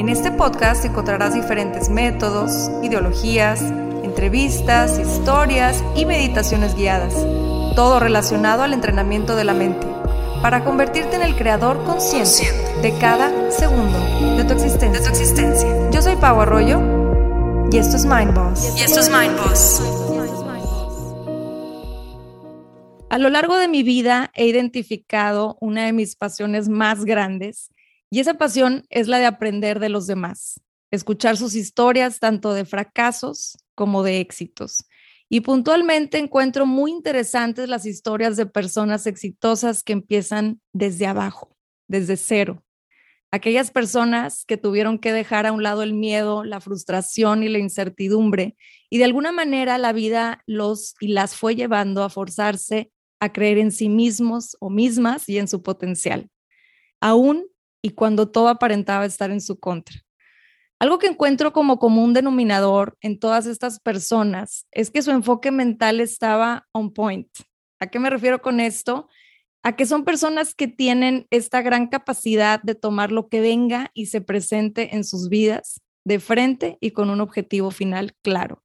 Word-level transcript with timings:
En 0.00 0.08
este 0.08 0.32
podcast 0.32 0.82
encontrarás 0.86 1.34
diferentes 1.34 1.90
métodos, 1.90 2.70
ideologías, 2.82 3.60
entrevistas, 4.02 4.98
historias 4.98 5.84
y 5.94 6.06
meditaciones 6.06 6.74
guiadas, 6.74 7.12
todo 7.76 8.00
relacionado 8.00 8.62
al 8.62 8.72
entrenamiento 8.72 9.36
de 9.36 9.44
la 9.44 9.52
mente, 9.52 9.86
para 10.40 10.64
convertirte 10.64 11.16
en 11.16 11.22
el 11.22 11.36
creador 11.36 11.84
consciente 11.84 12.50
de 12.80 12.96
cada 12.98 13.50
segundo 13.50 13.98
de 14.38 14.44
tu 14.44 14.54
existencia. 14.54 15.00
De 15.00 15.04
tu 15.04 15.10
existencia. 15.10 15.90
Yo 15.90 16.00
soy 16.00 16.16
Pau 16.16 16.40
Arroyo 16.40 16.80
y 17.70 17.76
esto 17.76 17.96
es 17.98 18.06
Mind 18.06 18.32
Boss. 18.34 18.78
Y 18.78 18.80
esto 18.80 19.00
es 19.00 19.10
Mind 19.10 19.36
Boss. 19.36 19.82
A 23.10 23.18
lo 23.18 23.28
largo 23.28 23.58
de 23.58 23.68
mi 23.68 23.82
vida 23.82 24.30
he 24.34 24.46
identificado 24.46 25.58
una 25.60 25.84
de 25.84 25.92
mis 25.92 26.16
pasiones 26.16 26.70
más 26.70 27.04
grandes 27.04 27.70
y 28.10 28.18
esa 28.20 28.34
pasión 28.34 28.84
es 28.90 29.08
la 29.08 29.18
de 29.18 29.26
aprender 29.26 29.78
de 29.78 29.88
los 29.88 30.06
demás, 30.06 30.60
escuchar 30.90 31.36
sus 31.36 31.54
historias 31.54 32.18
tanto 32.18 32.52
de 32.52 32.64
fracasos 32.64 33.56
como 33.74 34.02
de 34.02 34.20
éxitos. 34.20 34.84
Y 35.28 35.42
puntualmente 35.42 36.18
encuentro 36.18 36.66
muy 36.66 36.90
interesantes 36.90 37.68
las 37.68 37.86
historias 37.86 38.36
de 38.36 38.46
personas 38.46 39.06
exitosas 39.06 39.84
que 39.84 39.92
empiezan 39.92 40.60
desde 40.72 41.06
abajo, 41.06 41.56
desde 41.86 42.16
cero. 42.16 42.64
Aquellas 43.30 43.70
personas 43.70 44.44
que 44.44 44.56
tuvieron 44.56 44.98
que 44.98 45.12
dejar 45.12 45.46
a 45.46 45.52
un 45.52 45.62
lado 45.62 45.84
el 45.84 45.94
miedo, 45.94 46.42
la 46.42 46.60
frustración 46.60 47.44
y 47.44 47.48
la 47.48 47.58
incertidumbre, 47.58 48.56
y 48.90 48.98
de 48.98 49.04
alguna 49.04 49.30
manera 49.30 49.78
la 49.78 49.92
vida 49.92 50.42
los 50.46 50.96
y 50.98 51.08
las 51.08 51.36
fue 51.36 51.54
llevando 51.54 52.02
a 52.02 52.10
forzarse 52.10 52.90
a 53.20 53.32
creer 53.32 53.58
en 53.58 53.70
sí 53.70 53.88
mismos 53.88 54.56
o 54.58 54.68
mismas 54.68 55.28
y 55.28 55.38
en 55.38 55.46
su 55.46 55.62
potencial, 55.62 56.28
aún 57.00 57.46
y 57.82 57.90
cuando 57.90 58.28
todo 58.30 58.48
aparentaba 58.48 59.04
estar 59.04 59.30
en 59.30 59.40
su 59.40 59.58
contra. 59.58 60.00
Algo 60.80 60.98
que 60.98 61.08
encuentro 61.08 61.52
como 61.52 61.78
común 61.78 62.14
denominador 62.14 62.96
en 63.02 63.18
todas 63.18 63.44
estas 63.44 63.80
personas 63.80 64.66
es 64.72 64.90
que 64.90 65.02
su 65.02 65.10
enfoque 65.10 65.50
mental 65.50 66.00
estaba 66.00 66.66
on 66.72 66.92
point. 66.94 67.28
¿A 67.80 67.88
qué 67.88 67.98
me 67.98 68.08
refiero 68.08 68.40
con 68.40 68.60
esto? 68.60 69.06
A 69.62 69.76
que 69.76 69.84
son 69.84 70.04
personas 70.04 70.54
que 70.54 70.68
tienen 70.68 71.26
esta 71.28 71.60
gran 71.60 71.88
capacidad 71.88 72.62
de 72.62 72.74
tomar 72.74 73.12
lo 73.12 73.28
que 73.28 73.42
venga 73.42 73.90
y 73.92 74.06
se 74.06 74.22
presente 74.22 74.96
en 74.96 75.04
sus 75.04 75.28
vidas 75.28 75.82
de 76.06 76.18
frente 76.18 76.78
y 76.80 76.92
con 76.92 77.10
un 77.10 77.20
objetivo 77.20 77.70
final 77.70 78.14
claro. 78.22 78.62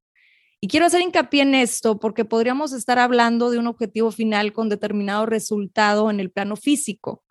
Y 0.62 0.70
quiero 0.70 0.86
hacer 0.86 1.02
hincapié 1.02 1.42
en 1.42 1.54
esto 1.54 2.00
porque 2.00 2.24
podríamos 2.24 2.72
estar 2.72 2.98
hablando 2.98 3.52
de 3.52 3.60
un 3.60 3.68
objetivo 3.68 4.12
final 4.12 4.54
con 4.54 4.70
determinado 4.70 5.26
resultado 5.26 6.10
en 6.10 6.22
el 6.22 6.32
plano 6.32 6.56
físico. 6.56 7.25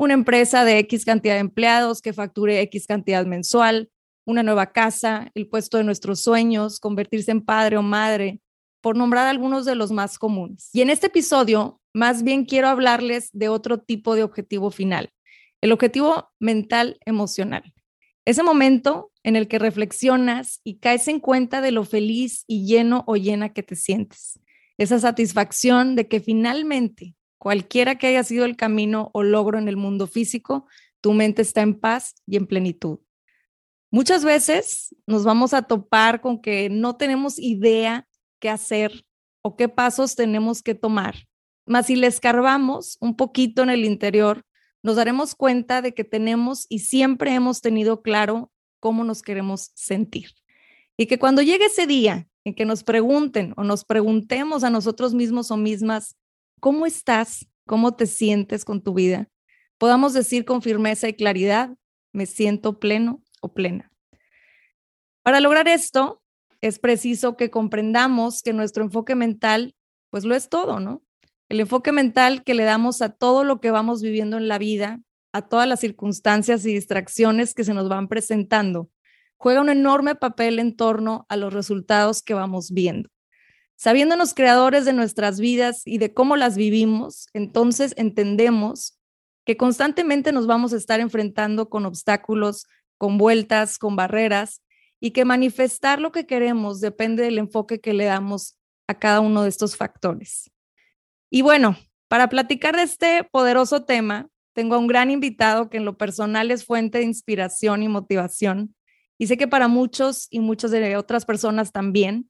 Una 0.00 0.14
empresa 0.14 0.64
de 0.64 0.78
X 0.78 1.04
cantidad 1.04 1.34
de 1.34 1.40
empleados 1.40 2.00
que 2.00 2.12
facture 2.12 2.60
X 2.60 2.86
cantidad 2.86 3.26
mensual, 3.26 3.90
una 4.24 4.44
nueva 4.44 4.70
casa, 4.70 5.32
el 5.34 5.48
puesto 5.48 5.76
de 5.76 5.82
nuestros 5.82 6.20
sueños, 6.20 6.78
convertirse 6.78 7.32
en 7.32 7.44
padre 7.44 7.78
o 7.78 7.82
madre, 7.82 8.40
por 8.80 8.96
nombrar 8.96 9.26
algunos 9.26 9.64
de 9.64 9.74
los 9.74 9.90
más 9.90 10.16
comunes. 10.16 10.70
Y 10.72 10.82
en 10.82 10.90
este 10.90 11.08
episodio, 11.08 11.80
más 11.92 12.22
bien 12.22 12.44
quiero 12.44 12.68
hablarles 12.68 13.28
de 13.32 13.48
otro 13.48 13.80
tipo 13.80 14.14
de 14.14 14.22
objetivo 14.22 14.70
final, 14.70 15.10
el 15.60 15.72
objetivo 15.72 16.30
mental 16.38 17.00
emocional. 17.04 17.74
Ese 18.24 18.44
momento 18.44 19.10
en 19.24 19.34
el 19.34 19.48
que 19.48 19.58
reflexionas 19.58 20.60
y 20.62 20.78
caes 20.78 21.08
en 21.08 21.18
cuenta 21.18 21.60
de 21.60 21.72
lo 21.72 21.84
feliz 21.84 22.44
y 22.46 22.66
lleno 22.66 23.02
o 23.08 23.16
llena 23.16 23.52
que 23.52 23.64
te 23.64 23.74
sientes. 23.74 24.38
Esa 24.76 25.00
satisfacción 25.00 25.96
de 25.96 26.06
que 26.06 26.20
finalmente, 26.20 27.16
cualquiera 27.38 27.96
que 27.96 28.08
haya 28.08 28.24
sido 28.24 28.44
el 28.44 28.56
camino 28.56 29.10
o 29.14 29.22
logro 29.22 29.58
en 29.58 29.68
el 29.68 29.76
mundo 29.76 30.06
físico, 30.06 30.66
tu 31.00 31.12
mente 31.12 31.42
está 31.42 31.62
en 31.62 31.78
paz 31.78 32.14
y 32.26 32.36
en 32.36 32.46
plenitud. 32.46 32.98
Muchas 33.90 34.24
veces 34.24 34.94
nos 35.06 35.24
vamos 35.24 35.54
a 35.54 35.62
topar 35.62 36.20
con 36.20 36.42
que 36.42 36.68
no 36.68 36.96
tenemos 36.96 37.38
idea 37.38 38.06
qué 38.38 38.50
hacer 38.50 39.06
o 39.42 39.56
qué 39.56 39.68
pasos 39.68 40.14
tenemos 40.14 40.62
que 40.62 40.74
tomar. 40.74 41.26
Mas 41.64 41.86
si 41.86 41.96
le 41.96 42.06
escarbamos 42.06 42.98
un 43.00 43.16
poquito 43.16 43.62
en 43.62 43.70
el 43.70 43.84
interior, 43.84 44.44
nos 44.82 44.96
daremos 44.96 45.34
cuenta 45.34 45.82
de 45.82 45.94
que 45.94 46.04
tenemos 46.04 46.66
y 46.68 46.80
siempre 46.80 47.34
hemos 47.34 47.60
tenido 47.60 48.02
claro 48.02 48.52
cómo 48.80 49.04
nos 49.04 49.22
queremos 49.22 49.70
sentir. 49.74 50.30
Y 50.96 51.06
que 51.06 51.18
cuando 51.18 51.42
llegue 51.42 51.66
ese 51.66 51.86
día 51.86 52.28
en 52.44 52.54
que 52.54 52.64
nos 52.64 52.84
pregunten 52.84 53.54
o 53.56 53.64
nos 53.64 53.84
preguntemos 53.84 54.64
a 54.64 54.70
nosotros 54.70 55.14
mismos 55.14 55.50
o 55.50 55.56
mismas, 55.56 56.16
¿cómo 56.60 56.86
estás? 56.86 57.46
¿Cómo 57.66 57.94
te 57.94 58.06
sientes 58.06 58.64
con 58.64 58.82
tu 58.82 58.94
vida? 58.94 59.28
Podamos 59.78 60.12
decir 60.12 60.44
con 60.44 60.62
firmeza 60.62 61.08
y 61.08 61.14
claridad, 61.14 61.70
me 62.12 62.26
siento 62.26 62.78
pleno, 62.80 63.22
o 63.40 63.52
plena. 63.52 63.92
Para 65.22 65.40
lograr 65.40 65.68
esto, 65.68 66.22
es 66.60 66.78
preciso 66.78 67.36
que 67.36 67.50
comprendamos 67.50 68.42
que 68.42 68.52
nuestro 68.52 68.84
enfoque 68.84 69.14
mental, 69.14 69.74
pues 70.10 70.24
lo 70.24 70.34
es 70.34 70.48
todo, 70.48 70.80
¿no? 70.80 71.02
El 71.48 71.60
enfoque 71.60 71.92
mental 71.92 72.44
que 72.44 72.54
le 72.54 72.64
damos 72.64 73.00
a 73.00 73.10
todo 73.10 73.44
lo 73.44 73.60
que 73.60 73.70
vamos 73.70 74.02
viviendo 74.02 74.36
en 74.36 74.48
la 74.48 74.58
vida, 74.58 75.00
a 75.32 75.42
todas 75.42 75.68
las 75.68 75.80
circunstancias 75.80 76.64
y 76.66 76.74
distracciones 76.74 77.54
que 77.54 77.64
se 77.64 77.74
nos 77.74 77.88
van 77.88 78.08
presentando, 78.08 78.90
juega 79.36 79.60
un 79.60 79.68
enorme 79.68 80.14
papel 80.14 80.58
en 80.58 80.76
torno 80.76 81.26
a 81.28 81.36
los 81.36 81.52
resultados 81.52 82.22
que 82.22 82.34
vamos 82.34 82.72
viendo. 82.72 83.08
Sabiéndonos 83.80 84.34
creadores 84.34 84.84
de 84.84 84.92
nuestras 84.92 85.38
vidas 85.38 85.82
y 85.84 85.98
de 85.98 86.12
cómo 86.12 86.36
las 86.36 86.56
vivimos, 86.56 87.28
entonces 87.32 87.94
entendemos 87.96 88.98
que 89.46 89.56
constantemente 89.56 90.32
nos 90.32 90.48
vamos 90.48 90.72
a 90.72 90.76
estar 90.76 90.98
enfrentando 90.98 91.70
con 91.70 91.86
obstáculos 91.86 92.66
con 92.98 93.16
vueltas, 93.16 93.78
con 93.78 93.94
barreras, 93.94 94.62
y 95.00 95.12
que 95.12 95.24
manifestar 95.24 96.00
lo 96.00 96.10
que 96.10 96.26
queremos 96.26 96.80
depende 96.80 97.22
del 97.22 97.38
enfoque 97.38 97.80
que 97.80 97.94
le 97.94 98.06
damos 98.06 98.58
a 98.88 98.98
cada 98.98 99.20
uno 99.20 99.44
de 99.44 99.48
estos 99.48 99.76
factores. 99.76 100.50
Y 101.30 101.42
bueno, 101.42 101.76
para 102.08 102.28
platicar 102.28 102.74
de 102.74 102.82
este 102.82 103.22
poderoso 103.22 103.84
tema, 103.84 104.28
tengo 104.54 104.74
a 104.74 104.78
un 104.78 104.88
gran 104.88 105.12
invitado 105.12 105.70
que 105.70 105.76
en 105.76 105.84
lo 105.84 105.96
personal 105.96 106.50
es 106.50 106.64
fuente 106.64 106.98
de 106.98 107.04
inspiración 107.04 107.84
y 107.84 107.88
motivación, 107.88 108.74
y 109.18 109.28
sé 109.28 109.36
que 109.36 109.46
para 109.46 109.68
muchos 109.68 110.26
y 110.30 110.40
muchas 110.40 110.72
de 110.72 110.96
otras 110.96 111.24
personas 111.24 111.70
también. 111.70 112.28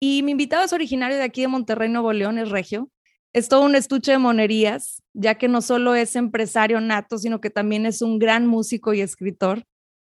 Y 0.00 0.22
mi 0.22 0.32
invitado 0.32 0.64
es 0.64 0.72
originario 0.72 1.16
de 1.16 1.22
aquí 1.22 1.42
de 1.42 1.48
Monterrey, 1.48 1.88
Nuevo 1.88 2.12
León, 2.12 2.38
es 2.38 2.50
regio. 2.50 2.90
Es 3.32 3.48
todo 3.48 3.62
un 3.62 3.74
estuche 3.74 4.12
de 4.12 4.18
monerías, 4.18 5.02
ya 5.12 5.36
que 5.36 5.48
no 5.48 5.60
solo 5.60 5.94
es 5.94 6.14
empresario 6.14 6.80
nato, 6.80 7.18
sino 7.18 7.40
que 7.40 7.50
también 7.50 7.84
es 7.84 8.00
un 8.00 8.18
gran 8.18 8.46
músico 8.46 8.94
y 8.94 9.00
escritor. 9.00 9.64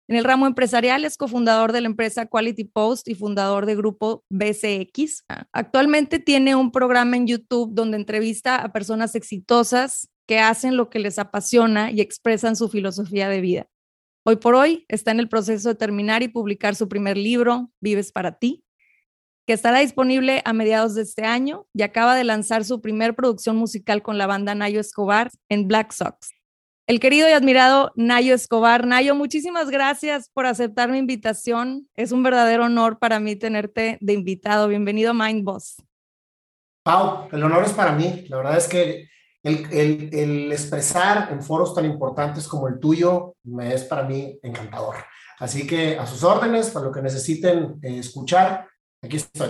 En 0.09 0.15
el 0.15 0.23
ramo 0.23 0.47
empresarial 0.47 1.03
es 1.03 1.17
cofundador 1.17 1.73
de 1.73 1.81
la 1.81 1.87
empresa 1.87 2.27
Quality 2.27 2.65
Post 2.65 3.09
y 3.09 3.15
fundador 3.15 3.65
del 3.65 3.77
grupo 3.77 4.23
BCX. 4.29 5.25
Actualmente 5.51 6.19
tiene 6.19 6.55
un 6.55 6.71
programa 6.71 7.17
en 7.17 7.27
YouTube 7.27 7.73
donde 7.73 7.97
entrevista 7.97 8.57
a 8.57 8.71
personas 8.71 9.15
exitosas 9.15 10.09
que 10.25 10.39
hacen 10.39 10.77
lo 10.77 10.89
que 10.89 10.99
les 10.99 11.19
apasiona 11.19 11.91
y 11.91 11.99
expresan 11.99 12.55
su 12.55 12.69
filosofía 12.69 13.27
de 13.27 13.41
vida. 13.41 13.67
Hoy 14.25 14.37
por 14.37 14.55
hoy 14.55 14.85
está 14.89 15.11
en 15.11 15.19
el 15.19 15.29
proceso 15.29 15.69
de 15.69 15.75
terminar 15.75 16.21
y 16.23 16.27
publicar 16.27 16.75
su 16.75 16.87
primer 16.87 17.17
libro, 17.17 17.71
Vives 17.81 18.11
para 18.11 18.37
ti, 18.37 18.63
que 19.47 19.53
estará 19.53 19.79
disponible 19.79 20.43
a 20.45 20.53
mediados 20.53 20.93
de 20.93 21.01
este 21.01 21.23
año 21.23 21.65
y 21.73 21.81
acaba 21.81 22.15
de 22.15 22.23
lanzar 22.23 22.65
su 22.65 22.81
primer 22.81 23.15
producción 23.15 23.55
musical 23.55 24.03
con 24.03 24.19
la 24.19 24.27
banda 24.27 24.53
Nayo 24.53 24.79
Escobar 24.79 25.31
en 25.49 25.67
Black 25.67 25.91
Sox 25.91 26.37
el 26.87 27.01
querido 27.01 27.27
y 27.27 27.33
admirado 27.33 27.91
Nayo 27.95 28.33
Escobar. 28.33 28.87
Nayo, 28.87 29.13
muchísimas 29.13 29.69
gracias 29.69 30.29
por 30.33 30.45
aceptar 30.45 30.89
mi 30.89 30.97
invitación. 30.97 31.89
Es 31.95 32.13
un 32.13 32.23
verdadero 32.23 32.63
honor 32.63 32.97
para 32.97 33.19
mí 33.19 33.35
tenerte 33.35 33.97
de 33.99 34.13
invitado. 34.13 34.69
Bienvenido 34.69 35.11
a 35.11 35.13
Mind 35.13 35.43
Boss. 35.43 35.83
Pau, 36.83 37.27
el 37.29 37.43
honor 37.43 37.65
es 37.65 37.73
para 37.73 37.91
mí. 37.91 38.25
La 38.29 38.37
verdad 38.37 38.57
es 38.57 38.69
que 38.69 39.09
el, 39.43 40.49
expresar 40.49 41.29
en 41.29 41.43
foros 41.43 41.75
tan 41.75 41.83
importantes 41.83 42.47
como 42.47 42.69
el 42.69 42.79
tuyo 42.79 43.35
me 43.43 43.73
es 43.73 43.83
para 43.83 44.03
mí 44.03 44.39
encantador. 44.41 44.95
Así 45.39 45.67
que 45.67 45.99
a 45.99 46.07
sus 46.07 46.23
órdenes, 46.23 46.69
para 46.69 46.85
lo 46.85 46.91
que 46.93 47.01
necesiten 47.01 47.79
eh, 47.81 47.99
escuchar, 47.99 48.65
aquí 49.01 49.17
estoy. 49.17 49.49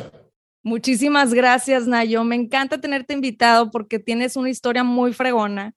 Muchísimas 0.63 1.33
gracias, 1.33 1.87
Nayo. 1.87 2.23
Me 2.23 2.35
encanta 2.35 2.79
tenerte 2.81 3.13
invitado 3.13 3.71
porque 3.71 3.99
tienes 3.99 4.35
una 4.35 4.49
historia 4.49 4.83
muy 4.83 5.13
fregona 5.13 5.73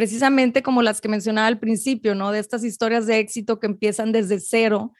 precisamente 0.00 0.62
como 0.62 0.80
las 0.80 1.02
que 1.02 1.10
mencionaba 1.10 1.46
al 1.46 1.58
principio, 1.58 2.14
¿no? 2.14 2.32
De 2.32 2.38
estas 2.38 2.64
historias 2.64 3.06
de 3.06 3.18
éxito 3.18 3.60
que 3.60 3.66
empiezan 3.66 4.12
desde 4.12 4.40
cero. 4.40 4.94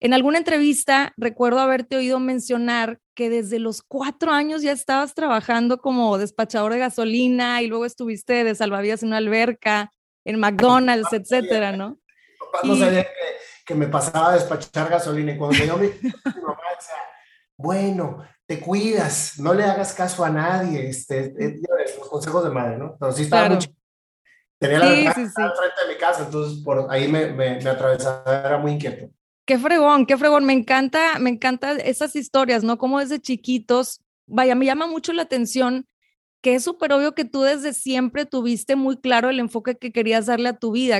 En 0.00 0.12
alguna 0.12 0.38
entrevista 0.38 1.12
recuerdo 1.16 1.60
haberte 1.60 1.96
oído 1.96 2.18
mencionar 2.18 2.98
que 3.14 3.30
desde 3.30 3.60
los 3.60 3.80
cuatro 3.80 4.32
años 4.32 4.62
ya 4.62 4.72
estabas 4.72 5.14
trabajando 5.14 5.78
como 5.78 6.18
despachador 6.18 6.72
de 6.72 6.80
gasolina 6.80 7.62
y 7.62 7.68
luego 7.68 7.84
estuviste 7.84 8.42
de 8.42 8.56
salvavidas 8.56 9.04
en 9.04 9.10
una 9.10 9.18
alberca, 9.18 9.92
en 10.24 10.40
McDonald's, 10.40 11.12
etcétera, 11.12 11.76
¿no? 11.76 12.00
No 12.64 12.74
sabía 12.74 13.06
que, 13.64 13.74
me 13.76 13.86
pasaba 13.86 14.30
a 14.30 14.34
despachar 14.34 14.88
gasolina 14.88 15.32
y 15.32 15.38
cuando 15.38 15.56
me 15.56 15.64
dio 15.64 15.76
mi, 15.76 15.86
mamá 16.24 16.58
decía, 16.76 16.96
bueno, 17.60 18.24
te 18.46 18.60
cuidas, 18.60 19.38
no 19.38 19.54
le 19.54 19.64
hagas 19.64 19.92
caso 19.92 20.24
a 20.24 20.30
nadie, 20.30 20.88
este, 20.88 21.34
eh, 21.38 21.60
los 21.98 22.08
consejos 22.08 22.44
de 22.44 22.50
madre, 22.50 22.78
¿no? 22.78 22.96
Pero 22.98 23.12
sí 23.12 23.22
estaba 23.22 23.48
mucho 23.48 23.68
Tenía 24.60 24.78
la 24.78 25.14
sí, 25.14 25.22
sí, 25.24 25.32
frente 25.32 25.86
de 25.86 25.94
mi 25.94 25.98
casa, 25.98 26.24
entonces 26.24 26.62
por 26.62 26.86
ahí 26.90 27.08
me, 27.08 27.32
me, 27.32 27.58
me 27.60 27.70
atravesaba, 27.70 28.22
era 28.26 28.58
muy 28.58 28.72
inquieto. 28.72 29.08
Qué 29.46 29.58
fregón, 29.58 30.04
qué 30.04 30.18
fregón, 30.18 30.44
me 30.44 30.52
encanta, 30.52 31.18
me 31.18 31.30
encanta 31.30 31.72
esas 31.72 32.14
historias, 32.14 32.62
¿no? 32.62 32.76
Como 32.76 33.00
desde 33.00 33.20
chiquitos, 33.20 34.02
vaya, 34.26 34.54
me 34.54 34.66
llama 34.66 34.86
mucho 34.86 35.14
la 35.14 35.22
atención 35.22 35.86
que 36.42 36.54
es 36.54 36.64
súper 36.64 36.92
obvio 36.92 37.14
que 37.14 37.24
tú 37.24 37.42
desde 37.42 37.72
siempre 37.72 38.26
tuviste 38.26 38.76
muy 38.76 38.98
claro 38.98 39.30
el 39.30 39.40
enfoque 39.40 39.76
que 39.76 39.92
querías 39.92 40.26
darle 40.26 40.50
a 40.50 40.58
tu 40.58 40.72
vida. 40.72 40.98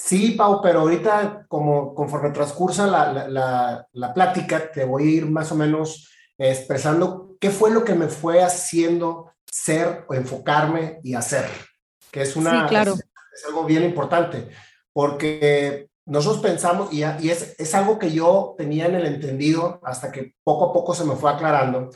Sí, 0.00 0.32
Pau, 0.32 0.60
pero 0.62 0.80
ahorita 0.80 1.46
como 1.48 1.92
conforme 1.92 2.30
transcursa 2.30 2.86
la, 2.86 3.28
la, 3.28 3.86
la, 3.92 4.14
plática, 4.14 4.70
te 4.70 4.84
voy 4.84 5.02
a 5.02 5.10
ir 5.10 5.26
más 5.26 5.50
o 5.50 5.56
menos 5.56 6.08
expresando 6.38 7.36
qué 7.40 7.50
fue 7.50 7.72
lo 7.72 7.84
que 7.84 7.96
me 7.96 8.06
fue 8.06 8.42
haciendo 8.42 9.32
ser 9.44 10.04
o 10.08 10.14
enfocarme 10.14 11.00
y 11.02 11.14
hacer 11.14 11.46
que 12.10 12.22
es, 12.22 12.36
una, 12.36 12.66
claro. 12.66 12.94
es, 12.94 13.44
algo 13.46 13.64
bien 13.64 13.84
importante, 13.84 14.48
porque 14.92 15.88
nosotros 16.06 16.42
pensamos, 16.42 16.92
y, 16.92 16.98
y 17.20 17.30
es, 17.30 17.54
es 17.58 17.74
algo 17.74 17.98
que 17.98 18.10
yo 18.10 18.54
tenía 18.56 18.86
en 18.86 18.94
el 18.94 19.06
entendido 19.06 19.80
hasta 19.84 20.10
que 20.10 20.34
poco 20.42 20.70
a 20.70 20.72
poco 20.72 20.94
se 20.94 21.04
me 21.04 21.16
fue 21.16 21.30
aclarando, 21.30 21.90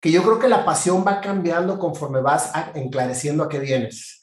que 0.00 0.10
yo 0.10 0.22
creo 0.22 0.38
que 0.38 0.48
la 0.48 0.64
pasión 0.64 1.04
va 1.06 1.20
cambiando 1.20 1.78
conforme 1.78 2.20
vas 2.20 2.52
enclareciendo 2.74 3.44
a 3.44 3.48
qué 3.48 3.58
vienes. 3.58 4.21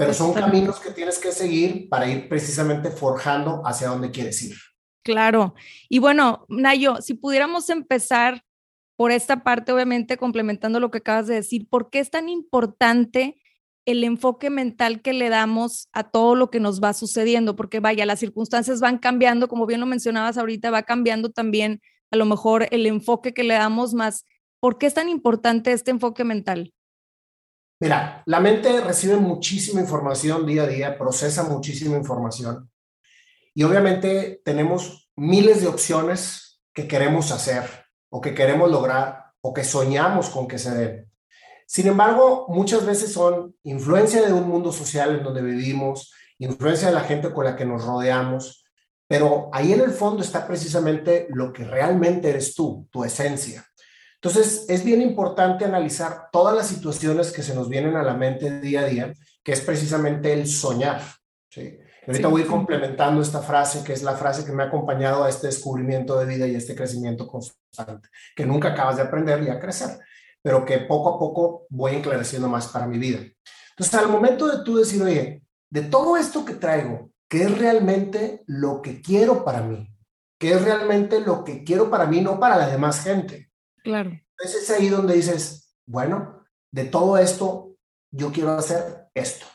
Pero 0.00 0.14
son 0.14 0.32
caminos 0.32 0.80
que 0.80 0.90
tienes 0.90 1.18
que 1.18 1.32
seguir 1.32 1.88
para 1.88 2.08
ir 2.08 2.28
precisamente 2.28 2.90
forjando 2.90 3.62
hacia 3.64 3.88
dónde 3.88 4.10
quieres 4.10 4.42
ir. 4.42 4.56
Claro. 5.02 5.54
Y 5.88 5.98
bueno, 5.98 6.44
Nayo, 6.48 6.96
si 7.00 7.14
pudiéramos 7.14 7.70
empezar 7.70 8.42
por 8.96 9.12
esta 9.12 9.42
parte, 9.42 9.72
obviamente 9.72 10.16
complementando 10.16 10.80
lo 10.80 10.90
que 10.90 10.98
acabas 10.98 11.26
de 11.26 11.34
decir, 11.34 11.68
¿por 11.68 11.90
qué 11.90 12.00
es 12.00 12.10
tan 12.10 12.28
importante 12.28 13.40
el 13.86 14.04
enfoque 14.04 14.50
mental 14.50 15.02
que 15.02 15.12
le 15.12 15.28
damos 15.28 15.88
a 15.92 16.04
todo 16.04 16.34
lo 16.34 16.50
que 16.50 16.60
nos 16.60 16.82
va 16.82 16.92
sucediendo, 16.92 17.56
porque 17.56 17.80
vaya, 17.80 18.06
las 18.06 18.20
circunstancias 18.20 18.80
van 18.80 18.98
cambiando, 18.98 19.48
como 19.48 19.66
bien 19.66 19.80
lo 19.80 19.86
mencionabas 19.86 20.38
ahorita, 20.38 20.70
va 20.70 20.82
cambiando 20.82 21.30
también 21.30 21.80
a 22.10 22.16
lo 22.16 22.24
mejor 22.26 22.68
el 22.70 22.86
enfoque 22.86 23.32
que 23.32 23.44
le 23.44 23.54
damos 23.54 23.94
más. 23.94 24.26
¿Por 24.60 24.78
qué 24.78 24.86
es 24.86 24.94
tan 24.94 25.08
importante 25.08 25.72
este 25.72 25.90
enfoque 25.90 26.24
mental? 26.24 26.72
Mira, 27.82 28.22
la 28.26 28.40
mente 28.40 28.82
recibe 28.82 29.16
muchísima 29.16 29.80
información 29.80 30.44
día 30.44 30.64
a 30.64 30.66
día, 30.66 30.98
procesa 30.98 31.44
muchísima 31.44 31.96
información 31.96 32.70
y 33.54 33.62
obviamente 33.62 34.42
tenemos 34.44 35.10
miles 35.16 35.62
de 35.62 35.68
opciones 35.68 36.60
que 36.74 36.86
queremos 36.86 37.32
hacer 37.32 37.64
o 38.10 38.20
que 38.20 38.34
queremos 38.34 38.70
lograr 38.70 39.32
o 39.40 39.54
que 39.54 39.64
soñamos 39.64 40.28
con 40.28 40.46
que 40.46 40.58
se 40.58 40.74
den. 40.74 41.10
Sin 41.66 41.86
embargo, 41.86 42.44
muchas 42.48 42.84
veces 42.84 43.14
son 43.14 43.56
influencia 43.62 44.26
de 44.26 44.32
un 44.34 44.46
mundo 44.46 44.72
social 44.72 45.16
en 45.16 45.24
donde 45.24 45.40
vivimos, 45.40 46.12
influencia 46.38 46.88
de 46.88 46.94
la 46.94 47.04
gente 47.04 47.32
con 47.32 47.46
la 47.46 47.56
que 47.56 47.64
nos 47.64 47.86
rodeamos, 47.86 48.62
pero 49.08 49.48
ahí 49.54 49.72
en 49.72 49.80
el 49.80 49.92
fondo 49.92 50.22
está 50.22 50.46
precisamente 50.46 51.28
lo 51.30 51.50
que 51.50 51.64
realmente 51.64 52.28
eres 52.28 52.54
tú, 52.54 52.86
tu 52.90 53.04
esencia. 53.04 53.64
Entonces, 54.22 54.66
es 54.68 54.84
bien 54.84 55.00
importante 55.00 55.64
analizar 55.64 56.28
todas 56.30 56.54
las 56.54 56.66
situaciones 56.66 57.32
que 57.32 57.42
se 57.42 57.54
nos 57.54 57.68
vienen 57.68 57.96
a 57.96 58.02
la 58.02 58.14
mente 58.14 58.60
día 58.60 58.80
a 58.80 58.84
día, 58.84 59.14
que 59.42 59.52
es 59.52 59.60
precisamente 59.62 60.32
el 60.32 60.46
soñar. 60.46 61.00
¿sí? 61.48 61.78
Ahorita 62.06 62.28
voy 62.28 62.44
complementando 62.44 63.22
esta 63.22 63.40
frase, 63.40 63.82
que 63.82 63.94
es 63.94 64.02
la 64.02 64.14
frase 64.14 64.44
que 64.44 64.52
me 64.52 64.62
ha 64.62 64.66
acompañado 64.66 65.24
a 65.24 65.28
este 65.28 65.46
descubrimiento 65.46 66.18
de 66.18 66.26
vida 66.26 66.46
y 66.46 66.54
este 66.54 66.74
crecimiento 66.74 67.26
constante, 67.26 68.08
que 68.36 68.44
nunca 68.44 68.68
acabas 68.68 68.96
de 68.96 69.02
aprender 69.02 69.42
y 69.42 69.48
a 69.48 69.58
crecer 69.58 70.00
pero 70.42 70.64
que 70.64 70.78
poco 70.78 71.14
a 71.14 71.18
poco 71.18 71.66
voy 71.70 71.94
enclareciendo 71.94 72.48
más 72.48 72.68
para 72.68 72.86
mi 72.86 72.98
vida. 72.98 73.20
Entonces, 73.70 73.94
al 73.94 74.08
momento 74.08 74.46
de 74.48 74.64
tú 74.64 74.76
decir, 74.76 75.02
oye, 75.02 75.42
de 75.70 75.82
todo 75.82 76.16
esto 76.16 76.44
que 76.44 76.54
traigo, 76.54 77.10
¿qué 77.28 77.44
es 77.44 77.58
realmente 77.58 78.42
lo 78.46 78.82
que 78.82 79.00
quiero 79.00 79.44
para 79.44 79.62
mí? 79.62 79.88
¿Qué 80.38 80.52
es 80.52 80.62
realmente 80.62 81.20
lo 81.20 81.44
que 81.44 81.64
quiero 81.64 81.90
para 81.90 82.06
mí, 82.06 82.20
no 82.20 82.40
para 82.40 82.56
la 82.56 82.68
demás 82.68 83.02
gente? 83.02 83.49
Claro. 83.82 84.10
Entonces 84.10 84.62
es 84.62 84.70
ahí 84.70 84.88
donde 84.88 85.14
dices, 85.14 85.74
bueno, 85.86 86.44
de 86.72 86.84
todo 86.84 87.18
esto, 87.18 87.76
yo 88.12 88.32
quiero 88.32 88.52
hacer 88.52 89.08
esto. 89.14 89.46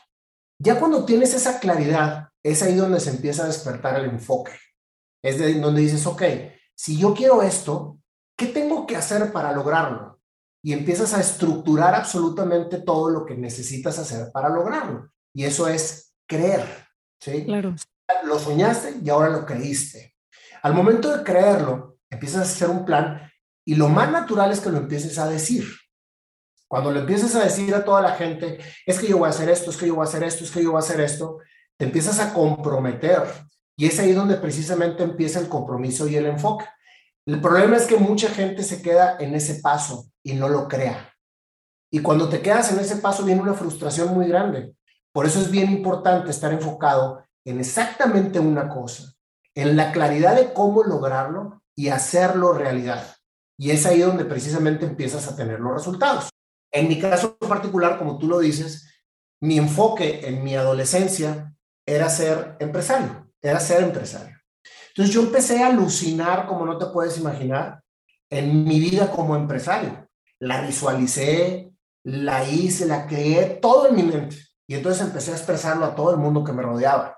Ya 0.58 0.78
cuando 0.78 1.04
tienes 1.04 1.34
esa 1.34 1.60
claridad, 1.60 2.30
es 2.42 2.62
ahí 2.62 2.74
donde 2.74 3.00
se 3.00 3.10
empieza 3.10 3.44
a 3.44 3.48
despertar 3.48 4.00
el 4.00 4.10
enfoque. 4.10 4.52
Es 5.22 5.38
de 5.38 5.54
donde 5.60 5.82
dices, 5.82 6.06
ok, 6.06 6.22
si 6.74 6.98
yo 6.98 7.14
quiero 7.14 7.42
esto, 7.42 7.98
¿qué 8.36 8.46
tengo 8.46 8.86
que 8.86 8.96
hacer 8.96 9.32
para 9.32 9.52
lograrlo? 9.52 10.16
y 10.66 10.72
empiezas 10.72 11.14
a 11.14 11.20
estructurar 11.20 11.94
absolutamente 11.94 12.78
todo 12.78 13.08
lo 13.08 13.24
que 13.24 13.36
necesitas 13.36 14.00
hacer 14.00 14.32
para 14.32 14.48
lograrlo. 14.48 15.12
Y 15.32 15.44
eso 15.44 15.68
es 15.68 16.12
creer, 16.26 16.66
¿sí? 17.20 17.44
Claro. 17.44 17.76
Lo 18.24 18.36
soñaste 18.36 18.96
y 19.00 19.08
ahora 19.08 19.28
lo 19.28 19.46
creíste. 19.46 20.16
Al 20.62 20.74
momento 20.74 21.16
de 21.16 21.22
creerlo, 21.22 21.98
empiezas 22.10 22.40
a 22.40 22.52
hacer 22.52 22.68
un 22.68 22.84
plan 22.84 23.30
y 23.66 23.74
lo 23.74 23.88
más 23.88 24.10
natural 24.10 24.52
es 24.52 24.60
que 24.60 24.70
lo 24.70 24.78
empieces 24.78 25.18
a 25.18 25.28
decir. 25.28 25.66
Cuando 26.68 26.92
lo 26.92 27.00
empieces 27.00 27.34
a 27.34 27.44
decir 27.44 27.74
a 27.74 27.84
toda 27.84 28.00
la 28.00 28.12
gente, 28.12 28.58
es 28.86 28.98
que 28.98 29.08
yo 29.08 29.18
voy 29.18 29.26
a 29.26 29.30
hacer 29.30 29.50
esto, 29.50 29.70
es 29.70 29.76
que 29.76 29.88
yo 29.88 29.96
voy 29.96 30.06
a 30.06 30.08
hacer 30.08 30.22
esto, 30.22 30.44
es 30.44 30.50
que 30.52 30.62
yo 30.62 30.70
voy 30.70 30.80
a 30.80 30.84
hacer 30.84 31.00
esto, 31.00 31.38
te 31.76 31.84
empiezas 31.84 32.20
a 32.20 32.32
comprometer. 32.32 33.24
Y 33.76 33.86
es 33.86 33.98
ahí 33.98 34.12
donde 34.12 34.36
precisamente 34.36 35.02
empieza 35.02 35.40
el 35.40 35.48
compromiso 35.48 36.06
y 36.06 36.16
el 36.16 36.26
enfoque. 36.26 36.64
El 37.26 37.40
problema 37.40 37.76
es 37.76 37.86
que 37.86 37.96
mucha 37.96 38.28
gente 38.28 38.62
se 38.62 38.80
queda 38.80 39.16
en 39.18 39.34
ese 39.34 39.56
paso 39.56 40.06
y 40.22 40.34
no 40.34 40.48
lo 40.48 40.68
crea. 40.68 41.12
Y 41.90 42.00
cuando 42.00 42.28
te 42.28 42.40
quedas 42.40 42.72
en 42.72 42.78
ese 42.78 42.96
paso 42.96 43.24
viene 43.24 43.42
una 43.42 43.54
frustración 43.54 44.14
muy 44.14 44.28
grande. 44.28 44.74
Por 45.12 45.26
eso 45.26 45.40
es 45.40 45.50
bien 45.50 45.72
importante 45.72 46.30
estar 46.30 46.52
enfocado 46.52 47.24
en 47.44 47.58
exactamente 47.58 48.38
una 48.38 48.68
cosa, 48.68 49.12
en 49.54 49.76
la 49.76 49.90
claridad 49.90 50.36
de 50.36 50.52
cómo 50.52 50.84
lograrlo 50.84 51.62
y 51.74 51.88
hacerlo 51.88 52.52
realidad. 52.52 53.15
Y 53.58 53.70
es 53.70 53.86
ahí 53.86 54.00
donde 54.00 54.24
precisamente 54.24 54.84
empiezas 54.84 55.26
a 55.28 55.36
tener 55.36 55.60
los 55.60 55.74
resultados. 55.74 56.28
En 56.72 56.88
mi 56.88 56.98
caso 56.98 57.36
particular, 57.38 57.98
como 57.98 58.18
tú 58.18 58.28
lo 58.28 58.38
dices, 58.40 58.90
mi 59.40 59.58
enfoque 59.58 60.26
en 60.28 60.44
mi 60.44 60.56
adolescencia 60.56 61.54
era 61.86 62.10
ser 62.10 62.56
empresario, 62.58 63.30
era 63.40 63.60
ser 63.60 63.82
empresario. 63.82 64.36
Entonces 64.88 65.14
yo 65.14 65.22
empecé 65.22 65.62
a 65.62 65.68
alucinar, 65.68 66.46
como 66.46 66.66
no 66.66 66.78
te 66.78 66.86
puedes 66.86 67.18
imaginar, 67.18 67.82
en 68.30 68.64
mi 68.64 68.80
vida 68.80 69.10
como 69.10 69.36
empresario 69.36 70.06
la 70.38 70.60
visualicé, 70.60 71.72
la 72.04 72.48
hice, 72.48 72.86
la 72.86 73.06
creé, 73.06 73.58
todo 73.60 73.88
en 73.88 73.96
mi 73.96 74.02
mente. 74.02 74.36
Y 74.66 74.74
entonces 74.74 75.06
empecé 75.06 75.32
a 75.32 75.36
expresarlo 75.36 75.84
a 75.84 75.94
todo 75.94 76.10
el 76.10 76.18
mundo 76.18 76.44
que 76.44 76.52
me 76.52 76.62
rodeaba. 76.62 77.15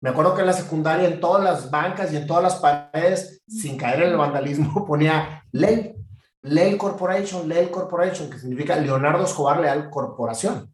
Me 0.00 0.10
acuerdo 0.10 0.34
que 0.34 0.42
en 0.42 0.46
la 0.46 0.52
secundaria, 0.52 1.08
en 1.08 1.20
todas 1.20 1.42
las 1.42 1.70
bancas 1.70 2.12
y 2.12 2.16
en 2.16 2.26
todas 2.26 2.42
las 2.42 2.56
paredes, 2.56 3.42
sin 3.48 3.76
caer 3.76 4.02
en 4.02 4.10
el 4.10 4.16
vandalismo, 4.16 4.84
ponía 4.86 5.44
ley, 5.52 5.94
ley 6.42 6.76
Corporation, 6.76 7.48
ley 7.48 7.68
Corporation, 7.68 8.30
que 8.30 8.38
significa 8.38 8.76
Leonardo 8.76 9.24
Escobar 9.24 9.60
Leal 9.60 9.90
Corporación. 9.90 10.72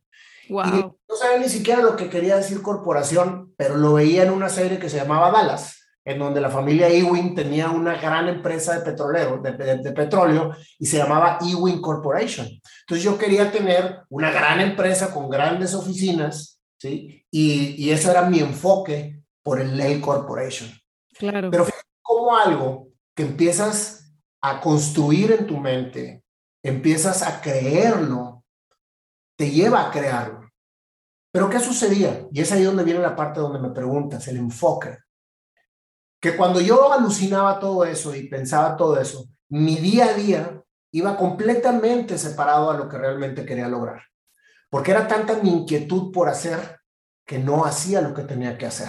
Wow. 0.50 0.64
Y 0.66 0.82
no 1.08 1.16
sabía 1.16 1.38
ni 1.38 1.48
siquiera 1.48 1.80
lo 1.80 1.96
que 1.96 2.10
quería 2.10 2.36
decir 2.36 2.60
corporación, 2.60 3.54
pero 3.56 3.76
lo 3.76 3.94
veía 3.94 4.24
en 4.24 4.30
una 4.30 4.50
serie 4.50 4.78
que 4.78 4.90
se 4.90 4.98
llamaba 4.98 5.30
Dallas 5.30 5.80
en 6.04 6.18
donde 6.18 6.40
la 6.40 6.50
familia 6.50 6.88
Ewing 6.88 7.34
tenía 7.34 7.70
una 7.70 7.96
gran 7.96 8.28
empresa 8.28 8.78
de, 8.78 8.84
petrolero, 8.84 9.40
de, 9.40 9.92
petróleo 9.92 10.54
y 10.78 10.86
se 10.86 10.98
llamaba 10.98 11.38
Ewing 11.40 11.80
Corporation. 11.80 12.46
Entonces 12.80 13.02
yo 13.02 13.16
quería 13.16 13.50
tener 13.50 14.00
una 14.10 14.30
gran 14.30 14.60
empresa 14.60 15.12
con 15.12 15.30
grandes 15.30 15.74
oficinas, 15.74 16.60
¿sí? 16.78 17.24
Y, 17.30 17.82
y 17.82 17.90
eso 17.90 18.10
era 18.10 18.28
mi 18.28 18.40
enfoque 18.40 19.13
por 19.44 19.60
el 19.60 19.76
Ley 19.76 20.00
Corporation. 20.00 20.72
Claro. 21.16 21.52
Pero 21.52 21.64
fíjate 21.66 21.84
como 22.02 22.36
algo 22.36 22.88
que 23.14 23.22
empiezas 23.22 24.12
a 24.40 24.60
construir 24.60 25.30
en 25.30 25.46
tu 25.46 25.58
mente, 25.58 26.24
empiezas 26.64 27.22
a 27.22 27.40
creerlo, 27.40 28.42
te 29.36 29.50
lleva 29.50 29.86
a 29.86 29.90
crearlo. 29.92 30.50
Pero 31.30 31.48
¿qué 31.48 31.60
sucedía? 31.60 32.26
Y 32.32 32.40
es 32.40 32.50
ahí 32.50 32.64
donde 32.64 32.82
viene 32.82 33.00
la 33.00 33.14
parte 33.14 33.38
donde 33.38 33.60
me 33.60 33.70
preguntas, 33.70 34.26
el 34.26 34.38
enfoque 34.38 34.98
que 36.24 36.38
cuando 36.38 36.58
yo 36.58 36.90
alucinaba 36.90 37.60
todo 37.60 37.84
eso 37.84 38.16
y 38.16 38.26
pensaba 38.30 38.78
todo 38.78 38.98
eso, 38.98 39.28
mi 39.50 39.76
día 39.76 40.06
a 40.06 40.14
día 40.14 40.62
iba 40.90 41.18
completamente 41.18 42.16
separado 42.16 42.70
a 42.70 42.78
lo 42.78 42.88
que 42.88 42.96
realmente 42.96 43.44
quería 43.44 43.68
lograr. 43.68 44.04
Porque 44.70 44.92
era 44.92 45.06
tanta 45.06 45.42
mi 45.42 45.50
inquietud 45.50 46.10
por 46.12 46.30
hacer 46.30 46.80
que 47.26 47.38
no 47.38 47.66
hacía 47.66 48.00
lo 48.00 48.14
que 48.14 48.22
tenía 48.22 48.56
que 48.56 48.64
hacer. 48.64 48.88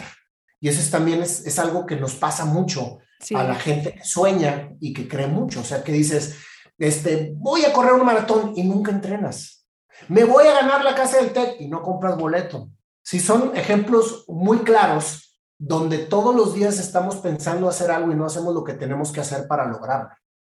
Y 0.59 0.69
eso 0.69 0.89
también 0.89 1.21
es, 1.21 1.45
es, 1.45 1.59
algo 1.59 1.85
que 1.85 1.95
nos 1.95 2.15
pasa 2.15 2.45
mucho 2.45 3.00
a 3.35 3.43
la 3.43 3.55
gente 3.55 3.93
que 3.93 4.03
sueña 4.03 4.71
y 4.79 4.93
que 4.93 5.07
cree 5.07 5.27
mucho. 5.27 5.62
O 5.62 5.63
sea, 5.63 5.83
que 5.83 5.91
dices, 5.91 6.35
este, 6.77 7.33
voy 7.35 7.65
a 7.65 7.74
correr 7.74 7.93
un 7.93 8.05
maratón 8.05 8.53
y 8.55 8.63
nunca 8.63 8.91
entrenas. 8.91 9.65
Me 10.07 10.24
voy 10.24 10.47
a 10.47 10.53
ganar 10.53 10.83
la 10.83 10.95
casa 10.95 11.17
del 11.17 11.31
TEC 11.31 11.62
y 11.62 11.67
no 11.67 11.81
compras 11.81 12.17
boleto. 12.17 12.69
Si 13.01 13.19
son 13.19 13.55
ejemplos 13.55 14.25
muy 14.27 14.59
claros 14.59 15.39
donde 15.57 16.00
todos 16.00 16.35
los 16.35 16.53
días 16.53 16.79
estamos 16.79 17.17
pensando 17.17 17.69
hacer 17.69 17.91
algo 17.91 18.12
y 18.12 18.15
no 18.15 18.25
hacemos 18.25 18.53
lo 18.53 18.63
que 18.63 18.74
tenemos 18.74 19.12
que 19.12 19.21
hacer 19.21 19.47
para 19.47 19.65
lograrlo. 19.65 20.09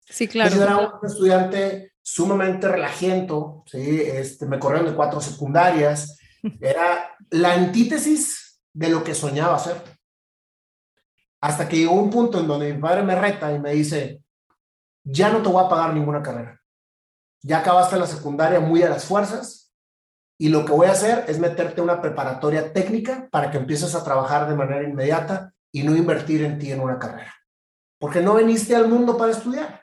Sí, 0.06 0.27
claro. 0.27 0.56
Yo 0.56 0.63
era 0.63 0.77
un 0.77 1.06
estudiante 1.06 1.94
sumamente 2.01 2.68
relajiento, 2.68 3.63
¿sí? 3.68 4.01
este, 4.01 4.46
me 4.46 4.60
corrieron 4.60 4.89
de 4.89 4.96
cuatro 4.96 5.20
secundarias, 5.20 6.18
era 6.62 7.16
la 7.30 7.54
antítesis 7.54 8.47
de 8.74 8.90
lo 8.90 9.04
que 9.04 9.16
soñaba 9.16 9.56
hacer. 9.56 9.82
Hasta 11.42 11.68
que 11.68 11.78
llegó 11.78 11.94
un 11.94 12.10
punto 12.10 12.40
en 12.40 12.48
donde 12.48 12.74
mi 12.74 12.82
padre 12.82 13.04
me 13.04 13.16
reta 13.16 13.52
y 13.52 13.60
me 13.60 13.74
dice, 13.74 14.24
ya 15.04 15.30
no 15.30 15.42
te 15.42 15.50
voy 15.50 15.64
a 15.64 15.70
pagar 15.70 15.94
ninguna 15.94 16.22
carrera. 16.22 16.62
Ya 17.42 17.60
acabaste 17.60 17.98
la 17.98 18.08
secundaria 18.08 18.60
muy 18.60 18.84
a 18.84 18.90
las 18.90 19.06
fuerzas 19.06 19.74
y 20.40 20.50
lo 20.50 20.66
que 20.66 20.72
voy 20.72 20.88
a 20.88 20.92
hacer 20.92 21.26
es 21.28 21.40
meterte 21.40 21.82
una 21.82 22.02
preparatoria 22.02 22.74
técnica 22.74 23.28
para 23.32 23.50
que 23.50 23.58
empieces 23.58 23.96
a 23.96 24.04
trabajar 24.04 24.48
de 24.48 24.56
manera 24.56 24.84
inmediata 24.84 25.54
y 25.72 25.84
no 25.84 25.96
invertir 25.96 26.44
en 26.44 26.60
ti 26.60 26.72
en 26.72 26.80
una 26.80 27.00
carrera. 27.00 27.34
Porque 28.00 28.22
no 28.22 28.36
viniste 28.36 28.76
al 28.76 28.88
mundo 28.88 29.18
para 29.18 29.32
estudiar. 29.32 29.82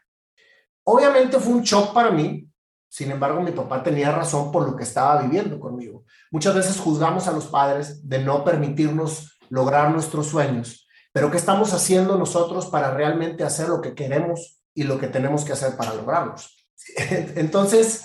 Obviamente 0.84 1.38
fue 1.40 1.54
un 1.54 1.62
shock 1.62 1.92
para 1.92 2.10
mí, 2.10 2.48
sin 2.94 3.10
embargo 3.10 3.40
mi 3.40 3.50
papá 3.50 3.82
tenía 3.82 4.12
razón 4.12 4.52
por 4.52 4.70
lo 4.70 4.76
que 4.76 4.84
estaba 4.84 5.20
viviendo 5.20 5.58
conmigo. 5.58 6.04
Muchas 6.30 6.54
veces 6.54 6.78
juzgamos 6.78 7.26
a 7.26 7.32
los 7.32 7.46
padres 7.46 8.08
de 8.08 8.20
no 8.20 8.44
permitirnos 8.44 9.36
lograr 9.48 9.90
nuestros 9.90 10.28
sueños, 10.28 10.86
pero 11.12 11.28
¿qué 11.28 11.36
estamos 11.36 11.72
haciendo 11.72 12.16
nosotros 12.16 12.66
para 12.66 12.94
realmente 12.94 13.42
hacer 13.42 13.68
lo 13.68 13.80
que 13.80 13.96
queremos 13.96 14.62
y 14.74 14.84
lo 14.84 15.00
que 15.00 15.08
tenemos 15.08 15.44
que 15.44 15.54
hacer 15.54 15.76
para 15.76 15.92
lograrlos? 15.92 16.68
Entonces, 17.34 18.04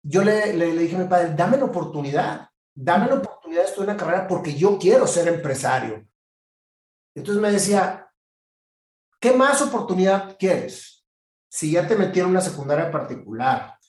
yo 0.00 0.22
le, 0.22 0.54
le, 0.54 0.76
dije 0.76 0.94
a 0.94 1.00
mi 1.00 1.08
padre, 1.08 1.34
dame 1.34 1.56
la 1.56 1.64
oportunidad, 1.64 2.50
dame 2.72 3.08
la 3.08 3.16
oportunidad 3.16 3.62
de 3.62 3.68
estudiar 3.68 3.88
una 3.88 3.98
carrera 3.98 4.28
porque 4.28 4.54
yo 4.54 4.78
quiero 4.78 5.08
ser 5.08 5.26
empresario. 5.26 6.06
Entonces 7.16 7.42
me 7.42 7.50
decía, 7.50 8.08
¿qué 9.18 9.32
más 9.32 9.60
oportunidad 9.60 10.36
quieres? 10.38 11.04
Si 11.48 11.72
ya 11.72 11.88
te 11.88 11.96
metí 11.96 12.20
en 12.20 12.26
una 12.26 12.40
secundaria 12.40 12.92
particular, 12.92 13.79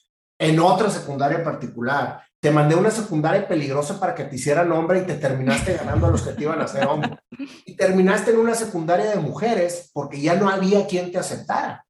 en 0.42 0.58
otra 0.58 0.90
secundaria 0.90 1.44
particular, 1.44 2.20
te 2.40 2.50
mandé 2.50 2.74
una 2.74 2.90
secundaria 2.90 3.46
peligrosa 3.46 4.00
para 4.00 4.12
que 4.12 4.24
te 4.24 4.34
hicieran 4.34 4.72
hombre 4.72 4.98
y 4.98 5.02
te 5.02 5.14
terminaste 5.14 5.74
ganando 5.78 6.08
a 6.08 6.10
los 6.10 6.22
que 6.22 6.32
te 6.32 6.42
iban 6.42 6.60
a 6.60 6.64
hacer 6.64 6.84
hombre. 6.84 7.16
Y 7.64 7.76
terminaste 7.76 8.32
en 8.32 8.38
una 8.38 8.56
secundaria 8.56 9.10
de 9.10 9.20
mujeres 9.20 9.90
porque 9.94 10.20
ya 10.20 10.34
no 10.34 10.48
había 10.48 10.84
quien 10.88 11.12
te 11.12 11.18
aceptara. 11.18 11.86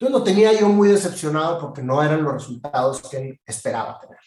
Entonces 0.00 0.18
lo 0.18 0.24
tenía 0.24 0.58
yo 0.58 0.70
muy 0.70 0.88
decepcionado 0.88 1.60
porque 1.60 1.82
no 1.82 2.02
eran 2.02 2.22
los 2.22 2.32
resultados 2.32 3.02
que 3.02 3.38
esperaba 3.44 3.98
tener. 3.98 4.18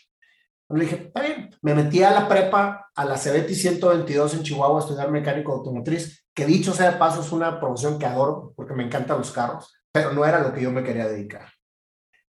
Le 0.69 0.86
dije, 0.86 1.07
está 1.07 1.21
bien, 1.21 1.50
me 1.63 1.74
metí 1.74 2.03
a 2.03 2.12
la 2.12 2.27
prepa, 2.27 2.91
a 2.93 3.05
la 3.05 3.15
CBT 3.15 3.50
122 3.50 4.36
en 4.36 4.43
Chihuahua 4.43 4.79
a 4.79 4.83
estudiar 4.83 5.10
mecánico 5.10 5.51
automotriz, 5.51 6.27
que 6.36 6.45
dicho 6.45 6.74
sea 6.74 6.91
de 6.91 6.98
paso 6.98 7.21
es 7.21 7.31
una 7.31 7.60
profesión 7.60 7.98
que 7.98 8.05
adoro 8.05 8.53
porque 8.55 8.75
me 8.75 8.83
encantan 8.83 9.17
los 9.17 9.31
carros, 9.31 9.74
pero 9.91 10.13
no 10.13 10.24
era 10.25 10.39
lo 10.39 10.53
que 10.53 10.62
yo 10.62 10.71
me 10.71 10.83
quería 10.83 11.07
dedicar. 11.07 11.48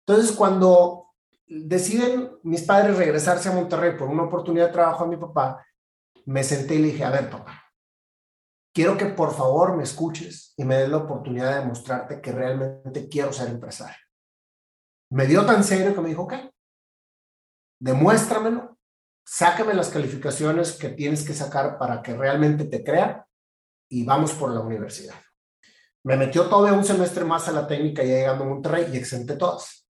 Entonces 0.08 0.36
cuando 0.36 1.14
deciden 1.48 2.38
mis 2.44 2.62
padres 2.62 2.98
regresarse 2.98 3.50
a 3.50 3.54
Monterrey 3.54 3.98
por 3.98 4.08
una 4.08 4.24
oportunidad 4.24 4.68
de 4.68 4.74
trabajo 4.74 5.04
a 5.04 5.08
mi 5.08 5.18
papá, 5.18 5.66
me 6.26 6.44
senté 6.44 6.76
y 6.76 6.80
le 6.80 6.88
dije, 6.88 7.04
a 7.04 7.10
ver 7.10 7.30
papá, 7.30 7.64
quiero 8.74 8.98
que 8.98 9.06
por 9.06 9.34
favor 9.34 9.76
me 9.76 9.84
escuches 9.84 10.54
y 10.58 10.66
me 10.66 10.78
des 10.78 10.90
la 10.90 10.98
oportunidad 10.98 11.52
de 11.52 11.60
demostrarte 11.62 12.22
que 12.22 12.32
realmente 12.32 13.10
quiero 13.10 13.32
ser 13.32 13.50
empresario. 13.50 13.96
Me 15.12 15.26
dio 15.28 15.46
tan 15.46 15.64
serio 15.64 15.94
que 15.96 16.02
me 16.02 16.10
dijo, 16.10 16.24
ok, 16.24 16.34
demuéstramelo, 17.80 18.78
sácame 19.26 19.74
las 19.74 19.90
calificaciones 19.90 20.74
que 20.74 20.90
tienes 20.90 21.26
que 21.26 21.34
sacar 21.34 21.78
para 21.78 22.02
que 22.02 22.16
realmente 22.16 22.66
te 22.66 22.84
crea 22.84 23.28
y 23.90 24.04
vamos 24.04 24.34
por 24.34 24.52
la 24.52 24.60
universidad. 24.60 25.16
Me 26.04 26.18
metió 26.18 26.48
todavía 26.48 26.78
un 26.78 26.86
semestre 26.86 27.24
más 27.24 27.48
a 27.48 27.52
la 27.52 27.68
técnica 27.68 28.04
ya 28.04 28.16
llegando 28.16 28.44
a 28.44 28.48
Monterrey 28.48 28.90
y 28.94 28.98
exenté 28.98 29.36
todas. 29.36 29.85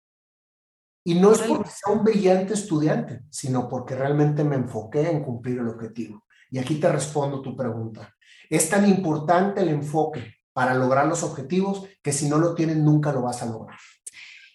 Y 1.05 1.15
no 1.15 1.33
es 1.33 1.41
porque 1.41 1.71
sea 1.71 1.95
un 1.95 2.05
brillante 2.05 2.55
estudiante, 2.55 3.23
sino 3.31 3.69
porque 3.69 3.97
realmente 3.97 4.45
me 4.45 4.57
enfoqué 4.57 5.11
en 5.11 5.23
cumplir 5.23 5.59
el 5.59 5.69
objetivo. 5.69 6.25
Y 6.51 6.59
aquí 6.59 6.77
te 6.77 6.91
respondo 6.91 7.43
tu 7.43 7.57
pregunta. 7.57 8.15
Es 8.49 8.69
tan 8.69 8.89
importante 8.89 9.63
el 9.63 9.71
enfoque 9.71 10.35
para 10.53 10.75
lograr 10.75 11.07
los 11.07 11.23
objetivos 11.23 11.87
que 12.03 12.13
si 12.13 12.29
no 12.29 12.39
lo 12.39 12.55
tienes 12.55 12.77
nunca 12.77 13.13
lo 13.13 13.23
vas 13.23 13.43
a 13.43 13.47
lograr. 13.47 13.79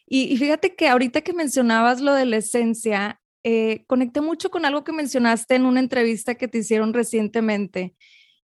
Y, 0.06 0.38
fíjate 0.38 0.76
que 0.76 0.88
ahorita 0.88 1.22
que 1.22 1.34
mencionabas 1.34 2.00
lo 2.00 2.14
de 2.14 2.26
la 2.26 2.38
esencia, 2.38 3.20
eh, 3.44 3.84
conecté 3.88 4.22
mucho 4.22 4.50
con 4.50 4.64
algo 4.64 4.84
que 4.86 4.94
mencionaste 4.94 5.56
en 5.56 5.66
una 5.66 5.82
entrevista 5.82 6.36
que 6.36 6.48
te 6.48 6.60
hicieron 6.60 6.94
recientemente. 6.94 7.94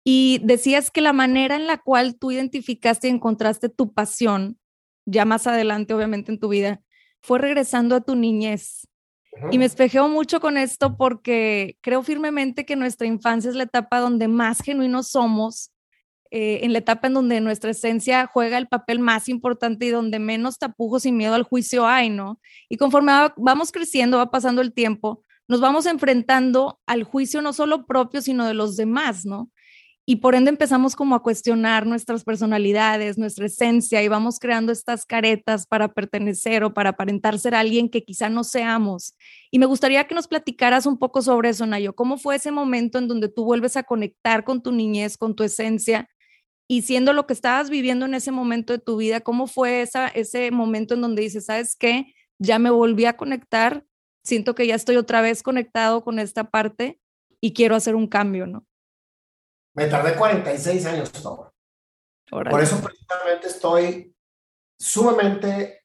Y 0.04 0.40
decías 0.44 0.90
que 0.90 1.00
la 1.00 1.14
manera 1.14 1.56
en 1.56 1.66
la 1.66 1.78
cual 1.78 2.18
tú 2.18 2.30
identificaste 2.30 3.08
y 3.08 3.10
encontraste 3.10 3.68
tu 3.68 3.94
pasión, 3.94 4.58
ya 5.06 5.24
más 5.24 5.46
adelante 5.46 5.94
obviamente 5.94 6.30
en 6.30 6.38
tu 6.38 6.48
vida, 6.48 6.82
fue 7.26 7.40
regresando 7.40 7.96
a 7.96 8.00
tu 8.00 8.14
niñez. 8.14 8.86
Y 9.50 9.58
me 9.58 9.64
espejeo 9.64 10.08
mucho 10.08 10.40
con 10.40 10.56
esto 10.56 10.96
porque 10.96 11.76
creo 11.82 12.04
firmemente 12.04 12.64
que 12.64 12.76
nuestra 12.76 13.08
infancia 13.08 13.50
es 13.50 13.56
la 13.56 13.64
etapa 13.64 13.98
donde 13.98 14.28
más 14.28 14.60
genuinos 14.60 15.08
somos, 15.08 15.72
eh, 16.30 16.60
en 16.62 16.72
la 16.72 16.78
etapa 16.78 17.08
en 17.08 17.14
donde 17.14 17.40
nuestra 17.40 17.72
esencia 17.72 18.26
juega 18.32 18.58
el 18.58 18.68
papel 18.68 19.00
más 19.00 19.28
importante 19.28 19.86
y 19.86 19.90
donde 19.90 20.20
menos 20.20 20.58
tapujos 20.58 21.04
y 21.04 21.10
miedo 21.10 21.34
al 21.34 21.42
juicio 21.42 21.84
hay, 21.86 22.10
¿no? 22.10 22.40
Y 22.68 22.76
conforme 22.76 23.12
vamos 23.36 23.72
creciendo, 23.72 24.18
va 24.18 24.30
pasando 24.30 24.62
el 24.62 24.72
tiempo, 24.72 25.24
nos 25.48 25.60
vamos 25.60 25.86
enfrentando 25.86 26.80
al 26.86 27.02
juicio 27.02 27.42
no 27.42 27.52
solo 27.52 27.86
propio, 27.86 28.22
sino 28.22 28.46
de 28.46 28.54
los 28.54 28.76
demás, 28.76 29.26
¿no? 29.26 29.50
Y 30.08 30.16
por 30.16 30.36
ende 30.36 30.50
empezamos 30.50 30.94
como 30.94 31.16
a 31.16 31.22
cuestionar 31.22 31.84
nuestras 31.84 32.22
personalidades, 32.22 33.18
nuestra 33.18 33.46
esencia 33.46 34.04
y 34.04 34.08
vamos 34.08 34.38
creando 34.38 34.70
estas 34.70 35.04
caretas 35.04 35.66
para 35.66 35.92
pertenecer 35.92 36.62
o 36.62 36.72
para 36.72 36.90
aparentar 36.90 37.40
ser 37.40 37.56
alguien 37.56 37.88
que 37.88 38.04
quizá 38.04 38.28
no 38.28 38.44
seamos. 38.44 39.16
Y 39.50 39.58
me 39.58 39.66
gustaría 39.66 40.06
que 40.06 40.14
nos 40.14 40.28
platicaras 40.28 40.86
un 40.86 40.96
poco 40.96 41.22
sobre 41.22 41.48
eso, 41.48 41.66
Nayo. 41.66 41.96
¿Cómo 41.96 42.18
fue 42.18 42.36
ese 42.36 42.52
momento 42.52 42.98
en 42.98 43.08
donde 43.08 43.28
tú 43.28 43.44
vuelves 43.44 43.76
a 43.76 43.82
conectar 43.82 44.44
con 44.44 44.62
tu 44.62 44.70
niñez, 44.70 45.16
con 45.16 45.34
tu 45.34 45.42
esencia? 45.42 46.08
Y 46.68 46.82
siendo 46.82 47.12
lo 47.12 47.26
que 47.26 47.32
estabas 47.32 47.68
viviendo 47.68 48.06
en 48.06 48.14
ese 48.14 48.30
momento 48.30 48.72
de 48.72 48.78
tu 48.78 48.98
vida, 48.98 49.20
¿cómo 49.22 49.48
fue 49.48 49.82
esa, 49.82 50.06
ese 50.06 50.52
momento 50.52 50.94
en 50.94 51.00
donde 51.00 51.22
dices, 51.22 51.46
sabes 51.46 51.74
qué? 51.76 52.14
Ya 52.38 52.60
me 52.60 52.70
volví 52.70 53.06
a 53.06 53.16
conectar, 53.16 53.84
siento 54.22 54.54
que 54.54 54.68
ya 54.68 54.76
estoy 54.76 54.96
otra 54.98 55.20
vez 55.20 55.42
conectado 55.42 56.04
con 56.04 56.20
esta 56.20 56.48
parte 56.48 57.00
y 57.40 57.54
quiero 57.54 57.74
hacer 57.74 57.96
un 57.96 58.06
cambio, 58.06 58.46
¿no? 58.46 58.66
Me 59.76 59.88
tardé 59.88 60.16
46 60.16 60.86
años, 60.86 61.12
Por 62.30 62.62
eso 62.62 62.80
precisamente 62.80 63.46
estoy 63.46 64.16
sumamente 64.78 65.84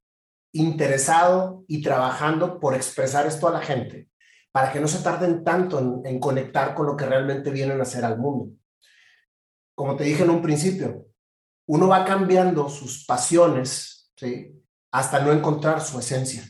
interesado 0.53 1.65
y 1.67 1.81
trabajando 1.81 2.57
por 2.57 2.73
expresar 2.73 3.27
esto 3.27 3.49
a 3.49 3.51
la 3.51 3.61
gente, 3.61 4.09
para 4.53 4.71
que 4.71 4.79
no 4.79 4.87
se 4.87 5.03
tarden 5.03 5.43
tanto 5.43 5.79
en, 5.79 6.01
en, 6.05 6.19
conectar 6.21 6.73
con 6.73 6.85
lo 6.85 6.95
que 6.95 7.05
realmente 7.05 7.51
vienen 7.51 7.79
a 7.79 7.83
hacer 7.83 8.05
al 8.05 8.17
mundo. 8.17 8.55
Como 9.75 9.97
te 9.97 10.05
dije 10.05 10.23
en 10.23 10.29
un 10.29 10.41
principio, 10.41 11.07
uno 11.67 11.89
va 11.89 12.05
cambiando 12.05 12.69
sus 12.69 13.05
pasiones, 13.05 14.13
¿sí? 14.15 14.57
Hasta 14.93 15.19
no 15.19 15.33
encontrar 15.33 15.81
su 15.81 15.99
esencia, 15.99 16.43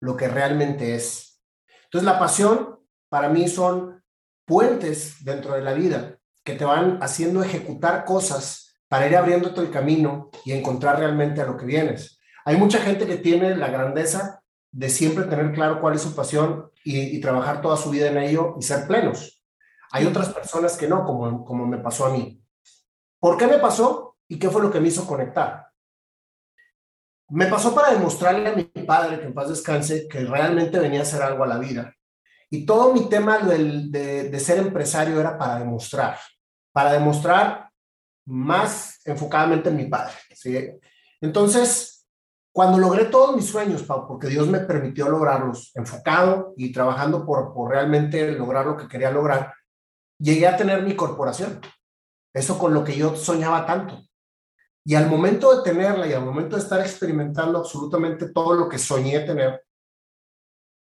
lo 0.00 0.14
que 0.14 0.28
realmente 0.28 0.94
es. 0.94 1.42
Entonces, 1.84 2.04
la 2.04 2.18
pasión 2.18 2.80
para 3.08 3.30
mí 3.30 3.48
son 3.48 4.02
puentes 4.46 5.24
dentro 5.24 5.54
de 5.54 5.62
la 5.62 5.72
vida 5.72 6.18
que 6.44 6.54
te 6.54 6.64
van 6.64 6.98
haciendo 7.02 7.42
ejecutar 7.42 8.04
cosas 8.04 8.74
para 8.88 9.06
ir 9.06 9.16
abriéndote 9.16 9.60
el 9.60 9.70
camino 9.70 10.30
y 10.44 10.52
encontrar 10.52 10.98
realmente 10.98 11.40
a 11.40 11.46
lo 11.46 11.56
que 11.56 11.64
vienes. 11.64 12.20
Hay 12.44 12.56
mucha 12.56 12.78
gente 12.78 13.06
que 13.06 13.16
tiene 13.16 13.56
la 13.56 13.68
grandeza 13.68 14.42
de 14.70 14.88
siempre 14.88 15.24
tener 15.24 15.52
claro 15.52 15.80
cuál 15.80 15.94
es 15.94 16.02
su 16.02 16.14
pasión 16.14 16.70
y, 16.84 17.20
trabajar 17.20 17.60
toda 17.60 17.76
su 17.76 17.90
vida 17.90 18.08
en 18.08 18.18
ello 18.18 18.56
y 18.58 18.62
ser 18.62 18.86
plenos. 18.86 19.42
Hay 19.92 20.06
otras 20.06 20.30
personas 20.30 20.76
que 20.76 20.88
no, 20.88 21.04
como, 21.04 21.44
como 21.44 21.66
me 21.66 21.78
pasó 21.78 22.06
a 22.06 22.10
mí. 22.10 22.42
¿Por 23.20 23.36
qué 23.36 23.46
me 23.46 23.58
pasó 23.58 24.16
y 24.26 24.38
qué 24.38 24.50
fue 24.50 24.62
lo 24.62 24.70
que 24.70 24.80
me 24.80 24.88
hizo 24.88 25.06
conectar? 25.06 25.68
Me 27.28 27.46
pasó 27.46 27.74
para 27.74 27.92
demostrarle 27.92 28.48
a 28.48 28.54
mi 28.54 28.64
padre, 28.64 29.20
que 29.20 29.26
en 29.26 29.34
paz 29.34 29.48
descanse, 29.48 30.08
que 30.08 30.20
realmente 30.24 30.78
venía 30.78 31.00
a 31.00 31.02
hacer 31.02 31.22
algo 31.22 31.44
a 31.44 31.46
la 31.46 31.58
vida. 31.58 31.94
Y 32.50 32.66
todo 32.66 32.92
mi 32.92 33.08
tema 33.08 33.38
de, 33.38 34.28
de, 34.28 34.40
ser 34.40 34.58
empresario 34.58 35.18
era 35.18 35.38
para 35.38 35.58
demostrar 35.58 36.18
para 36.72 36.92
demostrar 36.92 37.70
más 38.26 39.00
enfocadamente 39.04 39.68
en 39.68 39.76
mi 39.76 39.86
padre. 39.86 40.14
¿sí? 40.34 40.70
Entonces, 41.20 42.06
cuando 42.52 42.78
logré 42.78 43.06
todos 43.06 43.34
mis 43.34 43.46
sueños, 43.46 43.82
porque 43.82 44.28
Dios 44.28 44.46
me 44.48 44.60
permitió 44.60 45.08
lograrlos 45.08 45.72
enfocado 45.74 46.52
y 46.56 46.72
trabajando 46.72 47.24
por, 47.24 47.52
por 47.54 47.70
realmente 47.70 48.32
lograr 48.32 48.66
lo 48.66 48.76
que 48.76 48.88
quería 48.88 49.10
lograr, 49.10 49.54
llegué 50.18 50.46
a 50.46 50.56
tener 50.56 50.82
mi 50.82 50.94
corporación. 50.94 51.60
Eso 52.34 52.58
con 52.58 52.72
lo 52.74 52.84
que 52.84 52.96
yo 52.96 53.16
soñaba 53.16 53.66
tanto. 53.66 54.02
Y 54.84 54.94
al 54.94 55.08
momento 55.08 55.56
de 55.56 55.62
tenerla 55.62 56.06
y 56.06 56.12
al 56.12 56.24
momento 56.24 56.56
de 56.56 56.62
estar 56.62 56.80
experimentando 56.80 57.58
absolutamente 57.58 58.30
todo 58.30 58.54
lo 58.54 58.68
que 58.68 58.78
soñé 58.78 59.20
tener, 59.20 59.64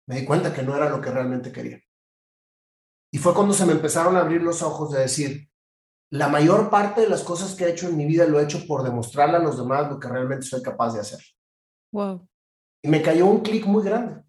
me 0.08 0.20
di 0.20 0.26
cuenta 0.26 0.54
que 0.54 0.64
no 0.64 0.76
era 0.76 0.90
lo 0.90 1.00
que 1.00 1.12
realmente 1.12 1.52
quería. 1.52 1.80
Y 3.12 3.20
fue 3.20 3.34
cuando 3.34 3.54
se 3.54 3.66
me 3.66 3.74
empezaron 3.74 4.18
a 4.18 4.22
abrir 4.22 4.42
los 4.42 4.62
ojos 4.64 4.92
de 4.92 5.02
decir, 5.02 5.48
la 6.14 6.28
mayor 6.28 6.70
parte 6.70 7.02
de 7.02 7.10
las 7.10 7.24
cosas 7.24 7.56
que 7.56 7.66
he 7.66 7.72
hecho 7.72 7.88
en 7.88 7.98
mi 7.98 8.06
vida 8.06 8.28
lo 8.28 8.40
he 8.40 8.44
hecho 8.44 8.68
por 8.68 8.84
demostrarle 8.84 9.38
a 9.38 9.40
los 9.40 9.58
demás 9.58 9.90
lo 9.90 10.00
que 10.00 10.08
realmente 10.08 10.46
soy 10.46 10.62
capaz 10.62 10.94
de 10.94 11.00
hacer. 11.00 11.20
Wow. 11.92 12.28
Y 12.84 12.88
me 12.88 13.02
cayó 13.02 13.26
un 13.26 13.40
clic 13.40 13.66
muy 13.66 13.84
grande. 13.84 14.22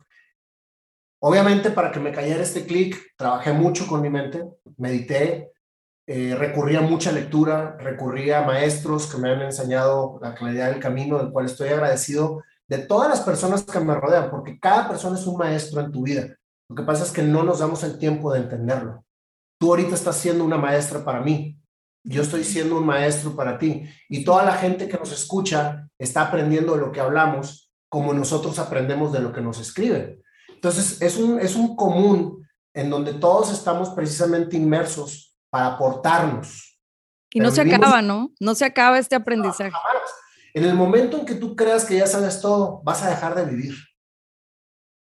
Obviamente, 1.21 1.71
para 1.71 1.93
que 1.93 2.01
me 2.01 2.11
cayera 2.11 2.43
este 2.43 2.65
clic, 2.65 3.13
trabajé 3.19 3.53
mucho 3.53 3.87
con 3.87 4.01
mi 4.01 4.09
mente, 4.09 4.43
medité, 4.79 5.53
eh, 6.07 6.35
recurrí 6.35 6.75
a 6.75 6.81
mucha 6.81 7.13
lectura, 7.13 7.77
recurrí 7.79 8.31
a 8.31 8.41
maestros 8.41 9.13
que 9.13 9.19
me 9.19 9.33
han 9.33 9.43
enseñado 9.43 10.19
la 10.23 10.35
claridad 10.35 10.71
del 10.71 10.81
camino, 10.81 11.19
del 11.19 11.33
cual 11.33 11.45
estoy 11.45 11.69
agradecido 11.69 12.43
de 12.67 12.79
todas 12.79 13.11
las 13.11 13.21
personas 13.21 13.63
que 13.63 13.81
me 13.81 13.95
rodean, 13.95 14.31
porque 14.31 14.59
cada 14.59 14.89
persona 14.89 15.19
es 15.19 15.27
un 15.27 15.37
maestro 15.37 15.83
en 15.83 15.93
tu 15.93 16.05
vida. 16.05 16.35
Lo 16.71 16.77
que 16.77 16.83
pasa 16.83 17.05
es 17.05 17.11
que 17.11 17.23
no 17.23 17.43
nos 17.43 17.59
damos 17.59 17.85
el 17.85 17.99
tiempo 17.99 18.33
de 18.33 18.41
entenderlo. 18.41 19.05
Tú 19.61 19.69
ahorita 19.69 19.95
estás 19.95 20.17
siendo 20.17 20.45
una 20.45 20.57
maestra 20.57 21.05
para 21.05 21.21
mí, 21.21 21.61
yo 22.05 22.23
estoy 22.23 22.45
siendo 22.45 22.77
un 22.77 22.87
maestro 22.87 23.35
para 23.35 23.59
ti, 23.59 23.89
y 24.09 24.25
toda 24.25 24.45
la 24.45 24.55
gente 24.57 24.89
que 24.89 24.99
nos 24.99 25.11
escucha 25.11 25.89
está 25.99 26.23
aprendiendo 26.23 26.75
de 26.75 26.81
lo 26.81 26.93
que 26.93 27.01
hablamos, 27.01 27.73
como 27.89 28.13
nosotros 28.13 28.59
aprendemos 28.59 29.13
de 29.13 29.21
lo 29.21 29.33
que 29.33 29.41
nos 29.41 29.59
escriben. 29.59 30.23
Entonces, 30.49 31.01
es 31.01 31.17
un, 31.17 31.41
es 31.41 31.57
un 31.57 31.75
común 31.75 32.47
en 32.75 32.91
donde 32.91 33.15
todos 33.15 33.53
estamos 33.53 33.91
precisamente 33.91 34.57
inmersos 34.57 35.37
para 35.49 35.67
aportarnos. 35.69 36.79
Y 37.33 37.41
no 37.41 37.51
se 37.51 37.63
acaba, 37.63 38.03
¿no? 38.03 38.33
No 38.39 38.55
se 38.55 38.65
acaba 38.65 38.99
este 38.99 39.17
aprendizaje. 39.17 39.73
En 40.53 40.65
el 40.65 40.75
momento 40.75 41.19
en 41.19 41.27
que 41.27 41.35
tú 41.35 41.57
creas 41.57 41.85
que 41.85 41.97
ya 41.97 42.07
sabes 42.07 42.41
todo, 42.41 42.81
vas 42.85 43.03
a 43.03 43.11
dejar 43.11 43.35
de 43.35 43.45
vivir, 43.45 43.75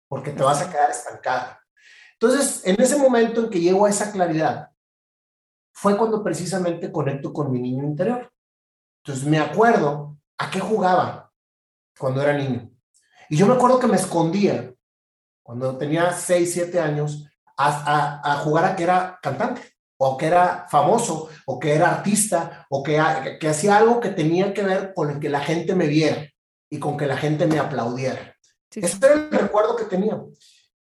porque 0.09 0.31
te 0.31 0.43
vas 0.43 0.63
a 0.63 0.71
quedar 0.71 0.91
estancada. 0.91 1.61
Entonces, 2.19 2.63
en 2.65 2.81
ese 2.81 2.97
momento 2.97 3.45
en 3.45 3.51
que 3.51 3.61
llego 3.61 3.85
a 3.85 3.91
esa 3.91 4.11
claridad, 4.13 4.71
fue 5.75 5.97
cuando 5.97 6.23
precisamente 6.23 6.91
conecto 6.91 7.33
con 7.33 7.51
mi 7.51 7.61
niño 7.61 7.85
interior. 7.85 8.33
Entonces, 9.03 9.27
me 9.27 9.39
acuerdo 9.39 10.17
a 10.39 10.51
qué 10.51 10.61
jugaba 10.61 11.33
cuando 11.99 12.23
era 12.23 12.33
niño. 12.33 12.71
Y 13.29 13.37
yo 13.37 13.47
me 13.47 13.55
acuerdo 13.55 13.79
que 13.79 13.87
me 13.87 13.97
escondía 13.97 14.73
cuando 15.43 15.77
tenía 15.77 16.13
6, 16.13 16.53
7 16.53 16.81
años 16.81 17.29
a, 17.57 18.21
a, 18.25 18.37
jugar 18.39 18.65
a 18.65 18.77
que 18.77 18.85
era 18.85 19.19
cantante 19.23 19.63
o 19.97 20.17
que 20.17 20.27
era 20.27 20.67
famoso 20.69 21.29
o 21.47 21.59
que 21.59 21.75
era 21.75 21.91
artista 21.91 22.67
o 22.71 22.83
que, 22.83 23.01
que 23.39 23.49
hacía 23.49 23.77
algo 23.77 24.01
que 24.01 24.11
tenía 24.11 24.53
que 24.53 24.63
ver 24.63 24.93
con 24.95 25.11
el 25.11 25.21
que 25.21 25.29
la 25.29 25.41
gente 25.41 25.75
me 25.75 25.87
viera 25.87 26.29
y 26.71 26.79
con 26.79 26.97
que 26.97 27.07
la 27.07 27.17
gente 27.17 27.47
me 27.47 27.59
aplaudiera. 27.59 28.35
Ese 28.71 28.99
era 29.07 29.15
el 29.15 29.31
recuerdo 29.31 29.77
que 29.77 29.85
tenía. 29.85 30.21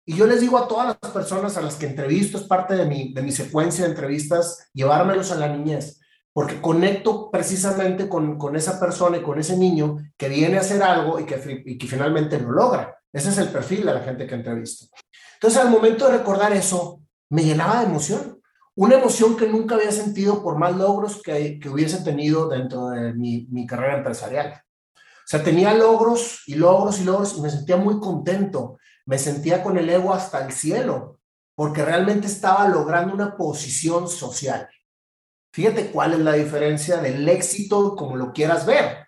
Y 0.05 0.15
yo 0.15 0.27
les 0.27 0.39
digo 0.39 0.57
a 0.57 0.67
todas 0.67 0.97
las 1.01 1.12
personas 1.12 1.57
a 1.57 1.62
las 1.62 1.75
que 1.75 1.88
entrevisto, 1.88 2.38
es 2.38 2.43
parte 2.43 2.75
de 2.75 2.85
mi, 2.85 3.12
de 3.13 3.24
mi 3.24 3.31
secuencia 3.31 3.85
de 3.85 3.91
entrevistas, 3.91 4.69
llevármelos 4.71 5.31
a 5.31 5.35
la 5.35 5.47
niñez, 5.47 6.00
porque 6.31 6.62
conecto 6.62 7.31
precisamente 7.31 8.07
con, 8.07 8.38
con 8.38 8.55
esa 8.55 8.79
persona 8.79 9.17
y 9.17 9.21
con 9.24 9.39
ese 9.39 9.57
niño 9.57 9.97
que 10.15 10.29
viene 10.29 10.57
a 10.57 10.62
hacer 10.62 10.83
algo 10.83 11.19
y 11.19 11.25
que, 11.25 11.63
y 11.65 11.77
que 11.77 11.88
finalmente 11.88 12.39
lo 12.39 12.51
logra. 12.51 12.95
Ese 13.12 13.29
es 13.29 13.38
el 13.39 13.50
perfil 13.50 13.85
de 13.85 13.93
la 13.93 14.01
gente 14.01 14.27
que 14.27 14.35
entrevisto. 14.35 14.88
Entonces, 15.35 15.59
al 15.59 15.71
momento 15.71 16.05
de 16.05 16.17
recordar 16.17 16.53
eso, 16.53 17.01
me 17.29 17.43
llenaba 17.43 17.79
de 17.79 17.85
emoción. 17.85 18.41
Una 18.75 18.95
emoción 18.95 19.38
que 19.38 19.47
nunca 19.47 19.75
había 19.75 19.91
sentido 19.91 20.43
por 20.43 20.57
más 20.57 20.75
logros 20.75 21.21
que, 21.24 21.57
que 21.59 21.69
hubiese 21.69 22.03
tenido 22.03 22.50
dentro 22.50 22.89
de 22.89 23.13
mi, 23.13 23.47
mi 23.50 23.65
carrera 23.65 23.97
empresarial. 23.97 24.62
O 24.94 25.27
sea, 25.27 25.41
tenía 25.44 25.74
logros 25.74 26.44
y 26.46 26.55
logros 26.55 27.00
y 27.00 27.05
logros 27.05 27.37
y 27.37 27.41
me 27.41 27.50
sentía 27.50 27.77
muy 27.77 28.00
contento. 28.00 28.77
Me 29.05 29.18
sentía 29.18 29.63
con 29.63 29.77
el 29.77 29.89
ego 29.89 30.13
hasta 30.13 30.46
el 30.46 30.51
cielo, 30.51 31.20
porque 31.55 31.85
realmente 31.85 32.27
estaba 32.27 32.68
logrando 32.68 33.13
una 33.13 33.37
posición 33.37 34.07
social. 34.07 34.70
Fíjate 35.53 35.91
cuál 35.91 36.13
es 36.13 36.20
la 36.20 36.33
diferencia 36.33 36.98
del 36.98 37.27
éxito 37.29 37.96
como 37.96 38.18
lo 38.18 38.33
quieras 38.33 38.65
ver. 38.65 39.07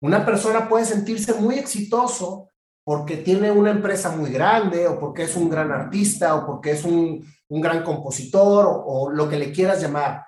Una 0.00 0.24
persona 0.24 0.68
puede 0.68 0.84
sentirse 0.84 1.34
muy 1.34 1.58
exitoso 1.58 2.50
porque 2.84 3.18
tiene 3.18 3.50
una 3.50 3.70
empresa 3.70 4.10
muy 4.10 4.30
grande 4.30 4.86
o 4.86 4.98
porque 4.98 5.24
es 5.24 5.36
un 5.36 5.48
gran 5.48 5.70
artista 5.70 6.34
o 6.34 6.46
porque 6.46 6.72
es 6.72 6.84
un, 6.84 7.24
un 7.48 7.60
gran 7.60 7.84
compositor 7.84 8.66
o, 8.66 8.84
o 8.84 9.10
lo 9.10 9.28
que 9.28 9.38
le 9.38 9.52
quieras 9.52 9.80
llamar. 9.80 10.24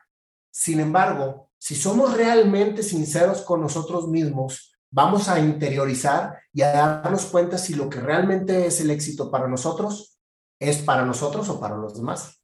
Sin 0.50 0.80
embargo, 0.80 1.50
si 1.58 1.74
somos 1.74 2.16
realmente 2.16 2.82
sinceros 2.82 3.42
con 3.42 3.60
nosotros 3.60 4.08
mismos, 4.08 4.77
vamos 4.90 5.28
a 5.28 5.38
interiorizar 5.38 6.40
y 6.52 6.62
a 6.62 6.72
darnos 6.72 7.26
cuenta 7.26 7.58
si 7.58 7.74
lo 7.74 7.88
que 7.88 8.00
realmente 8.00 8.66
es 8.66 8.80
el 8.80 8.90
éxito 8.90 9.30
para 9.30 9.48
nosotros 9.48 10.18
es 10.58 10.78
para 10.78 11.04
nosotros 11.04 11.48
o 11.48 11.60
para 11.60 11.76
los 11.76 11.96
demás. 11.96 12.42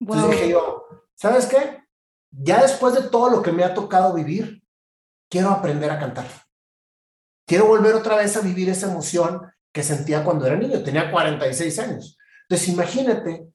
Entonces 0.00 0.30
dije 0.30 0.50
yo, 0.50 0.86
¿sabes 1.14 1.46
qué? 1.46 1.82
Ya 2.30 2.62
después 2.62 2.94
de 2.94 3.08
todo 3.08 3.30
lo 3.30 3.42
que 3.42 3.52
me 3.52 3.64
ha 3.64 3.74
tocado 3.74 4.12
vivir, 4.14 4.62
quiero 5.30 5.50
aprender 5.50 5.90
a 5.90 5.98
cantar. 5.98 6.26
Quiero 7.46 7.66
volver 7.66 7.94
otra 7.94 8.16
vez 8.16 8.36
a 8.36 8.40
vivir 8.40 8.68
esa 8.68 8.90
emoción 8.90 9.50
que 9.72 9.82
sentía 9.82 10.24
cuando 10.24 10.46
era 10.46 10.56
niño. 10.56 10.82
Tenía 10.82 11.10
46 11.10 11.78
años. 11.78 12.18
Entonces 12.42 12.68
imagínate 12.68 13.48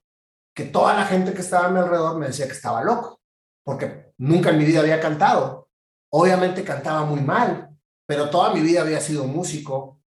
que 0.56 0.66
toda 0.66 0.94
la 0.94 1.06
gente 1.06 1.34
que 1.34 1.42
estaba 1.42 1.68
a 1.68 1.70
mi 1.70 1.80
alrededor 1.80 2.18
me 2.18 2.28
decía 2.28 2.48
que 2.48 2.54
estaba 2.54 2.84
loco, 2.84 3.22
porque 3.64 4.14
nunca 4.18 4.50
en 4.50 4.58
mi 4.58 4.66
vida 4.66 4.80
había 4.80 5.00
cantado. 5.00 5.70
Obviamente 6.10 6.64
cantaba 6.64 7.06
muy 7.06 7.22
mal, 7.22 7.77
pero 8.08 8.30
toda 8.30 8.54
mi 8.54 8.62
vida 8.62 8.82
había 8.82 9.02
sido 9.02 9.26
músico, 9.26 10.02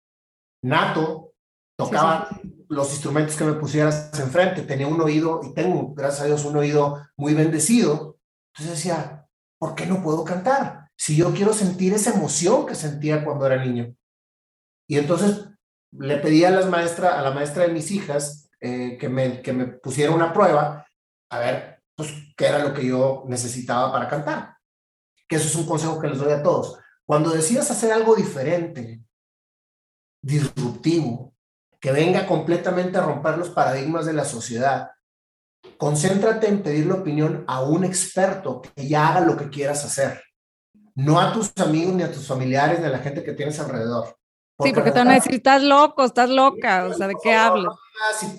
nato, 0.64 1.34
tocaba 1.78 2.30
los 2.70 2.92
instrumentos 2.92 3.36
que 3.36 3.44
me 3.44 3.54
pusieras 3.54 4.18
enfrente, 4.20 4.62
tenía 4.62 4.88
un 4.88 5.02
oído, 5.02 5.42
y 5.44 5.54
tengo, 5.54 5.94
gracias 5.94 6.22
a 6.22 6.26
Dios, 6.26 6.46
un 6.46 6.56
oído 6.56 7.06
muy 7.18 7.34
bendecido. 7.34 8.18
Entonces 8.54 8.78
decía, 8.78 9.28
¿por 9.60 9.76
qué 9.76 9.86
no 9.86 10.02
puedo 10.02 10.24
cantar? 10.24 10.90
Si 10.98 11.16
yo 11.16 11.34
quiero 11.34 11.54
sentir 11.54 11.94
esa 11.94 12.14
emoción 12.14 12.66
que 12.66 12.76
sentía 12.76 13.24
cuando 13.24 13.46
era 13.46 13.64
niño. 13.64 13.94
Y 14.88 14.98
entonces 14.98 15.50
le 15.92 16.18
pedí 16.18 16.46
a, 16.46 16.52
las 16.52 16.68
maestra, 16.68 17.20
a 17.20 17.22
la 17.22 17.32
maestra 17.32 17.64
de 17.64 17.74
mis 17.74 17.92
hijas 17.92 18.50
eh, 18.62 18.98
que, 18.98 19.10
me, 19.10 19.42
que 19.42 19.52
me 19.52 19.66
pusiera 19.66 20.12
una 20.12 20.32
prueba, 20.32 20.86
a 21.32 21.40
ver, 21.40 21.84
pues, 21.96 22.14
qué 22.38 22.48
era 22.48 22.60
lo 22.60 22.74
que 22.74 22.86
yo 22.86 23.26
necesitaba 23.28 23.92
para 23.92 24.08
cantar. 24.08 24.58
Que 25.28 25.36
eso 25.36 25.48
es 25.48 25.56
un 25.56 25.66
consejo 25.66 26.00
que 26.00 26.08
les 26.08 26.18
doy 26.18 26.32
a 26.32 26.42
todos 26.42 26.80
cuando 27.10 27.32
decidas 27.32 27.72
hacer 27.72 27.92
algo 27.92 28.16
diferente, 28.16 29.02
disruptivo, 30.22 31.34
que 31.80 31.92
venga 31.92 32.28
completamente 32.28 33.00
a 33.00 33.02
romper 33.02 33.36
los 33.36 33.50
paradigmas 33.50 34.06
de 34.06 34.14
la 34.14 34.26
sociedad, 34.26 34.92
concéntrate 35.80 36.48
en 36.48 36.62
pedir 36.62 36.86
la 36.86 36.94
opinión 36.94 37.46
a 37.48 37.64
un 37.64 37.84
experto 37.84 38.62
que 38.62 38.88
ya 38.88 39.08
haga 39.08 39.22
lo 39.22 39.38
que 39.38 39.50
quieras 39.50 39.84
hacer, 39.84 40.22
no 40.94 41.20
a 41.20 41.34
tus 41.34 41.52
amigos, 41.58 41.96
ni 41.96 42.04
a 42.04 42.12
tus 42.12 42.28
familiares, 42.28 42.80
ni 42.80 42.86
a 42.86 42.90
la 42.90 43.00
gente 43.00 43.24
que 43.24 43.34
tienes 43.34 43.60
alrededor. 43.60 44.16
sí, 44.60 44.72
porque 44.72 44.92
te 44.92 45.00
van 45.00 45.10
a 45.10 45.16
decir, 45.16 45.34
estás 45.34 45.64
loco, 45.64 46.06
estás 46.06 46.30
loca, 46.30 46.86
o 46.86 46.94
sea, 46.94 47.08
¿de 47.08 47.16
qué 47.24 47.34
hablas? 47.34 47.74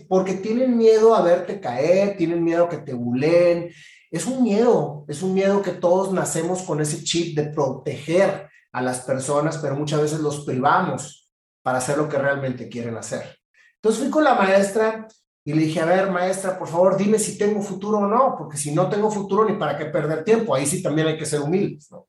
Porque 0.08 0.34
tienen 0.34 0.78
miedo 0.78 1.16
a 1.16 1.22
verte 1.22 1.60
caer, 1.60 2.16
tienen 2.16 2.44
miedo 2.44 2.66
a 2.66 2.68
que 2.68 2.78
te 2.78 2.94
bulen. 2.94 3.72
Es 4.12 4.26
un 4.26 4.44
miedo, 4.44 5.04
es 5.08 5.24
un 5.24 5.34
miedo 5.34 5.60
que 5.60 5.72
todos 5.72 6.12
nacemos 6.12 6.62
con 6.62 6.80
ese 6.80 7.02
chip 7.02 7.36
de 7.36 7.46
proteger 7.46 8.49
a 8.72 8.82
las 8.82 9.00
personas, 9.00 9.58
pero 9.58 9.76
muchas 9.76 10.00
veces 10.00 10.20
los 10.20 10.44
privamos 10.44 11.30
para 11.62 11.78
hacer 11.78 11.98
lo 11.98 12.08
que 12.08 12.18
realmente 12.18 12.68
quieren 12.68 12.96
hacer. 12.96 13.38
Entonces 13.76 14.02
fui 14.02 14.10
con 14.10 14.24
la 14.24 14.34
maestra 14.34 15.06
y 15.44 15.54
le 15.54 15.62
dije, 15.62 15.80
a 15.80 15.86
ver, 15.86 16.10
maestra, 16.10 16.58
por 16.58 16.68
favor, 16.68 16.96
dime 16.96 17.18
si 17.18 17.38
tengo 17.38 17.62
futuro 17.62 17.98
o 17.98 18.06
no, 18.06 18.36
porque 18.36 18.56
si 18.56 18.72
no 18.72 18.88
tengo 18.88 19.10
futuro, 19.10 19.48
ni 19.48 19.56
para 19.56 19.76
qué 19.76 19.86
perder 19.86 20.22
tiempo. 20.22 20.54
Ahí 20.54 20.66
sí 20.66 20.82
también 20.82 21.08
hay 21.08 21.18
que 21.18 21.26
ser 21.26 21.40
humildes, 21.40 21.90
¿no? 21.90 22.06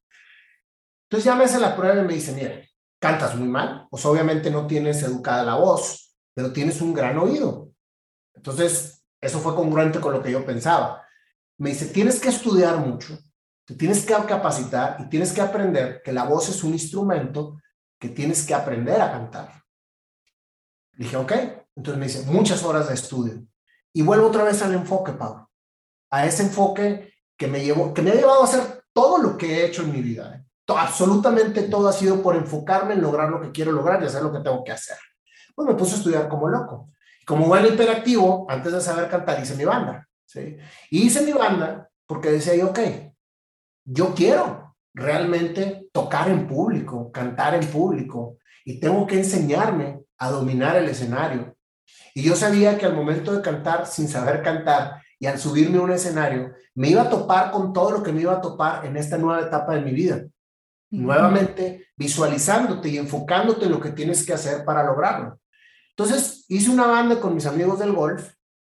Entonces 1.10 1.26
ya 1.26 1.36
me 1.36 1.46
hace 1.46 1.60
la 1.60 1.76
prueba 1.76 2.02
y 2.02 2.06
me 2.06 2.14
dice, 2.14 2.34
mire, 2.34 2.70
cantas 3.00 3.36
muy 3.36 3.48
mal, 3.48 3.88
pues 3.90 4.06
obviamente 4.06 4.50
no 4.50 4.68
tienes 4.68 5.02
educada 5.04 5.44
la 5.44 5.56
voz, 5.56 6.16
pero 6.34 6.54
tienes 6.54 6.82
un 6.82 6.94
gran 6.94 7.18
oído. 7.18 7.70
Entonces, 8.34 9.04
eso 9.20 9.40
fue 9.40 9.56
congruente 9.56 10.00
con 10.00 10.14
lo 10.14 10.22
que 10.22 10.32
yo 10.32 10.46
pensaba. 10.46 11.06
Me 11.58 11.72
dice, 11.72 11.88
tienes 11.88 12.20
que 12.20 12.30
estudiar 12.30 12.78
mucho, 12.78 13.18
tienes 13.66 14.06
que 14.06 14.14
capacitar 14.14 14.98
y 15.00 15.10
tienes 15.10 15.32
que 15.32 15.42
aprender 15.42 16.02
que 16.04 16.12
la 16.12 16.24
voz 16.24 16.50
es 16.50 16.64
un 16.64 16.74
instrumento 16.74 17.62
que 18.00 18.10
tienes 18.10 18.46
que 18.46 18.54
aprender 18.54 19.02
a 19.02 19.12
cantar. 19.12 19.64
Dije, 20.94 21.18
ok. 21.18 21.32
Entonces 21.76 22.00
me 22.00 22.06
dice, 22.08 22.32
muchas 22.32 22.64
horas 22.64 22.88
de 22.88 22.96
estudio. 22.96 23.46
Y 23.94 24.02
vuelvo 24.02 24.28
otra 24.28 24.44
vez 24.44 24.62
al 24.62 24.74
enfoque, 24.74 25.14
Pablo. 25.14 25.50
A 26.10 26.26
ese 26.26 26.44
enfoque 26.44 27.14
que 27.38 27.48
me, 27.48 27.64
llevó, 27.64 27.94
que 27.94 28.02
me 28.02 28.12
ha 28.12 28.16
llevado 28.16 28.42
a 28.42 28.46
hacer 28.46 28.84
todo 28.94 29.18
lo 29.18 29.38
que 29.38 29.60
he 29.60 29.66
hecho 29.66 29.84
en 29.84 29.92
mi 29.92 30.02
vida. 30.02 30.36
¿eh? 30.36 30.46
absolutamente 30.78 31.64
todo 31.64 31.90
ha 31.90 31.94
sido 31.94 32.22
por 32.22 32.36
enfocarme 32.36 32.94
en 32.94 33.02
lograr 33.02 33.30
lo 33.30 33.42
que 33.42 33.52
quiero 33.52 33.72
lograr 33.72 34.02
y 34.02 34.06
hacer 34.06 34.24
lo 34.24 34.32
que 34.32 34.40
tengo 34.40 34.64
que 34.64 34.72
hacer. 34.72 34.98
Pues 35.56 35.68
me 35.68 35.76
puse 35.76 35.96
a 35.96 35.98
estudiar 35.98 36.30
como 36.30 36.48
loco. 36.48 36.90
Como 37.26 37.48
buen 37.48 37.66
hiperactivo, 37.66 38.46
antes 38.50 38.72
de 38.72 38.82
saber 38.82 39.10
cantar, 39.10 39.42
hice 39.42 39.56
mi 39.56 39.66
banda. 39.66 40.08
¿sí? 40.26 40.58
Y 40.90 41.08
hice 41.08 41.22
mi 41.24 41.34
banda 41.34 41.90
porque 42.06 42.32
decía 42.32 42.56
yo, 42.56 42.70
ok, 42.70 42.80
yo 43.94 44.14
quiero 44.16 44.76
realmente 44.94 45.90
tocar 45.92 46.30
en 46.30 46.48
público, 46.48 47.12
cantar 47.12 47.56
en 47.56 47.68
público, 47.68 48.38
y 48.64 48.80
tengo 48.80 49.06
que 49.06 49.18
enseñarme 49.18 50.02
a 50.18 50.30
dominar 50.30 50.78
el 50.78 50.88
escenario. 50.88 51.56
Y 52.14 52.24
yo 52.24 52.36
sabía 52.36 52.78
que 52.78 52.86
al 52.86 52.96
momento 52.96 53.34
de 53.34 53.42
cantar 53.42 53.88
sin 53.88 54.08
saber 54.08 54.42
cantar 54.44 55.02
y 55.20 55.26
al 55.26 55.40
subirme 55.40 55.78
a 55.78 55.82
un 55.82 55.92
escenario, 55.92 56.54
me 56.74 56.90
iba 56.90 57.04
a 57.04 57.10
topar 57.10 57.52
con 57.52 57.74
todo 57.74 57.92
lo 57.92 58.04
que 58.04 58.12
me 58.12 58.22
iba 58.22 58.34
a 58.34 58.42
topar 58.42 58.86
en 58.86 58.98
esta 58.98 59.18
nueva 59.18 59.42
etapa 59.42 59.76
de 59.76 59.82
mi 59.82 59.92
vida. 59.92 60.26
Nuevamente 60.90 61.88
visualizándote 61.96 62.90
y 62.90 62.98
enfocándote 62.98 63.66
en 63.66 63.72
lo 63.72 63.80
que 63.80 63.92
tienes 63.92 64.26
que 64.26 64.34
hacer 64.34 64.64
para 64.66 64.84
lograrlo. 64.84 65.40
Entonces 65.90 66.46
hice 66.48 66.70
una 66.70 66.88
banda 66.88 67.20
con 67.20 67.36
mis 67.36 67.46
amigos 67.46 67.80
del 67.80 67.94
golf 67.94 68.34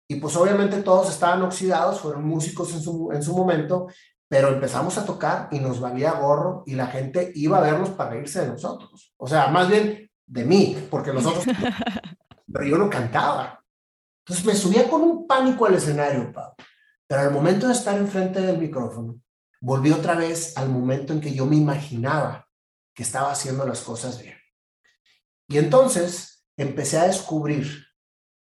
y 0.07 0.15
pues 0.15 0.35
obviamente 0.35 0.81
todos 0.81 1.09
estaban 1.09 1.41
oxidados, 1.43 1.99
fueron 1.99 2.25
músicos 2.25 2.73
en 2.73 2.81
su, 2.81 3.11
en 3.11 3.23
su 3.23 3.35
momento, 3.35 3.87
pero 4.33 4.47
empezamos 4.47 4.97
a 4.97 5.05
tocar 5.05 5.47
y 5.51 5.59
nos 5.59 5.79
valía 5.79 6.13
gorro 6.13 6.63
y 6.65 6.73
la 6.73 6.87
gente 6.87 7.31
iba 7.35 7.59
a 7.59 7.61
vernos 7.61 7.91
para 7.91 8.15
irse 8.15 8.41
de 8.41 8.47
nosotros. 8.47 9.13
O 9.15 9.27
sea, 9.27 9.45
más 9.49 9.69
bien 9.69 10.09
de 10.25 10.43
mí, 10.43 10.87
porque 10.89 11.13
nosotros, 11.13 11.45
pero 12.51 12.65
yo 12.65 12.75
no 12.79 12.89
cantaba. 12.89 13.63
Entonces 14.25 14.43
me 14.43 14.55
subía 14.55 14.89
con 14.89 15.03
un 15.03 15.27
pánico 15.27 15.67
al 15.67 15.75
escenario, 15.75 16.33
Pablo. 16.33 16.55
Pero 17.05 17.21
al 17.21 17.29
momento 17.29 17.67
de 17.67 17.73
estar 17.73 17.95
enfrente 17.95 18.41
del 18.41 18.57
micrófono, 18.57 19.21
volví 19.61 19.91
otra 19.91 20.15
vez 20.15 20.57
al 20.57 20.67
momento 20.67 21.13
en 21.13 21.21
que 21.21 21.35
yo 21.35 21.45
me 21.45 21.57
imaginaba 21.57 22.49
que 22.95 23.03
estaba 23.03 23.31
haciendo 23.31 23.67
las 23.67 23.81
cosas 23.81 24.19
bien. 24.19 24.37
Y 25.47 25.59
entonces 25.59 26.43
empecé 26.57 26.97
a 26.97 27.05
descubrir 27.05 27.85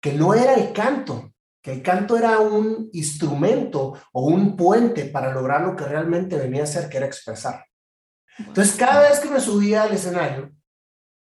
que 0.01 0.11
no 0.11 0.33
era 0.33 0.53
el 0.55 0.73
canto, 0.73 1.31
que 1.67 1.73
el 1.73 1.81
canto 1.81 2.17
era 2.17 2.39
un 2.39 2.89
instrumento 2.93 3.93
o 4.13 4.27
un 4.27 4.55
puente 4.55 5.03
para 5.03 5.33
lograr 5.33 5.59
lo 5.63 5.75
que 5.75 5.83
realmente 5.83 6.37
venía 6.37 6.63
a 6.63 6.65
ser, 6.65 6.87
que 6.87 6.95
era 6.95 7.05
expresar. 7.05 7.65
Entonces, 8.39 8.73
cada 8.77 9.01
vez 9.01 9.19
que 9.19 9.29
me 9.29 9.41
subía 9.41 9.83
al 9.83 9.91
escenario, 9.91 10.53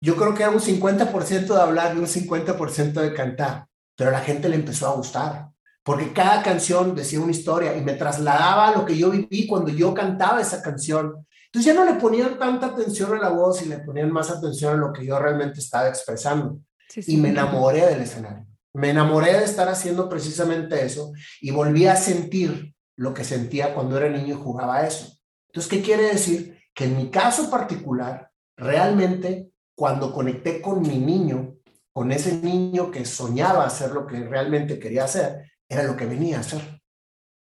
yo 0.02 0.16
creo 0.16 0.34
que 0.34 0.42
era 0.42 0.52
un 0.52 0.60
50% 0.60 1.46
de 1.46 1.62
hablar 1.62 1.96
y 1.96 2.00
un 2.00 2.08
50% 2.08 2.94
de 2.94 3.14
cantar, 3.14 3.68
pero 3.96 4.10
a 4.10 4.14
la 4.14 4.22
gente 4.22 4.50
le 4.50 4.56
empezó 4.56 4.88
a 4.88 4.96
gustar, 4.96 5.50
porque 5.84 6.12
cada 6.12 6.42
canción 6.42 6.96
decía 6.96 7.20
una 7.20 7.34
historia 7.34 7.78
y 7.78 7.82
me 7.82 7.94
trasladaba 7.94 8.70
a 8.70 8.76
lo 8.76 8.84
que 8.84 8.98
yo 8.98 9.12
viví 9.12 9.46
cuando 9.46 9.70
yo 9.70 9.94
cantaba 9.94 10.42
esa 10.42 10.64
canción. 10.64 11.24
Entonces 11.46 11.72
ya 11.72 11.80
no 11.80 11.86
le 11.86 12.00
ponían 12.00 12.40
tanta 12.40 12.66
atención 12.66 13.14
a 13.14 13.20
la 13.20 13.30
voz 13.30 13.62
y 13.62 13.70
le 13.70 13.78
ponían 13.78 14.12
más 14.12 14.32
atención 14.32 14.74
a 14.74 14.78
lo 14.78 14.92
que 14.92 15.06
yo 15.06 15.20
realmente 15.20 15.60
estaba 15.60 15.88
expresando. 15.88 16.62
y 16.96 17.18
me 17.18 17.30
enamoré 17.30 17.86
del 17.86 18.02
escenario. 18.02 18.51
Me 18.74 18.90
enamoré 18.90 19.34
de 19.34 19.44
estar 19.44 19.68
haciendo 19.68 20.08
precisamente 20.08 20.84
eso 20.86 21.14
y 21.42 21.52
volví 21.52 21.88
a 21.88 21.96
sentir 21.96 22.74
lo 22.96 23.14
que 23.14 23.24
sentía 23.24 23.74
cuando 23.74 23.98
era 23.98 24.10
niño 24.10 24.36
y 24.36 24.42
jugaba 24.42 24.86
eso. 24.86 25.18
Entonces, 25.48 25.70
¿qué 25.70 25.82
quiere 25.82 26.04
decir? 26.04 26.60
Que 26.74 26.86
en 26.86 26.98
mi 26.98 27.10
caso 27.10 27.50
particular, 27.50 28.32
realmente 28.56 29.52
cuando 29.76 30.14
conecté 30.14 30.62
con 30.62 30.82
mi 30.82 30.98
niño, 30.98 31.58
con 31.92 32.12
ese 32.12 32.36
niño 32.36 32.92
que 32.92 33.04
soñaba 33.06 33.66
hacer 33.66 33.92
lo 33.92 34.08
que 34.08 34.20
realmente 34.24 34.80
quería 34.80 35.04
hacer, 35.04 35.52
era 35.68 35.84
lo 35.84 35.98
que 35.98 36.06
venía 36.06 36.38
a 36.38 36.42
hacer. 36.42 36.82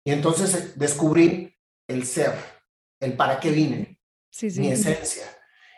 Y 0.05 0.11
entonces 0.11 0.55
eh, 0.55 0.73
descubrí 0.75 1.55
el 1.87 2.05
ser, 2.05 2.33
el 2.99 3.15
para 3.15 3.39
qué 3.39 3.51
vine, 3.51 3.99
mi 4.41 4.69
esencia. 4.69 5.25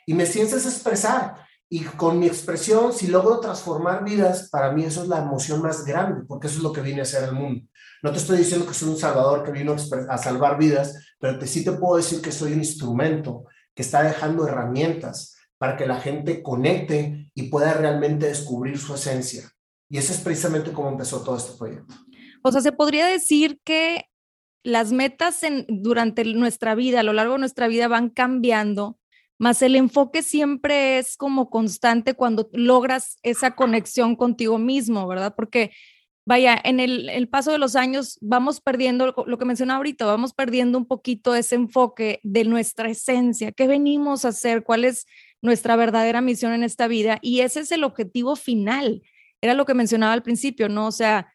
Y 0.05 0.13
mi 0.13 0.23
esencia 0.23 0.57
es 0.57 0.65
expresar. 0.65 1.44
Y 1.69 1.81
con 1.81 2.19
mi 2.19 2.27
expresión, 2.27 2.93
si 2.93 3.07
logro 3.07 3.39
transformar 3.39 4.03
vidas, 4.03 4.49
para 4.49 4.71
mí 4.71 4.83
eso 4.83 5.03
es 5.03 5.09
la 5.09 5.19
emoción 5.19 5.61
más 5.61 5.83
grande, 5.83 6.23
porque 6.27 6.47
eso 6.47 6.57
es 6.57 6.63
lo 6.63 6.71
que 6.71 6.81
viene 6.81 6.99
a 6.99 7.03
hacer 7.03 7.23
el 7.23 7.33
mundo. 7.33 7.65
No 8.03 8.11
te 8.11 8.17
estoy 8.17 8.37
diciendo 8.37 8.67
que 8.67 8.73
soy 8.73 8.89
un 8.89 8.97
salvador 8.97 9.43
que 9.43 9.51
vino 9.51 9.75
a 10.09 10.17
salvar 10.17 10.59
vidas, 10.59 11.15
pero 11.19 11.39
te, 11.39 11.47
sí 11.47 11.63
te 11.63 11.71
puedo 11.71 11.97
decir 11.97 12.21
que 12.21 12.31
soy 12.31 12.53
un 12.53 12.59
instrumento 12.59 13.45
que 13.73 13.81
está 13.81 14.03
dejando 14.03 14.47
herramientas 14.47 15.35
para 15.57 15.75
que 15.75 15.87
la 15.87 15.99
gente 15.99 16.43
conecte 16.43 17.31
y 17.33 17.43
pueda 17.49 17.73
realmente 17.73 18.27
descubrir 18.27 18.77
su 18.77 18.93
esencia. 18.93 19.51
Y 19.89 19.97
ese 19.97 20.13
es 20.13 20.19
precisamente 20.19 20.71
cómo 20.71 20.89
empezó 20.89 21.23
todo 21.23 21.37
este 21.37 21.57
proyecto. 21.57 21.95
O 22.43 22.51
sea, 22.51 22.61
se 22.61 22.71
podría 22.71 23.07
decir 23.07 23.59
que 23.63 24.05
las 24.63 24.91
metas 24.91 25.43
en, 25.43 25.65
durante 25.67 26.23
nuestra 26.25 26.75
vida, 26.75 26.99
a 26.99 27.03
lo 27.03 27.13
largo 27.13 27.33
de 27.33 27.39
nuestra 27.39 27.67
vida, 27.67 27.87
van 27.87 28.09
cambiando 28.09 28.99
más 29.37 29.61
el 29.61 29.75
enfoque 29.75 30.23
siempre 30.23 30.97
es 30.97 31.17
como 31.17 31.49
constante 31.49 32.13
cuando 32.13 32.49
logras 32.53 33.17
esa 33.23 33.55
conexión 33.55 34.15
contigo 34.15 34.57
mismo, 34.57 35.07
¿verdad? 35.07 35.33
Porque, 35.35 35.71
vaya, 36.25 36.59
en 36.63 36.79
el, 36.79 37.27
paso 37.29 37.51
de 37.51 37.57
los 37.57 37.75
años 37.75 38.17
vamos 38.21 38.61
perdiendo, 38.61 39.13
lo 39.25 39.37
que 39.37 39.45
mencionaba 39.45 39.77
ahorita, 39.77 40.05
vamos 40.05 40.33
perdiendo 40.33 40.77
un 40.77 40.85
poquito 40.85 41.35
ese 41.35 41.55
enfoque 41.55 42.19
de 42.23 42.45
nuestra 42.45 42.89
esencia, 42.89 43.51
qué 43.51 43.67
venimos 43.67 44.25
a 44.25 44.29
hacer, 44.29 44.63
cuál 44.63 44.85
es 44.85 45.05
nuestra 45.41 45.75
verdadera 45.75 46.21
misión 46.21 46.53
en 46.53 46.63
esta 46.63 46.87
vida 46.87 47.19
y 47.21 47.41
ese 47.41 47.59
es 47.61 47.71
el 47.71 47.83
objetivo 47.83 48.35
final. 48.35 49.03
Era 49.41 49.53
lo 49.53 49.65
que 49.65 49.73
mencionaba 49.73 50.13
al 50.13 50.23
principio, 50.23 50.69
¿no? 50.69 50.87
O 50.87 50.91
sea, 50.91 51.31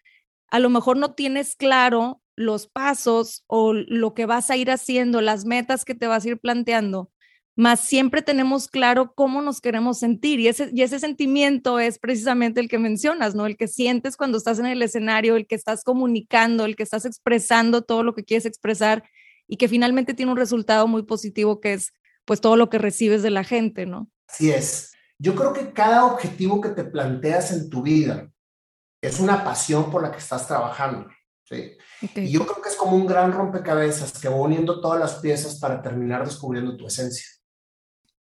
a 0.51 0.59
lo 0.59 0.71
mejor 0.71 0.97
no 0.97 1.15
tienes 1.15 1.55
claro 1.55 2.21
los 2.35 2.67
pasos 2.67 3.45
o 3.47 3.73
lo 3.75 4.15
que 4.15 4.27
vas 4.27 4.51
a 4.51 4.57
ir 4.57 4.71
haciendo, 4.71 5.21
las 5.21 5.45
metas 5.45 5.85
que 5.85 5.95
te 5.95 6.07
vas 6.07 6.25
a 6.25 6.31
ir 6.31 6.39
planteando, 6.39 7.11
más 7.61 7.81
siempre 7.81 8.23
tenemos 8.23 8.69
claro 8.69 9.13
cómo 9.15 9.43
nos 9.43 9.61
queremos 9.61 9.99
sentir 9.99 10.41
y 10.41 10.49
ese, 10.49 10.71
y 10.73 10.81
ese 10.81 10.99
sentimiento 10.99 11.79
es 11.79 11.99
precisamente 11.99 12.59
el 12.59 12.69
que 12.69 12.79
mencionas, 12.79 13.35
¿no? 13.35 13.45
El 13.45 13.59
que 13.59 13.69
sientes 13.69 14.17
cuando 14.17 14.39
estás 14.39 14.59
en 14.59 14.67
el 14.67 14.81
escenario, 14.81 15.37
el 15.37 15.47
que 15.47 15.57
estás 15.57 15.85
comunicando, 15.85 16.65
el 16.65 16.75
que 16.75 16.83
estás 16.83 17.05
expresando 17.05 17.83
todo 17.83 18.03
lo 18.03 18.15
que 18.15 18.25
quieres 18.25 18.47
expresar 18.47 19.05
y 19.47 19.59
que 19.59 19.69
finalmente 19.69 20.15
tiene 20.15 20.33
un 20.33 20.39
resultado 20.39 20.89
muy 20.89 21.03
positivo 21.03 21.61
que 21.61 21.75
es 21.75 21.93
pues 22.25 22.41
todo 22.41 22.57
lo 22.57 22.71
que 22.71 22.79
recibes 22.79 23.23
de 23.23 23.31
la 23.31 23.45
gente, 23.45 23.85
¿no? 23.85 24.09
Así 24.27 24.51
es. 24.51 24.93
Yo 25.19 25.35
creo 25.35 25.53
que 25.53 25.73
cada 25.73 26.07
objetivo 26.07 26.63
que 26.63 26.71
te 26.71 26.85
planteas 26.85 27.53
en 27.53 27.69
tu 27.69 27.83
vida 27.83 28.31
es 29.03 29.21
una 29.21 29.45
pasión 29.45 29.91
por 29.91 30.03
la 30.03 30.11
que 30.11 30.19
estás 30.19 30.47
trabajando. 30.47 31.09
¿sí? 31.45 31.77
Y 32.17 32.31
yo 32.31 32.47
creo 32.47 32.63
que 32.63 32.71
es 32.71 32.77
como 32.77 32.97
un 32.97 33.07
gran 33.07 33.33
rompecabezas 33.33 34.19
que 34.19 34.31
va 34.31 34.37
uniendo 34.37 34.81
todas 34.81 34.99
las 34.99 35.17
piezas 35.17 35.57
para 35.57 35.83
terminar 35.83 36.25
descubriendo 36.25 36.75
tu 36.77 36.87
esencia. 36.87 37.27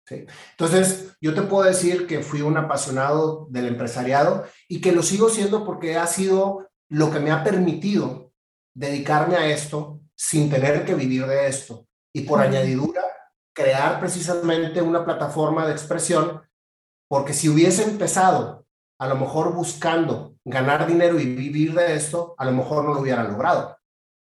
Entonces, 0.10 1.16
yo 1.22 1.34
te 1.34 1.42
puedo 1.44 1.64
decir 1.64 2.08
que 2.08 2.22
fui 2.22 2.42
un 2.42 2.58
apasionado 2.58 3.48
del 3.50 3.68
empresariado 3.68 4.46
y 4.68 4.82
que 4.82 4.92
lo 4.92 5.04
sigo 5.04 5.30
siendo 5.30 5.66
porque 5.66 5.98
ha 5.98 6.08
sido 6.08 6.70
lo 6.90 7.12
que 7.12 7.20
me 7.20 7.32
ha 7.32 7.44
permitido 7.44 8.34
dedicarme 8.76 9.36
a 9.36 9.48
esto 9.48 10.02
sin 10.16 10.50
tener 10.50 10.86
que 10.86 10.96
vivir 10.96 11.26
de 11.26 11.48
esto. 11.48 11.88
Y 12.14 12.22
por 12.22 12.42
añadidura, 12.42 13.04
crear 13.54 14.00
precisamente 14.00 14.82
una 14.82 15.06
plataforma 15.06 15.66
de 15.66 15.72
expresión, 15.72 16.42
porque 17.10 17.34
si 17.34 17.50
hubiese 17.50 17.84
empezado 17.84 18.66
a 19.00 19.08
lo 19.08 19.16
mejor 19.16 19.54
buscando 19.54 20.36
ganar 20.46 20.86
dinero 20.86 21.20
y 21.20 21.26
vivir 21.26 21.74
de 21.74 21.96
esto, 21.96 22.36
a 22.38 22.46
lo 22.46 22.52
mejor 22.52 22.84
no 22.84 22.94
lo 22.94 23.00
hubiera 23.02 23.24
logrado. 23.24 23.78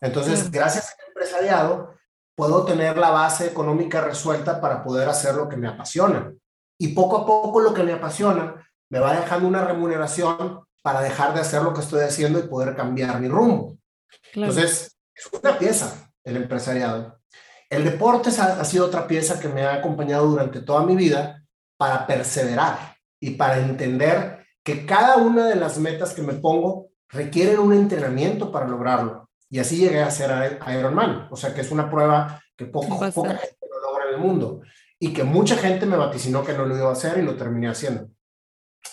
Entonces, 0.01 0.49
gracias 0.51 0.95
al 0.97 1.07
empresariado, 1.07 1.94
puedo 2.35 2.65
tener 2.65 2.97
la 2.97 3.11
base 3.11 3.47
económica 3.47 4.01
resuelta 4.01 4.59
para 4.59 4.83
poder 4.83 5.07
hacer 5.09 5.35
lo 5.35 5.47
que 5.47 5.57
me 5.57 5.67
apasiona. 5.67 6.33
Y 6.77 6.89
poco 6.89 7.17
a 7.17 7.25
poco 7.25 7.61
lo 7.61 7.73
que 7.73 7.83
me 7.83 7.93
apasiona 7.93 8.69
me 8.89 8.99
va 8.99 9.15
dejando 9.15 9.47
una 9.47 9.63
remuneración 9.63 10.65
para 10.83 11.01
dejar 11.01 11.33
de 11.33 11.41
hacer 11.41 11.63
lo 11.63 11.73
que 11.73 11.81
estoy 11.81 12.01
haciendo 12.03 12.37
y 12.37 12.47
poder 12.47 12.75
cambiar 12.75 13.19
mi 13.19 13.27
rumbo. 13.27 13.77
Entonces, 14.33 14.97
es 15.15 15.29
una 15.31 15.57
pieza 15.57 16.11
el 16.23 16.37
empresariado. 16.37 17.19
El 17.69 17.83
deporte 17.85 18.29
ha, 18.39 18.59
ha 18.59 18.65
sido 18.65 18.85
otra 18.85 19.07
pieza 19.07 19.39
que 19.39 19.47
me 19.47 19.63
ha 19.63 19.75
acompañado 19.75 20.27
durante 20.27 20.61
toda 20.61 20.83
mi 20.83 20.95
vida 20.95 21.43
para 21.77 22.05
perseverar 22.05 22.95
y 23.19 23.31
para 23.31 23.57
entender 23.57 24.45
que 24.63 24.85
cada 24.85 25.17
una 25.17 25.47
de 25.47 25.55
las 25.55 25.77
metas 25.77 26.13
que 26.13 26.21
me 26.21 26.33
pongo 26.33 26.89
requieren 27.09 27.59
un 27.59 27.73
entrenamiento 27.73 28.51
para 28.51 28.67
lograrlo. 28.67 29.24
Y 29.49 29.59
así 29.59 29.77
llegué 29.77 30.01
a 30.01 30.11
ser 30.11 30.59
Ironman, 30.67 31.27
o 31.31 31.35
sea 31.35 31.53
que 31.53 31.61
es 31.61 31.71
una 31.71 31.89
prueba 31.89 32.41
que 32.55 32.65
poco, 32.65 32.99
poca 33.11 33.37
gente 33.37 33.57
lo 33.61 33.79
logra 33.79 34.09
en 34.09 34.15
el 34.15 34.19
mundo 34.19 34.61
y 34.99 35.13
que 35.13 35.23
mucha 35.23 35.55
gente 35.57 35.85
me 35.85 35.97
vaticinó 35.97 36.43
que 36.43 36.53
no 36.53 36.65
lo 36.65 36.75
iba 36.75 36.89
a 36.89 36.93
hacer 36.93 37.17
y 37.17 37.21
lo 37.21 37.35
terminé 37.35 37.67
haciendo. 37.67 38.09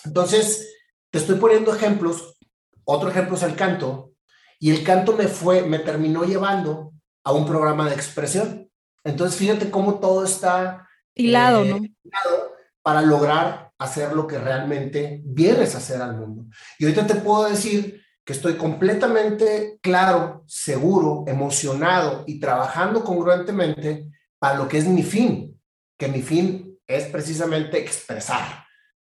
Entonces, 0.05 0.75
te 1.09 1.19
estoy 1.19 1.35
poniendo 1.37 1.73
ejemplos. 1.73 2.37
Otro 2.83 3.09
ejemplo 3.09 3.35
es 3.35 3.43
el 3.43 3.55
canto. 3.55 4.11
Y 4.59 4.71
el 4.71 4.83
canto 4.83 5.13
me 5.13 5.27
fue, 5.27 5.63
me 5.63 5.79
terminó 5.79 6.23
llevando 6.23 6.93
a 7.23 7.31
un 7.31 7.45
programa 7.45 7.87
de 7.87 7.95
expresión. 7.95 8.69
Entonces, 9.03 9.37
fíjate 9.37 9.69
cómo 9.69 9.99
todo 9.99 10.23
está 10.23 10.87
hilado, 11.15 11.63
¿no? 11.63 11.77
Hilado 11.77 12.53
para 12.81 13.01
lograr 13.01 13.71
hacer 13.77 14.13
lo 14.13 14.27
que 14.27 14.37
realmente 14.37 15.21
vienes 15.23 15.73
a 15.73 15.77
hacer 15.77 16.01
al 16.01 16.17
mundo. 16.17 16.45
Y 16.77 16.85
ahorita 16.85 17.07
te 17.07 17.15
puedo 17.15 17.49
decir 17.49 18.02
que 18.25 18.33
estoy 18.33 18.55
completamente 18.55 19.79
claro, 19.81 20.43
seguro, 20.47 21.25
emocionado 21.27 22.23
y 22.25 22.39
trabajando 22.39 23.03
congruentemente 23.03 24.09
para 24.39 24.55
lo 24.55 24.67
que 24.67 24.77
es 24.77 24.85
mi 24.85 25.03
fin, 25.03 25.59
que 25.97 26.07
mi 26.07 26.21
fin 26.21 26.77
es 26.87 27.05
precisamente 27.05 27.79
expresar 27.79 28.65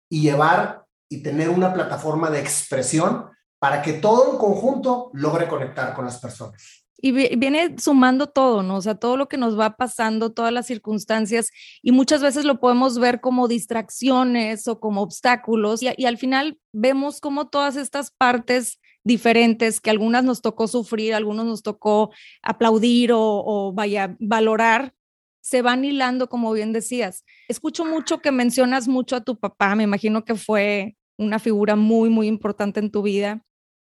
y 0.10 0.22
llevar 0.22 0.86
y 1.10 1.24
tener 1.24 1.50
una 1.50 1.74
plataforma 1.74 2.30
de 2.30 2.40
expresión 2.40 3.30
para 3.60 3.82
que 3.82 3.94
todo 3.94 4.34
en 4.34 4.38
conjunto 4.38 5.10
logre 5.14 5.48
conectar 5.48 5.94
con 5.94 6.06
las 6.06 6.20
personas. 6.20 6.86
Y 7.00 7.12
viene 7.12 7.76
sumando 7.78 8.28
todo, 8.28 8.64
¿no? 8.64 8.78
O 8.78 8.82
sea, 8.82 8.96
todo 8.96 9.18
lo 9.18 9.28
que 9.28 9.38
nos 9.38 9.58
va 9.58 9.76
pasando, 9.78 10.34
todas 10.34 10.52
las 10.52 10.66
circunstancias, 10.66 11.52
y 11.84 11.92
muchas 11.92 12.24
veces 12.24 12.44
lo 12.44 12.60
podemos 12.60 12.98
ver 12.98 13.22
como 13.22 13.48
distracciones 13.48 14.68
o 14.68 14.80
como 14.80 15.02
obstáculos, 15.02 15.84
y, 15.84 16.06
al 16.06 16.18
final 16.18 16.60
vemos 16.74 17.22
como 17.22 17.50
todas 17.50 17.76
estas 17.76 18.10
partes 18.10 18.80
diferentes, 19.08 19.80
que 19.80 19.90
algunas 19.90 20.24
nos 20.24 20.42
tocó 20.42 20.68
sufrir, 20.68 21.14
algunos 21.14 21.46
nos 21.46 21.64
tocó 21.64 22.12
aplaudir 22.44 23.12
o, 23.14 23.22
o 23.22 23.74
vaya, 23.74 24.16
valorar, 24.20 24.94
se 25.42 25.62
van 25.62 25.86
hilando, 25.86 26.28
como 26.28 26.52
bien 26.52 26.74
decías. 26.74 27.24
Escucho 27.48 27.86
mucho 27.86 28.20
que 28.20 28.32
mencionas 28.32 28.88
mucho 28.88 29.16
a 29.16 29.22
tu 29.22 29.40
papá, 29.40 29.76
me 29.76 29.84
imagino 29.84 30.26
que 30.26 30.36
fue 30.36 30.98
una 31.18 31.40
figura 31.40 31.78
muy, 31.78 32.10
muy 32.10 32.28
importante 32.28 32.82
en 32.82 32.92
tu 32.92 33.02
vida. 33.02 33.42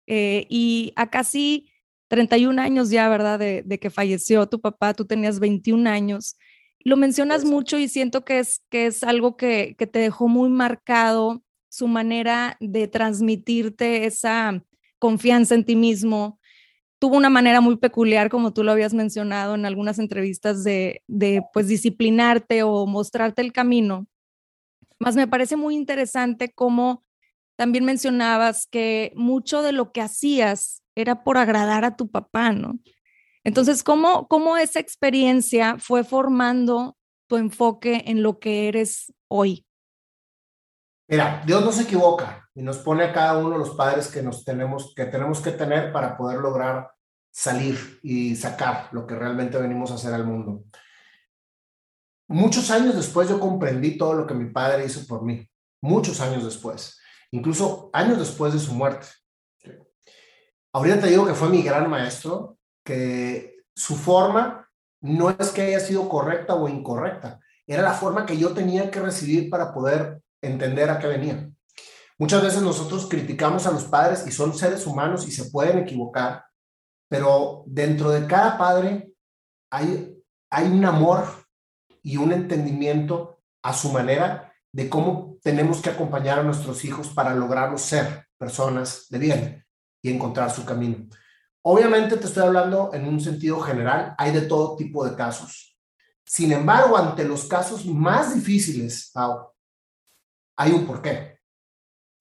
Eh, 0.07 0.47
y 0.51 0.93
a 0.97 1.11
casi 1.11 1.73
31 2.09 2.61
años 2.61 2.91
ya, 2.91 3.09
¿verdad? 3.09 3.39
De, 3.39 3.79
que 3.81 3.91
falleció 3.91 4.47
tu 4.47 4.61
papá, 4.61 4.93
tú 4.93 5.07
tenías 5.07 5.41
21 5.41 5.89
años. 5.89 6.37
Lo 6.81 6.97
mencionas 6.97 7.45
mucho 7.45 7.79
y 7.79 7.89
siento 7.89 8.25
que 8.25 8.39
es, 8.39 8.63
que 8.71 8.87
es 8.87 9.03
algo 9.03 9.37
que, 9.37 9.75
que 9.79 9.87
te 9.87 9.99
dejó 9.99 10.29
muy 10.29 10.51
marcado 10.51 11.43
su 11.69 11.89
manera 11.89 12.57
de 12.61 12.87
transmitirte 12.87 14.05
esa 14.05 14.63
confianza 14.99 15.55
en 15.55 15.65
ti 15.65 15.77
mismo. 15.77 16.39
Tuvo 16.99 17.17
una 17.17 17.31
manera 17.31 17.61
muy 17.61 17.77
peculiar, 17.77 18.31
como 18.31 18.53
tú 18.53 18.65
lo 18.65 18.73
habías 18.73 18.95
mencionado 18.95 19.55
en 19.55 19.67
algunas 19.67 19.99
entrevistas, 19.99 20.65
de, 20.65 21.03
de 21.07 21.43
pues 21.53 21.69
disciplinarte 21.69 22.63
o 22.63 22.87
mostrarte 22.87 23.43
el 23.43 23.53
camino. 23.53 24.07
Más 24.99 25.15
me 25.15 25.29
parece 25.29 25.57
muy 25.57 25.75
interesante 25.75 26.53
cómo 26.53 27.05
también 27.57 27.85
mencionabas 27.85 28.67
que 28.67 29.13
mucho 29.15 29.63
de 29.63 29.73
lo 29.73 29.93
que 29.93 30.01
hacías 30.01 30.83
era 30.95 31.25
por 31.25 31.39
agradar 31.39 31.85
a 31.85 31.97
tu 31.97 32.11
papá, 32.11 32.53
¿no? 32.53 32.79
Entonces, 33.45 33.83
¿cómo, 33.83 34.27
cómo 34.27 34.57
esa 34.57 34.81
experiencia 34.81 35.77
fue 35.79 36.03
formando 36.05 36.97
tu 37.29 37.37
enfoque 37.37 38.05
en 38.07 38.23
lo 38.23 38.39
que 38.39 38.69
eres 38.69 39.13
hoy? 39.29 39.67
Mira, 41.09 41.43
Dios 41.47 41.65
no 41.65 41.71
se 41.71 41.83
equivoca 41.83 42.46
y 42.57 42.63
nos 42.63 42.79
pone 42.79 43.05
a 43.05 43.13
cada 43.13 43.39
uno 43.39 43.57
los 43.57 43.71
padres 43.71 44.09
que 44.09 44.23
nos 44.23 44.45
tenemos 44.45 44.93
que 44.97 45.05
tenemos 45.05 45.41
que 45.41 45.53
tener 45.53 45.93
para 45.93 46.17
poder 46.17 46.41
lograr 46.41 46.91
salir 47.31 48.01
y 48.03 48.35
sacar 48.35 48.89
lo 48.91 49.07
que 49.07 49.15
realmente 49.15 49.59
venimos 49.59 49.93
a 49.93 49.95
hacer 49.95 50.13
al 50.13 50.25
mundo. 50.25 50.65
Muchos 52.29 52.71
años 52.73 52.97
después 52.97 53.29
yo 53.29 53.39
comprendí 53.39 53.97
todo 53.97 54.15
lo 54.15 54.27
que 54.27 54.35
mi 54.35 54.51
padre 54.51 54.87
hizo 54.87 55.07
por 55.07 55.23
mí, 55.23 55.49
muchos 55.81 56.21
años 56.21 56.45
después 56.45 56.99
incluso 57.31 57.91
años 57.93 58.19
después 58.19 58.53
de 58.53 58.59
su 58.59 58.75
muerte. 58.75 59.07
Ahorita 60.73 61.01
te 61.01 61.09
digo 61.09 61.27
que 61.27 61.35
fue 61.35 61.49
mi 61.49 61.63
gran 61.63 61.89
maestro, 61.89 62.59
que 62.85 63.65
su 63.75 63.97
forma 63.97 64.69
no 65.01 65.31
es 65.31 65.51
que 65.51 65.63
haya 65.63 65.81
sido 65.81 66.09
correcta 66.09 66.55
o 66.55 66.69
incorrecta, 66.69 67.41
era 67.67 67.83
la 67.83 67.93
forma 67.93 68.27
que 68.27 68.37
yo 68.37 68.53
tenía 68.53 68.91
que 68.91 69.01
recibir 69.01 69.51
para 69.51 69.73
poder 69.73 70.21
entender 70.41 70.91
a 70.91 70.99
qué 70.99 71.07
venía. 71.09 71.51
Muchas 72.19 72.43
veces 72.43 72.63
nosotros 72.63 73.07
criticamos 73.09 73.67
a 73.67 73.73
los 73.73 73.85
padres 73.85 74.27
y 74.27 74.33
son 74.33 74.57
seres 74.57 74.87
humanos 74.87 75.29
y 75.29 75.33
se 75.33 75.51
pueden 75.51 75.79
equivocar, 75.79 76.45
pero 77.09 77.65
dentro 77.67 78.11
de 78.11 78.27
cada 78.27 78.57
padre 78.57 79.13
hay, 79.71 80.17
hay 80.51 80.67
un 80.67 80.85
amor 80.85 81.27
y 82.03 82.17
un 82.17 82.33
entendimiento 82.33 83.41
a 83.63 83.75
su 83.75 83.91
manera 83.91 84.53
de 84.73 84.89
cómo 84.89 85.39
tenemos 85.43 85.81
que 85.81 85.91
acompañar 85.91 86.39
a 86.39 86.43
nuestros 86.43 86.85
hijos 86.85 87.09
para 87.09 87.35
lograrlos 87.35 87.83
ser 87.83 88.27
personas 88.39 89.07
de 89.11 89.19
bien 89.19 89.67
y 90.03 90.11
encontrar 90.11 90.51
su 90.51 90.65
camino. 90.65 91.07
Obviamente 91.63 92.17
te 92.17 92.27
estoy 92.27 92.45
hablando 92.45 92.95
en 92.95 93.07
un 93.07 93.21
sentido 93.21 93.61
general, 93.61 94.15
hay 94.17 94.33
de 94.33 94.43
todo 94.43 94.77
tipo 94.77 95.05
de 95.05 95.17
casos. 95.17 95.77
Sin 96.25 96.53
embargo, 96.53 96.97
ante 96.97 97.25
los 97.25 97.45
casos 97.45 97.85
más 97.87 98.35
difíciles, 98.35 99.13
hay 100.57 100.73
un 100.73 100.87
porqué. 100.87 101.36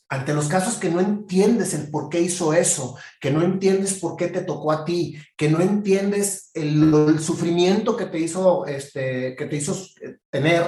Ante 0.07 0.33
los 0.33 0.47
casos 0.47 0.75
que 0.75 0.89
no 0.89 0.99
entiendes 0.99 1.73
el 1.73 1.89
por 1.89 2.09
qué 2.09 2.21
hizo 2.21 2.53
eso, 2.53 2.95
que 3.19 3.31
no 3.31 3.41
entiendes 3.41 3.95
por 3.95 4.15
qué 4.15 4.27
te 4.27 4.41
tocó 4.41 4.71
a 4.71 4.85
ti, 4.85 5.17
que 5.35 5.49
no 5.49 5.61
entiendes 5.61 6.51
el, 6.53 6.93
el 7.09 7.19
sufrimiento 7.19 7.97
que 7.97 8.05
te 8.05 8.19
hizo, 8.19 8.67
este, 8.67 9.35
que 9.35 9.45
te 9.45 9.55
hizo 9.55 9.73
eh, 10.01 10.17
tener, 10.29 10.63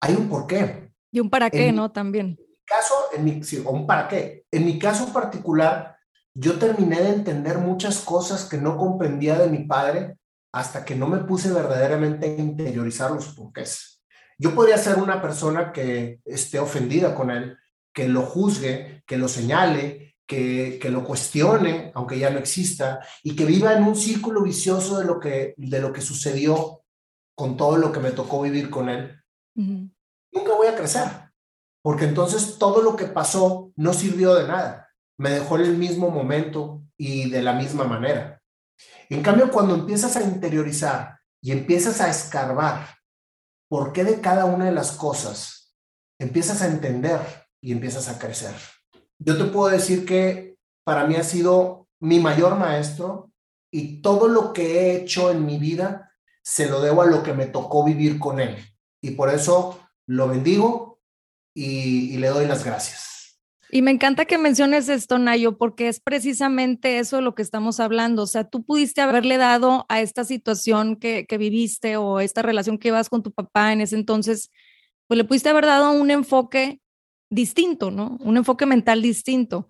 hay 0.00 0.14
un 0.14 0.28
porqué. 0.28 0.92
Y 1.10 1.18
un 1.18 1.28
para 1.28 1.50
qué, 1.50 1.72
¿no? 1.72 1.90
También. 1.90 2.38
Caso, 2.64 2.94
en 3.12 3.24
mi, 3.24 3.42
sí, 3.42 3.60
un 3.66 3.86
para 3.86 4.06
qué. 4.06 4.44
En 4.52 4.64
mi 4.64 4.78
caso 4.78 5.12
particular, 5.12 5.96
yo 6.34 6.58
terminé 6.58 7.00
de 7.00 7.10
entender 7.10 7.58
muchas 7.58 7.98
cosas 7.98 8.44
que 8.44 8.56
no 8.56 8.76
comprendía 8.76 9.36
de 9.36 9.48
mi 9.48 9.64
padre 9.64 10.16
hasta 10.52 10.84
que 10.84 10.94
no 10.94 11.08
me 11.08 11.18
puse 11.18 11.52
verdaderamente 11.52 12.26
a 12.26 12.40
interiorizar 12.40 13.10
los 13.10 13.34
porqués. 13.34 14.02
Yo 14.38 14.54
podría 14.54 14.78
ser 14.78 14.98
una 14.98 15.20
persona 15.20 15.72
que 15.72 16.20
esté 16.24 16.58
ofendida 16.58 17.14
con 17.14 17.30
él, 17.30 17.58
que 17.92 18.08
lo 18.08 18.22
juzgue, 18.22 19.02
que 19.06 19.18
lo 19.18 19.28
señale, 19.28 20.16
que, 20.26 20.78
que, 20.80 20.90
lo 20.90 21.04
cuestione, 21.04 21.90
aunque 21.94 22.18
ya 22.18 22.30
no 22.30 22.38
exista, 22.38 23.00
y 23.22 23.34
que 23.34 23.44
viva 23.44 23.72
en 23.72 23.82
un 23.82 23.96
círculo 23.96 24.42
vicioso 24.42 24.98
de 24.98 25.04
lo 25.04 25.18
que, 25.18 25.54
de 25.56 25.80
lo 25.80 25.92
que 25.92 26.00
sucedió 26.00 26.82
con 27.34 27.56
todo 27.56 27.76
lo 27.76 27.90
que 27.90 28.00
me 28.00 28.12
tocó 28.12 28.42
vivir 28.42 28.70
con 28.70 28.88
él. 28.88 29.18
Nunca 29.54 30.54
voy 30.56 30.68
a 30.68 30.76
crecer, 30.76 31.08
porque 31.82 32.04
entonces 32.04 32.58
todo 32.58 32.82
lo 32.82 32.94
que 32.96 33.06
pasó 33.06 33.72
no 33.76 33.92
sirvió 33.92 34.34
de 34.34 34.46
nada, 34.46 34.88
me 35.18 35.30
dejó 35.30 35.56
en 35.56 35.62
el 35.62 35.76
mismo 35.76 36.10
momento 36.10 36.82
y 36.96 37.28
de 37.30 37.42
la 37.42 37.54
misma 37.54 37.84
manera. 37.84 38.40
En 39.08 39.22
cambio, 39.22 39.50
cuando 39.50 39.74
empiezas 39.74 40.16
a 40.16 40.22
interiorizar 40.22 41.18
y 41.42 41.52
empiezas 41.52 42.00
a 42.00 42.08
escarbar 42.08 42.86
por 43.68 43.92
qué 43.92 44.04
de 44.04 44.20
cada 44.20 44.44
una 44.44 44.66
de 44.66 44.72
las 44.72 44.92
cosas, 44.92 45.74
empiezas 46.18 46.62
a 46.62 46.66
entender 46.66 47.20
y 47.60 47.72
empiezas 47.72 48.08
a 48.08 48.18
crecer. 48.18 48.54
Yo 49.18 49.36
te 49.36 49.44
puedo 49.44 49.68
decir 49.68 50.06
que 50.06 50.56
para 50.84 51.06
mí 51.06 51.16
ha 51.16 51.24
sido 51.24 51.88
mi 52.00 52.18
mayor 52.18 52.56
maestro 52.56 53.30
y 53.70 54.00
todo 54.00 54.28
lo 54.28 54.52
que 54.52 54.80
he 54.80 54.96
hecho 54.96 55.30
en 55.30 55.44
mi 55.44 55.58
vida 55.58 56.16
se 56.42 56.68
lo 56.68 56.80
debo 56.80 57.02
a 57.02 57.06
lo 57.06 57.22
que 57.22 57.34
me 57.34 57.46
tocó 57.46 57.84
vivir 57.84 58.18
con 58.18 58.40
él. 58.40 58.56
Y 59.02 59.12
por 59.12 59.30
eso 59.30 59.78
lo 60.06 60.28
bendigo 60.28 61.00
y, 61.54 62.16
le 62.16 62.28
doy 62.28 62.46
las 62.46 62.64
gracias. 62.64 63.38
Y 63.70 63.82
me 63.82 63.92
encanta 63.92 64.24
que 64.24 64.38
menciones 64.38 64.88
esto, 64.88 65.18
Nayo, 65.18 65.56
porque 65.56 65.86
es 65.86 66.00
precisamente 66.00 66.98
eso 66.98 67.16
de 67.16 67.22
lo 67.22 67.34
que 67.34 67.42
estamos 67.42 67.78
hablando. 67.78 68.22
O 68.22 68.26
sea, 68.26 68.44
tú 68.44 68.64
pudiste 68.64 69.00
haberle 69.00 69.36
dado 69.36 69.86
a 69.88 70.00
esta 70.00 70.24
situación 70.24 70.96
que, 70.96 71.26
que 71.26 71.38
viviste 71.38 71.96
o 71.96 72.18
esta 72.18 72.42
relación 72.42 72.78
que 72.78 72.88
ibas 72.88 73.08
con 73.08 73.22
tu 73.22 73.32
papá 73.32 73.72
en 73.72 73.80
ese 73.80 73.94
entonces, 73.94 74.50
pues 75.06 75.18
le 75.18 75.24
pudiste 75.24 75.50
haber 75.50 75.66
dado 75.66 75.92
un 75.92 76.10
enfoque 76.10 76.80
distinto, 77.30 77.90
¿no? 77.90 78.18
Un 78.20 78.36
enfoque 78.36 78.66
mental 78.66 79.02
distinto. 79.02 79.68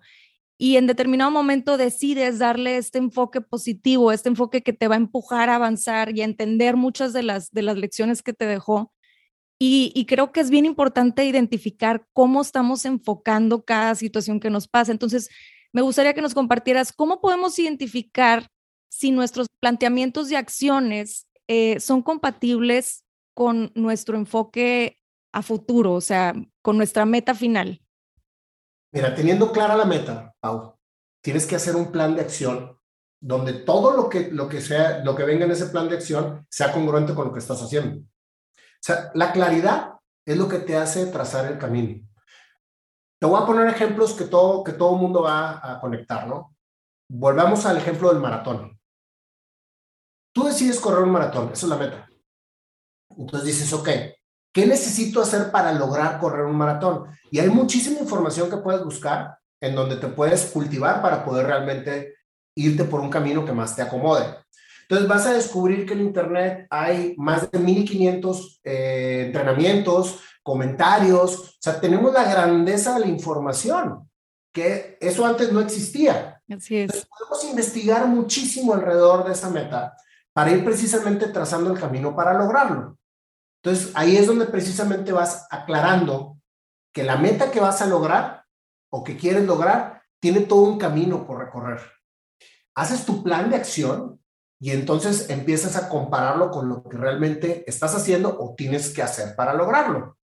Y 0.57 0.77
en 0.77 0.87
determinado 0.87 1.31
momento 1.31 1.77
decides 1.77 2.39
darle 2.39 2.77
este 2.77 2.99
enfoque 2.99 3.41
positivo, 3.41 4.11
este 4.11 4.29
enfoque 4.29 4.61
que 4.61 4.73
te 4.73 4.87
va 4.87 4.95
a 4.95 4.97
empujar 4.97 5.49
a 5.49 5.55
avanzar 5.55 6.15
y 6.15 6.21
a 6.21 6.25
entender 6.25 6.75
muchas 6.75 7.13
de 7.13 7.23
las, 7.23 7.51
de 7.51 7.63
las 7.63 7.77
lecciones 7.77 8.21
que 8.21 8.33
te 8.33 8.45
dejó 8.45 8.91
y, 9.63 10.05
creo 10.07 10.31
que 10.31 10.39
es 10.39 10.49
bien 10.49 10.65
importante 10.65 11.23
identificar 11.23 12.07
cómo 12.13 12.41
estamos 12.41 12.83
enfocando 12.83 13.63
cada 13.63 13.93
situación 13.93 14.39
que 14.39 14.49
nos 14.49 14.67
pasa. 14.67 14.91
Entonces, 14.91 15.29
me 15.71 15.83
gustaría 15.83 16.15
que 16.15 16.21
nos 16.23 16.33
compartieras 16.33 16.91
cómo 16.91 17.21
podemos 17.21 17.59
identificar 17.59 18.47
si 18.89 19.11
nuestros 19.11 19.45
planteamientos 19.59 20.31
y 20.31 20.35
acciones 20.35 21.27
eh, 21.47 21.79
son 21.79 22.01
compatibles 22.01 23.03
con 23.35 23.71
nuestro 23.75 24.17
enfoque 24.17 24.97
a 25.31 25.43
futuro, 25.43 25.93
o 25.93 26.01
sea, 26.01 26.33
con 26.61 26.77
nuestra 26.77 27.05
meta 27.05 27.33
final. 27.33 27.81
Mira, 28.93 29.15
teniendo 29.15 29.51
clara 29.51 29.75
la 29.75 29.85
meta, 29.85 30.35
Pau, 30.39 30.77
tienes 31.21 31.45
que 31.45 31.55
hacer 31.55 31.75
un 31.75 31.91
plan 31.91 32.15
de 32.15 32.21
acción 32.21 32.77
donde 33.21 33.53
todo 33.53 33.95
lo 33.95 34.09
que, 34.09 34.31
lo 34.31 34.49
que 34.49 34.61
sea, 34.61 35.03
lo 35.03 35.15
que 35.15 35.23
venga 35.23 35.45
en 35.45 35.51
ese 35.51 35.67
plan 35.67 35.87
de 35.87 35.95
acción 35.95 36.45
sea 36.49 36.73
congruente 36.73 37.13
con 37.13 37.27
lo 37.27 37.33
que 37.33 37.39
estás 37.39 37.61
haciendo. 37.61 37.99
O 37.99 38.83
sea, 38.83 39.11
la 39.13 39.31
claridad 39.31 39.93
es 40.25 40.37
lo 40.37 40.47
que 40.49 40.57
te 40.57 40.75
hace 40.75 41.05
trazar 41.05 41.45
el 41.45 41.59
camino. 41.59 42.05
Te 43.19 43.27
voy 43.27 43.41
a 43.41 43.45
poner 43.45 43.67
ejemplos 43.67 44.13
que 44.13 44.25
todo 44.25 44.63
que 44.63 44.73
todo 44.73 44.95
mundo 44.95 45.21
va 45.21 45.59
a 45.63 45.79
conectar, 45.79 46.27
¿no? 46.27 46.55
Volvamos 47.07 47.65
al 47.67 47.77
ejemplo 47.77 48.11
del 48.11 48.21
maratón. 48.21 48.79
Tú 50.33 50.45
decides 50.45 50.79
correr 50.79 51.03
un 51.03 51.11
maratón, 51.11 51.51
esa 51.51 51.65
es 51.65 51.69
la 51.69 51.77
meta. 51.77 52.09
Entonces 53.09 53.45
dices, 53.45 53.71
ok, 53.73 53.89
¿qué 54.51 54.65
necesito 54.65 55.21
hacer 55.21 55.51
para 55.51 55.73
lograr 55.73 56.19
correr 56.19 56.45
un 56.45 56.57
maratón? 56.57 57.05
Y 57.29 57.39
hay 57.39 57.49
muchísima 57.49 57.99
información 57.99 58.49
que 58.49 58.57
puedes 58.57 58.83
buscar 58.83 59.37
en 59.59 59.75
donde 59.75 59.97
te 59.97 60.07
puedes 60.07 60.45
cultivar 60.45 61.01
para 61.01 61.23
poder 61.23 61.47
realmente 61.47 62.15
irte 62.55 62.83
por 62.83 62.99
un 62.99 63.09
camino 63.09 63.45
que 63.45 63.53
más 63.53 63.75
te 63.75 63.81
acomode. 63.81 64.25
Entonces 64.83 65.07
vas 65.07 65.25
a 65.25 65.33
descubrir 65.33 65.85
que 65.85 65.93
en 65.93 66.01
Internet 66.01 66.67
hay 66.69 67.15
más 67.17 67.49
de 67.49 67.59
1500 67.59 68.59
eh, 68.63 69.23
entrenamientos, 69.27 70.19
comentarios, 70.43 71.39
o 71.39 71.53
sea, 71.59 71.79
tenemos 71.79 72.11
la 72.11 72.29
grandeza 72.29 72.95
de 72.95 73.01
la 73.01 73.07
información. 73.07 74.09
que 74.53 74.97
eso 74.99 75.25
antes 75.25 75.49
no 75.53 75.61
existía. 75.61 76.41
Así 76.49 76.75
es. 76.75 76.81
Entonces, 76.81 77.07
podemos 77.07 77.45
investigar 77.45 78.05
muchísimo 78.05 78.73
alrededor 78.73 79.23
de 79.25 79.31
esa 79.31 79.49
meta 79.49 79.95
para 80.33 80.51
ir 80.51 80.65
precisamente 80.65 81.27
trazando 81.27 81.71
el 81.71 81.79
camino 81.79 82.13
para 82.13 82.33
lograrlo. 82.33 82.97
Entonces, 83.63 83.91
ahí 83.93 84.17
es 84.17 84.25
donde 84.25 84.45
precisamente 84.45 85.11
vas 85.11 85.47
aclarando 85.51 86.37
que 86.93 87.03
la 87.03 87.17
meta 87.17 87.51
que 87.51 87.59
vas 87.59 87.81
a 87.81 87.87
lograr 87.87 88.45
o 88.89 89.03
que 89.03 89.17
quieres 89.17 89.45
lograr 89.45 90.01
tiene 90.19 90.41
todo 90.41 90.61
un 90.61 90.77
camino 90.77 91.25
por 91.25 91.39
recorrer. 91.39 91.79
Haces 92.75 93.05
tu 93.05 93.23
plan 93.23 93.49
de 93.49 93.57
acción 93.57 94.19
y 94.59 94.71
entonces 94.71 95.29
empiezas 95.29 95.75
a 95.75 95.89
compararlo 95.89 96.51
con 96.51 96.69
lo 96.69 96.83
que 96.83 96.97
realmente 96.97 97.63
estás 97.67 97.95
haciendo 97.95 98.35
o 98.39 98.55
tienes 98.55 98.93
que 98.93 99.01
hacer 99.01 99.35
para 99.35 99.53
lograrlo. 99.53 100.17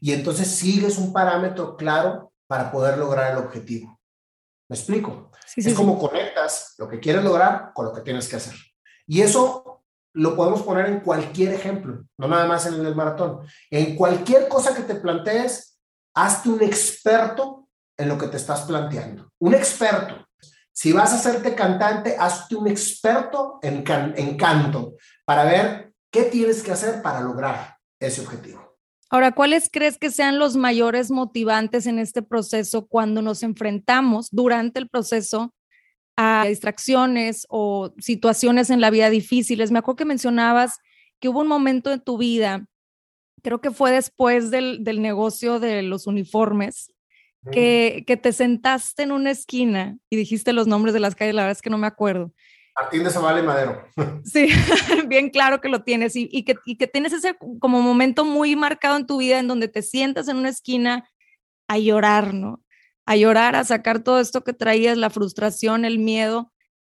Y 0.00 0.12
entonces 0.12 0.48
sigues 0.48 0.98
un 0.98 1.12
parámetro 1.12 1.76
claro 1.76 2.32
para 2.46 2.70
poder 2.70 2.98
lograr 2.98 3.32
el 3.32 3.38
objetivo. 3.38 4.00
¿Me 4.68 4.76
explico? 4.76 5.30
es 5.56 5.74
como 5.74 5.98
conectas 5.98 6.74
lo 6.78 6.88
que 6.88 6.98
quieres 6.98 7.22
lograr 7.22 7.72
con 7.74 7.86
lo 7.86 7.92
que 7.92 8.00
tienes 8.00 8.28
que 8.28 8.36
hacer. 8.36 8.54
Y 9.06 9.20
eso 9.20 9.63
lo 10.14 10.36
podemos 10.36 10.62
poner 10.62 10.86
en 10.86 11.00
cualquier 11.00 11.52
ejemplo, 11.52 12.04
no 12.18 12.28
nada 12.28 12.46
más 12.46 12.66
en 12.66 12.74
el 12.74 12.94
maratón. 12.94 13.40
En 13.70 13.96
cualquier 13.96 14.48
cosa 14.48 14.74
que 14.74 14.82
te 14.82 14.94
plantees, 14.94 15.78
hazte 16.14 16.48
un 16.48 16.62
experto 16.62 17.68
en 17.96 18.08
lo 18.08 18.16
que 18.16 18.28
te 18.28 18.36
estás 18.36 18.62
planteando. 18.62 19.28
Un 19.40 19.54
experto. 19.54 20.26
Si 20.72 20.92
vas 20.92 21.12
a 21.12 21.16
hacerte 21.16 21.54
cantante, 21.54 22.16
hazte 22.18 22.54
un 22.54 22.68
experto 22.68 23.58
en, 23.62 23.84
en 23.86 24.36
canto 24.36 24.94
para 25.24 25.44
ver 25.44 25.92
qué 26.10 26.24
tienes 26.24 26.62
que 26.62 26.72
hacer 26.72 27.02
para 27.02 27.20
lograr 27.20 27.76
ese 28.00 28.20
objetivo. 28.20 28.76
Ahora, 29.10 29.32
¿cuáles 29.32 29.68
crees 29.70 29.98
que 29.98 30.10
sean 30.10 30.38
los 30.38 30.56
mayores 30.56 31.10
motivantes 31.10 31.86
en 31.86 31.98
este 31.98 32.22
proceso 32.22 32.86
cuando 32.86 33.22
nos 33.22 33.42
enfrentamos 33.42 34.28
durante 34.30 34.80
el 34.80 34.88
proceso 34.88 35.54
a 36.16 36.44
distracciones 36.46 37.46
o 37.48 37.92
situaciones 37.98 38.70
en 38.70 38.80
la 38.80 38.90
vida 38.90 39.10
difíciles. 39.10 39.70
Me 39.70 39.78
acuerdo 39.80 39.96
que 39.96 40.04
mencionabas 40.04 40.78
que 41.20 41.28
hubo 41.28 41.40
un 41.40 41.48
momento 41.48 41.92
en 41.92 42.00
tu 42.00 42.18
vida, 42.18 42.66
creo 43.42 43.60
que 43.60 43.70
fue 43.70 43.90
después 43.90 44.50
del, 44.50 44.82
negocio 45.00 45.60
de 45.60 45.82
los 45.82 46.06
uniformes, 46.06 46.92
que, 47.52 48.04
que, 48.06 48.16
te 48.16 48.32
sentaste 48.32 49.02
en 49.02 49.12
una 49.12 49.30
esquina 49.30 49.98
y 50.08 50.16
dijiste 50.16 50.54
los 50.54 50.66
nombres 50.66 50.94
de 50.94 51.00
las 51.00 51.14
calles, 51.14 51.34
la 51.34 51.42
verdad 51.42 51.58
es 51.58 51.62
que 51.62 51.68
no 51.68 51.76
me 51.76 51.86
acuerdo. 51.86 52.32
Martín 52.74 53.04
de 53.04 53.10
Zavala 53.10 53.40
y 53.40 53.42
Madero. 53.42 53.84
Sí, 54.24 54.48
bien 55.06 55.30
claro 55.30 55.60
que 55.60 55.68
lo 55.68 55.82
tienes 55.82 56.16
y, 56.16 56.28
y, 56.32 56.44
que, 56.44 56.56
y 56.64 56.76
que 56.76 56.86
tienes 56.86 57.12
ese 57.12 57.36
como 57.60 57.82
momento 57.82 58.24
muy 58.24 58.56
marcado 58.56 58.96
en 58.96 59.06
tu 59.06 59.18
vida 59.18 59.38
en 59.38 59.48
donde 59.48 59.68
te 59.68 59.82
sientas 59.82 60.28
en 60.28 60.36
una 60.36 60.48
esquina 60.48 61.08
a 61.68 61.78
llorar, 61.78 62.34
¿no? 62.34 62.63
A 63.06 63.16
llorar, 63.16 63.56
a 63.56 63.64
sacar 63.64 64.02
todo 64.02 64.20
esto 64.20 64.44
que 64.44 64.52
traías, 64.52 64.96
la 64.96 65.10
frustración, 65.10 65.84
el 65.84 65.98
miedo. 65.98 66.52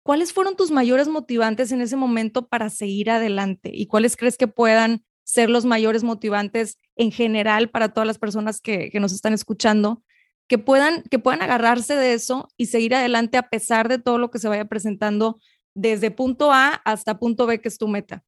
¿Cuáles 0.03 0.33
fueron 0.33 0.55
tus 0.55 0.71
mayores 0.71 1.07
motivantes 1.07 1.71
en 1.71 1.81
ese 1.81 1.95
momento 1.95 2.47
para 2.47 2.69
seguir 2.69 3.09
adelante? 3.09 3.71
¿Y 3.73 3.87
cuáles 3.87 4.15
crees 4.15 4.37
que 4.37 4.47
puedan 4.47 5.03
ser 5.23 5.49
los 5.49 5.65
mayores 5.65 6.03
motivantes 6.03 6.77
en 6.95 7.11
general 7.11 7.69
para 7.69 7.89
todas 7.89 8.05
las 8.05 8.19
personas 8.19 8.61
que, 8.61 8.91
nos 8.99 9.13
están 9.13 9.33
escuchando? 9.33 10.03
Que 10.47 10.59
puedan, 10.59 11.01
que 11.09 11.17
puedan 11.17 11.41
agarrarse 11.41 11.95
de 11.95 12.13
eso 12.13 12.49
y 12.55 12.67
seguir 12.67 12.93
adelante 12.93 13.37
a 13.37 13.49
pesar 13.49 13.89
de 13.89 13.97
todo 13.97 14.19
lo 14.19 14.29
que 14.29 14.37
se 14.37 14.47
vaya 14.47 14.65
presentando 14.65 15.39
desde 15.73 16.11
punto 16.11 16.51
A 16.51 16.69
hasta 16.85 17.17
punto 17.17 17.47
B, 17.47 17.59
que 17.59 17.69
es 17.69 17.79
tu 17.79 17.87
meta. 17.87 18.23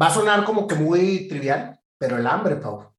Va 0.00 0.06
a 0.06 0.10
sonar 0.10 0.44
como 0.44 0.66
que 0.66 0.74
muy 0.74 1.28
trivial, 1.28 1.78
pero 1.96 2.16
el 2.16 2.26
hambre, 2.26 2.56
Pau. 2.56 2.92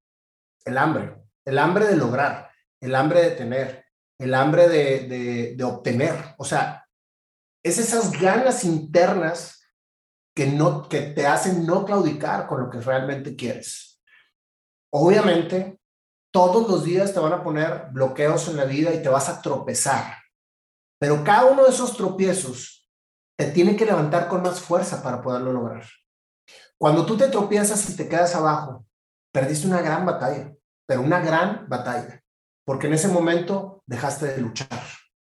El 0.63 0.77
hambre. 0.77 1.15
El 1.43 1.57
hambre 1.57 1.85
de 1.85 1.97
lograr 1.97 2.52
el 2.83 2.95
hambre 2.95 3.21
de 3.21 3.31
tener, 3.31 3.85
el 4.19 4.33
hambre 4.33 4.67
de, 4.67 5.55
de, 5.55 5.63
obtener. 5.63 6.35
O 6.37 6.43
sea, 6.43 6.85
es 7.63 7.77
esas 7.77 8.11
ganas 8.11 8.65
internas 8.65 9.61
que, 10.35 10.47
no, 10.47 10.89
que 10.89 11.01
te 11.01 11.25
hacen 11.25 11.65
no 11.65 11.85
claudicar 11.85 12.45
con 12.45 12.61
lo 12.61 12.69
que 12.69 12.81
realmente 12.81 13.37
quieres. 13.37 14.03
Obviamente, 14.91 15.79
todos 16.33 16.67
los 16.67 16.83
días 16.83 17.13
te 17.13 17.21
van 17.21 17.31
a 17.31 17.41
poner 17.41 17.87
bloqueos 17.91 18.49
en 18.49 18.57
la 18.57 18.65
vida 18.65 18.93
y 18.93 19.01
te 19.01 19.07
vas 19.07 19.29
a 19.29 19.41
tropezar. 19.41 20.17
Pero 20.99 21.23
cada 21.23 21.45
uno 21.45 21.63
de 21.63 21.69
esos 21.69 21.95
tropiezos 21.95 22.91
te 23.37 23.45
tiene 23.51 23.77
que 23.77 23.85
levantar 23.85 24.27
con 24.27 24.41
más 24.41 24.59
fuerza 24.59 25.01
para 25.01 25.21
poderlo 25.21 25.53
lograr. 25.53 25.85
Cuando 26.77 27.05
tú 27.05 27.15
te 27.15 27.29
tropiezas 27.29 27.89
y 27.89 27.95
te 27.95 28.09
quedas 28.09 28.35
abajo, 28.35 28.85
perdiste 29.31 29.67
una 29.67 29.81
gran 29.81 30.05
batalla, 30.05 30.53
pero 30.85 31.01
una 31.01 31.21
gran 31.21 31.65
batalla 31.69 32.22
porque 32.65 32.88
en 32.88 32.93
ese 32.93 33.08
momento 33.08 33.84
dejaste 33.86 34.28
de 34.28 34.41
luchar. 34.41 34.82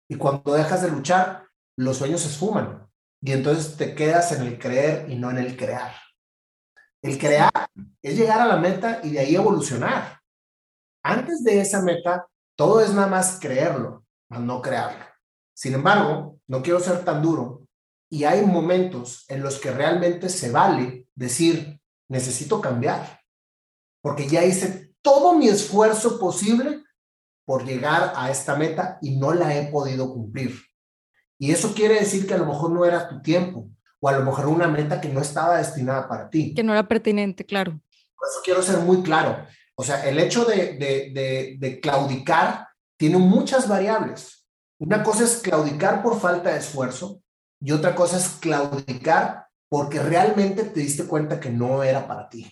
Y 0.08 0.16
cuando 0.16 0.54
dejas 0.54 0.82
de 0.82 0.90
luchar, 0.90 1.44
los 1.76 1.98
sueños 1.98 2.20
se 2.22 2.28
esfuman 2.28 2.88
y 3.20 3.32
entonces 3.32 3.76
te 3.76 3.94
quedas 3.94 4.32
en 4.32 4.42
el 4.42 4.58
creer 4.58 5.10
y 5.10 5.16
no 5.16 5.30
en 5.30 5.38
el 5.38 5.56
crear. 5.56 5.92
El 7.02 7.18
crear 7.18 7.50
es 8.02 8.16
llegar 8.16 8.40
a 8.40 8.46
la 8.46 8.56
meta 8.56 9.00
y 9.02 9.10
de 9.10 9.20
ahí 9.20 9.34
evolucionar. 9.34 10.20
Antes 11.02 11.42
de 11.44 11.60
esa 11.60 11.82
meta, 11.82 12.26
todo 12.56 12.80
es 12.80 12.92
nada 12.92 13.06
más 13.06 13.38
creerlo, 13.40 14.04
más 14.28 14.40
no 14.40 14.62
crearlo. 14.62 15.04
Sin 15.54 15.74
embargo, 15.74 16.38
no 16.46 16.62
quiero 16.62 16.80
ser 16.80 17.04
tan 17.04 17.22
duro 17.22 17.66
y 18.10 18.24
hay 18.24 18.44
momentos 18.44 19.24
en 19.28 19.42
los 19.42 19.58
que 19.58 19.70
realmente 19.70 20.28
se 20.28 20.50
vale 20.50 21.08
decir, 21.14 21.80
necesito 22.08 22.60
cambiar, 22.60 23.20
porque 24.00 24.28
ya 24.28 24.44
hice 24.44 24.94
todo 25.02 25.34
mi 25.34 25.48
esfuerzo 25.48 26.18
posible 26.18 26.84
por 27.46 27.64
llegar 27.64 28.12
a 28.16 28.30
esta 28.30 28.56
meta 28.56 28.98
y 29.00 29.16
no 29.16 29.32
la 29.32 29.56
he 29.56 29.68
podido 29.68 30.12
cumplir. 30.12 30.52
Y 31.38 31.52
eso 31.52 31.72
quiere 31.74 31.94
decir 31.94 32.26
que 32.26 32.34
a 32.34 32.38
lo 32.38 32.46
mejor 32.46 32.72
no 32.72 32.84
era 32.84 33.08
tu 33.08 33.22
tiempo 33.22 33.70
o 34.00 34.08
a 34.08 34.12
lo 34.12 34.24
mejor 34.24 34.46
una 34.48 34.68
meta 34.68 35.00
que 35.00 35.08
no 35.08 35.20
estaba 35.20 35.56
destinada 35.56 36.08
para 36.08 36.28
ti. 36.28 36.54
Que 36.54 36.62
no 36.62 36.72
era 36.72 36.86
pertinente, 36.86 37.46
claro. 37.46 37.80
Por 38.16 38.28
eso 38.28 38.40
quiero 38.44 38.62
ser 38.62 38.78
muy 38.78 39.02
claro. 39.02 39.46
O 39.76 39.84
sea, 39.84 40.06
el 40.08 40.18
hecho 40.18 40.44
de, 40.44 40.74
de, 40.74 41.56
de, 41.58 41.80
claudicar 41.80 42.66
tiene 42.96 43.18
muchas 43.18 43.68
variables. 43.68 44.46
Una 44.78 45.02
cosa 45.02 45.24
es 45.24 45.36
claudicar 45.36 46.02
por 46.02 46.18
falta 46.18 46.50
de 46.50 46.58
esfuerzo 46.58 47.22
y 47.60 47.72
otra 47.72 47.94
cosa 47.94 48.16
es 48.16 48.28
claudicar 48.40 49.46
porque 49.68 50.00
realmente 50.00 50.64
te 50.64 50.80
diste 50.80 51.04
cuenta 51.04 51.40
que 51.40 51.50
no 51.50 51.82
era 51.82 52.06
para 52.08 52.28
ti. 52.28 52.50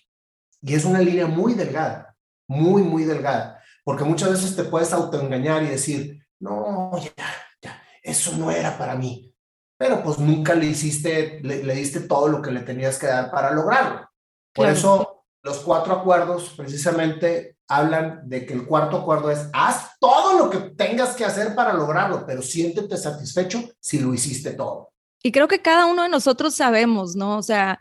Y 0.61 0.75
es 0.75 0.85
una 0.85 1.01
línea 1.01 1.27
muy 1.27 1.55
delgada, 1.55 2.15
muy, 2.47 2.83
muy 2.83 3.05
delgada. 3.05 3.63
Porque 3.85 4.05
muchas 4.05 4.31
veces 4.31 4.57
te 4.57 4.65
puedes 4.65 4.93
autoengañar 4.93 5.63
y 5.63 5.69
decir, 5.69 6.27
no, 6.41 6.91
ya, 6.99 7.27
ya, 7.63 7.83
eso 8.03 8.33
no 8.37 8.51
era 8.51 8.77
para 8.77 8.97
mí. 8.97 9.33
Pero 9.77 10.03
pues 10.03 10.19
nunca 10.19 10.55
le 10.55 10.67
hiciste, 10.67 11.41
le, 11.43 11.75
diste 11.75 12.01
todo 12.01 12.29
lo 12.29 12.41
que 12.41 12.51
le 12.51 12.61
tenías 12.61 12.99
que 12.99 13.07
dar 13.07 13.31
para 13.31 13.53
lograrlo. 13.53 14.09
Por 14.55 14.69
eso 14.69 15.27
los 15.43 15.59
cuatro 15.59 15.95
acuerdos 15.95 16.55
precisamente 16.57 17.59
hablan 17.69 18.29
de 18.29 18.47
que 18.47 18.55
el 18.55 18.67
cuarto 18.67 18.99
acuerdo 18.99 19.31
es, 19.31 19.49
haz 19.53 19.99
todo 19.99 20.39
lo 20.39 20.51
que 20.51 20.59
tengas 20.71 21.17
que 21.17 21.25
hacer 21.25 21.55
para 21.55 21.73
lograrlo, 21.73 22.25
pero 22.27 22.41
siéntete 22.41 22.97
satisfecho 22.97 23.63
si 23.81 23.99
lo 23.99 24.15
hiciste 24.15 24.53
todo. 24.53 24.93
Y 25.23 25.33
creo 25.33 25.49
que 25.49 25.63
cada 25.63 25.87
uno 25.87 26.03
de 26.03 26.09
nosotros 26.09 26.55
sabemos, 26.55 27.17
¿no? 27.17 27.39
O 27.39 27.43
sea, 27.43 27.81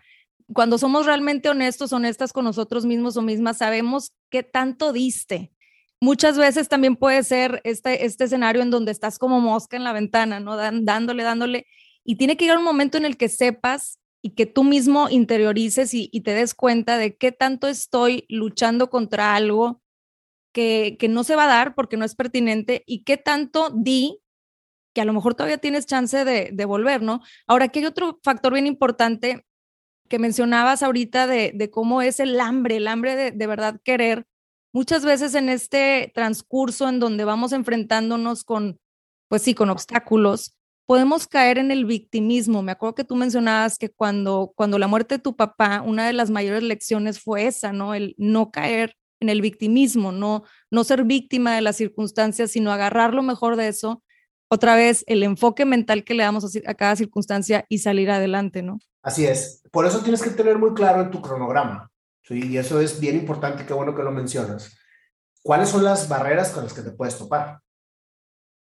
cuando 0.53 0.77
somos 0.77 1.05
realmente 1.05 1.49
honestos, 1.49 1.93
honestas 1.93 2.33
con 2.33 2.45
nosotros 2.45 2.85
mismos 2.85 3.17
o 3.17 3.21
mismas, 3.21 3.57
sabemos 3.57 4.13
qué 4.29 4.43
tanto 4.43 4.93
diste, 4.93 5.53
Muchas 6.03 6.37
veces 6.37 6.67
también 6.67 6.97
puede 6.97 7.23
ser 7.23 7.61
este, 7.63 8.05
este 8.05 8.25
escenario 8.25 8.61
en 8.61 8.69
donde 8.69 8.91
estás 8.91 9.17
como 9.17 9.39
mosca 9.39 9.77
en 9.77 9.85
la 9.85 9.93
ventana, 9.93 10.41
¿no? 10.41 10.57
dándole, 10.57 11.23
dándole. 11.23 11.65
Y 12.03 12.17
tiene 12.17 12.35
que 12.35 12.43
llegar 12.43 12.57
un 12.57 12.65
momento 12.65 12.97
en 12.97 13.05
el 13.05 13.15
que 13.15 13.29
sepas 13.29 14.01
y 14.21 14.31
que 14.31 14.45
tú 14.45 14.65
mismo 14.65 15.07
interiorices 15.07 15.93
y, 15.93 16.09
te 16.19 16.33
des 16.33 16.55
cuenta 16.55 16.97
de 16.97 17.15
qué 17.15 17.31
tanto 17.31 17.69
estoy 17.69 18.25
luchando 18.27 18.89
contra 18.89 19.33
algo 19.33 19.81
que, 20.51 20.97
que, 20.99 21.07
no 21.07 21.23
se 21.23 21.37
va 21.37 21.45
a 21.45 21.55
dar 21.55 21.73
porque 21.73 21.95
no 21.95 22.03
es 22.03 22.15
pertinente 22.15 22.83
y 22.85 23.05
qué 23.05 23.15
tanto 23.15 23.69
di 23.73 24.19
que 24.93 24.99
a 24.99 25.05
lo 25.05 25.13
mejor 25.13 25.35
todavía 25.35 25.57
tienes 25.57 25.85
chance 25.85 26.25
de, 26.25 26.65
volver, 26.65 27.01
¿no? 27.01 27.21
Ahora, 27.47 27.63
aquí 27.63 27.79
hay 27.79 27.85
otro 27.85 28.19
factor 28.25 28.51
bien 28.51 28.67
importante 28.67 29.45
que 30.09 30.19
mencionabas 30.19 30.83
ahorita 30.83 31.27
de, 31.27 31.53
de 31.55 31.69
cómo 31.69 32.01
es 32.01 32.19
el 32.19 32.41
hambre, 32.41 32.75
el 32.75 32.89
hambre 32.89 33.15
de, 33.15 33.31
de 33.31 33.47
verdad 33.47 33.79
querer 33.85 34.27
muchas 34.73 35.05
veces 35.05 35.35
en 35.35 35.47
este 35.47 36.11
transcurso 36.13 36.89
en 36.89 36.99
donde 36.99 37.23
vamos 37.23 37.53
enfrentándonos 37.53 38.43
con, 38.43 38.79
pues 39.29 39.43
sí, 39.43 39.53
con 39.53 39.69
obstáculos, 39.69 40.57
podemos 40.85 41.27
caer 41.27 41.59
en 41.59 41.71
el 41.71 41.85
victimismo. 41.85 42.61
Me 42.61 42.73
acuerdo 42.73 42.95
que 42.95 43.03
tú 43.03 43.15
mencionabas 43.15 43.77
que 43.77 43.89
cuando, 43.89 44.51
cuando 44.55 44.77
la 44.79 44.87
muerte 44.87 45.15
de 45.15 45.21
tu 45.21 45.35
papá, 45.35 45.81
una 45.85 46.07
de 46.07 46.13
las 46.13 46.29
mayores 46.29 46.63
lecciones 46.63 47.21
fue 47.21 47.47
esa, 47.47 47.71
¿no? 47.71 47.93
El 47.93 48.15
no 48.17 48.51
caer 48.51 48.97
en 49.21 49.29
el 49.29 49.41
victimismo, 49.41 50.11
no, 50.11 50.43
no 50.69 50.83
ser 50.83 51.05
víctima 51.05 51.55
de 51.55 51.61
las 51.61 51.77
circunstancias, 51.77 52.51
sino 52.51 52.71
agarrar 52.71 53.13
lo 53.13 53.23
mejor 53.23 53.55
de 53.55 53.69
eso. 53.69 54.03
Otra 54.49 54.75
vez, 54.75 55.05
el 55.07 55.23
enfoque 55.23 55.65
mental 55.65 56.03
que 56.03 56.13
le 56.13 56.23
damos 56.23 56.45
a 56.65 56.73
cada 56.73 56.95
circunstancia 56.97 57.65
y 57.69 57.77
salir 57.77 58.11
adelante, 58.11 58.61
¿no? 58.61 58.79
Así 59.01 59.25
es. 59.25 59.63
Por 59.71 59.85
eso 59.85 60.01
tienes 60.01 60.21
que 60.21 60.29
tener 60.31 60.57
muy 60.57 60.73
claro 60.73 61.01
en 61.01 61.11
tu 61.11 61.21
cronograma 61.21 61.92
¿sí? 62.23 62.47
Y 62.47 62.57
eso 62.57 62.79
es 62.79 62.99
bien 62.99 63.15
importante, 63.15 63.65
qué 63.65 63.73
bueno 63.73 63.95
que 63.95 64.03
lo 64.03 64.11
mencionas. 64.11 64.75
¿Cuáles 65.41 65.69
son 65.69 65.83
las 65.83 66.07
barreras 66.09 66.51
con 66.51 66.63
las 66.63 66.73
que 66.73 66.81
te 66.81 66.91
puedes 66.91 67.17
topar? 67.17 67.59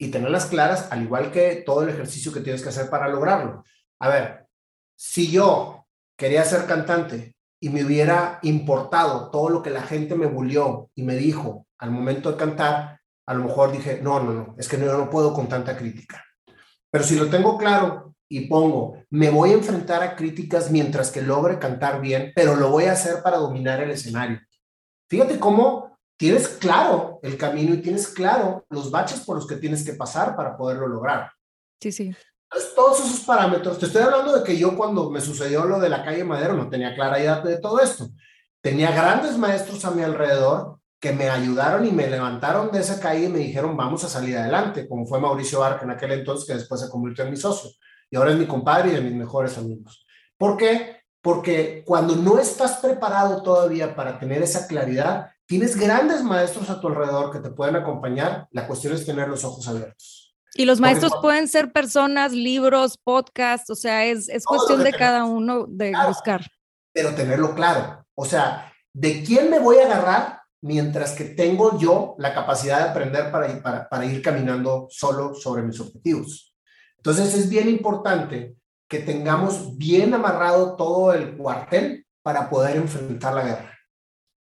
y 0.01 0.07
tenerlas 0.07 0.47
claras, 0.47 0.87
al 0.89 1.03
igual 1.03 1.31
que 1.31 1.61
todo 1.63 1.83
el 1.83 1.89
ejercicio 1.89 2.33
que 2.33 2.39
tienes 2.39 2.63
que 2.63 2.69
hacer 2.69 2.89
para 2.89 3.07
lograrlo. 3.07 3.63
A 3.99 4.09
ver, 4.09 4.47
si 4.95 5.29
yo 5.29 5.85
quería 6.17 6.43
ser 6.43 6.65
cantante 6.65 7.35
y 7.59 7.69
me 7.69 7.85
hubiera 7.85 8.39
importado 8.41 9.29
todo 9.29 9.49
lo 9.49 9.61
que 9.61 9.69
la 9.69 9.83
gente 9.83 10.15
me 10.15 10.25
bulió 10.25 10.89
y 10.95 11.03
me 11.03 11.15
dijo 11.15 11.67
al 11.77 11.91
momento 11.91 12.31
de 12.31 12.37
cantar, 12.37 12.99
a 13.27 13.33
lo 13.35 13.43
mejor 13.43 13.71
dije, 13.71 13.99
no, 14.01 14.19
no, 14.19 14.33
no, 14.33 14.55
es 14.57 14.67
que 14.67 14.79
no, 14.79 14.91
no 14.91 15.07
puedo 15.07 15.35
con 15.35 15.47
tanta 15.47 15.77
crítica. 15.77 16.25
Pero 16.89 17.03
si 17.03 17.15
lo 17.15 17.29
tengo 17.29 17.55
claro 17.59 18.15
y 18.31 18.47
pongo, 18.47 19.03
me 19.09 19.29
voy 19.29 19.49
a 19.49 19.55
enfrentar 19.55 20.01
a 20.01 20.15
críticas 20.15 20.71
mientras 20.71 21.11
que 21.11 21.21
logre 21.21 21.59
cantar 21.59 21.99
bien, 21.99 22.31
pero 22.33 22.55
lo 22.55 22.69
voy 22.69 22.85
a 22.85 22.93
hacer 22.93 23.21
para 23.21 23.35
dominar 23.35 23.81
el 23.81 23.91
escenario. 23.91 24.39
Fíjate 25.09 25.37
cómo 25.37 25.99
tienes 26.15 26.47
claro 26.47 27.19
el 27.23 27.37
camino 27.37 27.73
y 27.73 27.81
tienes 27.81 28.07
claro 28.07 28.65
los 28.69 28.89
baches 28.89 29.19
por 29.19 29.35
los 29.35 29.45
que 29.45 29.57
tienes 29.57 29.83
que 29.83 29.95
pasar 29.95 30.37
para 30.37 30.55
poderlo 30.55 30.87
lograr. 30.87 31.29
Sí, 31.81 31.91
sí. 31.91 32.15
Entonces, 32.49 32.73
todos 32.73 32.99
esos 33.05 33.19
parámetros, 33.25 33.77
te 33.77 33.87
estoy 33.87 34.01
hablando 34.01 34.37
de 34.37 34.45
que 34.45 34.57
yo 34.57 34.77
cuando 34.77 35.09
me 35.09 35.19
sucedió 35.19 35.65
lo 35.65 35.77
de 35.81 35.89
la 35.89 36.01
calle 36.01 36.23
Madero 36.23 36.53
no 36.53 36.69
tenía 36.69 36.95
clara 36.95 37.19
idea 37.19 37.41
de 37.41 37.57
todo 37.57 37.81
esto. 37.81 38.07
Tenía 38.61 38.91
grandes 38.91 39.37
maestros 39.37 39.83
a 39.83 39.91
mi 39.91 40.03
alrededor 40.03 40.79
que 41.01 41.11
me 41.11 41.29
ayudaron 41.29 41.85
y 41.85 41.91
me 41.91 42.07
levantaron 42.07 42.71
de 42.71 42.79
esa 42.79 42.97
calle 43.01 43.25
y 43.25 43.29
me 43.29 43.39
dijeron, 43.39 43.75
vamos 43.75 44.05
a 44.05 44.07
salir 44.07 44.37
adelante, 44.37 44.87
como 44.87 45.05
fue 45.05 45.19
Mauricio 45.19 45.61
Arca 45.61 45.83
en 45.83 45.91
aquel 45.91 46.13
entonces, 46.13 46.47
que 46.47 46.53
después 46.53 46.79
se 46.79 46.89
convirtió 46.89 47.25
en 47.25 47.31
mi 47.31 47.37
socio. 47.37 47.71
Y 48.11 48.17
ahora 48.17 48.31
es 48.31 48.37
mi 48.37 48.45
compadre 48.45 48.91
y 48.91 48.95
de 48.95 49.01
mis 49.01 49.13
mejores 49.13 49.57
amigos. 49.57 50.05
¿Por 50.37 50.57
qué? 50.57 50.97
Porque 51.21 51.83
cuando 51.85 52.15
no 52.15 52.39
estás 52.39 52.77
preparado 52.77 53.41
todavía 53.41 53.95
para 53.95 54.19
tener 54.19 54.43
esa 54.43 54.67
claridad, 54.67 55.31
tienes 55.45 55.77
grandes 55.77 56.21
maestros 56.21 56.69
a 56.69 56.81
tu 56.81 56.89
alrededor 56.89 57.31
que 57.31 57.39
te 57.39 57.51
pueden 57.51 57.77
acompañar. 57.77 58.47
La 58.51 58.67
cuestión 58.67 58.93
es 58.93 59.05
tener 59.05 59.29
los 59.29 59.45
ojos 59.45 59.65
abiertos. 59.67 60.35
Y 60.55 60.65
los 60.65 60.81
maestros 60.81 61.13
pueden 61.21 61.47
ser 61.47 61.71
personas, 61.71 62.33
libros, 62.33 62.97
podcasts, 62.97 63.69
o 63.69 63.75
sea, 63.75 64.05
es, 64.05 64.27
es 64.27 64.43
cuestión 64.43 64.83
de 64.83 64.91
cada 64.91 65.23
uno 65.23 65.65
de 65.69 65.93
buscar. 66.05 66.45
Pero 66.93 67.15
tenerlo 67.15 67.55
claro, 67.55 68.05
o 68.15 68.25
sea, 68.25 68.73
¿de 68.93 69.23
quién 69.23 69.49
me 69.49 69.59
voy 69.59 69.77
a 69.77 69.85
agarrar 69.85 70.41
mientras 70.61 71.13
que 71.13 71.23
tengo 71.23 71.79
yo 71.79 72.15
la 72.17 72.33
capacidad 72.33 72.79
de 72.79 72.89
aprender 72.89 73.31
para 73.31 73.61
para, 73.61 73.87
para 73.87 74.05
ir 74.05 74.21
caminando 74.21 74.87
solo 74.89 75.33
sobre 75.33 75.61
mis 75.61 75.79
objetivos? 75.79 76.50
Entonces 77.01 77.33
es 77.33 77.49
bien 77.49 77.67
importante 77.67 78.55
que 78.87 78.99
tengamos 78.99 79.75
bien 79.75 80.13
amarrado 80.13 80.75
todo 80.75 81.13
el 81.13 81.35
cuartel 81.35 82.05
para 82.21 82.47
poder 82.47 82.77
enfrentar 82.77 83.33
la 83.33 83.43
guerra. 83.43 83.79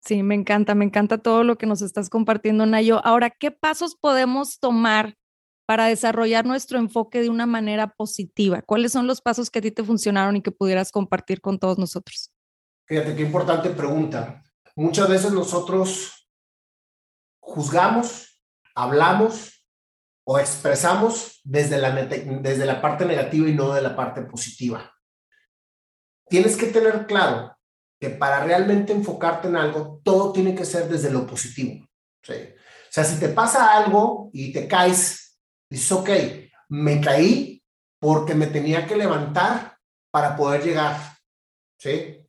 Sí, 0.03 0.23
me 0.23 0.33
encanta, 0.33 0.73
me 0.73 0.85
encanta 0.85 1.19
todo 1.19 1.43
lo 1.43 1.59
que 1.59 1.67
nos 1.67 1.83
estás 1.83 2.09
compartiendo, 2.09 2.65
Nayo. 2.65 3.05
Ahora, 3.05 3.29
¿qué 3.29 3.51
pasos 3.51 3.95
podemos 3.95 4.59
tomar 4.59 5.13
para 5.67 5.85
desarrollar 5.85 6.47
nuestro 6.47 6.79
enfoque 6.79 7.21
de 7.21 7.29
una 7.29 7.45
manera 7.45 7.93
positiva? 7.93 8.63
¿Cuáles 8.63 8.91
son 8.91 9.05
los 9.05 9.21
pasos 9.21 9.51
que 9.51 9.59
a 9.59 9.61
ti 9.61 9.69
te 9.69 9.83
funcionaron 9.83 10.35
y 10.37 10.41
que 10.41 10.51
pudieras 10.51 10.91
compartir 10.91 11.41
con 11.41 11.59
todos 11.59 11.77
nosotros? 11.77 12.31
Fíjate 12.87 13.15
qué 13.15 13.21
importante 13.21 13.69
pregunta. 13.69 14.41
Muchas 14.75 15.07
veces 15.07 15.31
nosotros 15.31 16.27
juzgamos, 17.39 18.41
hablamos 18.73 19.56
o 20.29 20.37
expresamos 20.39 21.39
desde 21.43 21.77
la, 21.77 21.91
desde 21.91 22.65
la 22.65 22.81
parte 22.81 23.05
negativa 23.05 23.47
y 23.47 23.53
no 23.53 23.73
de 23.73 23.81
la 23.81 23.95
parte 23.95 24.21
positiva. 24.23 24.93
Tienes 26.27 26.57
que 26.57 26.67
tener 26.67 27.07
claro 27.07 27.57
que 27.99 28.09
para 28.09 28.43
realmente 28.43 28.91
enfocarte 28.91 29.47
en 29.47 29.55
algo, 29.55 30.01
todo 30.03 30.33
tiene 30.33 30.53
que 30.53 30.65
ser 30.65 30.89
desde 30.89 31.09
lo 31.09 31.25
positivo. 31.25 31.87
¿sí? 32.21 32.33
O 32.33 32.91
sea, 32.91 33.03
si 33.03 33.19
te 33.19 33.29
pasa 33.29 33.77
algo 33.77 34.29
y 34.33 34.51
te 34.51 34.67
caes 34.67 35.27
Dices, 35.69 35.91
ok, 35.91 36.09
me 36.69 37.01
caí 37.01 37.61
porque 37.99 38.33
me 38.33 38.47
tenía 38.47 38.87
que 38.87 38.95
levantar 38.95 39.77
para 40.11 40.35
poder 40.35 40.63
llegar. 40.63 41.17
¿Sí? 41.77 42.23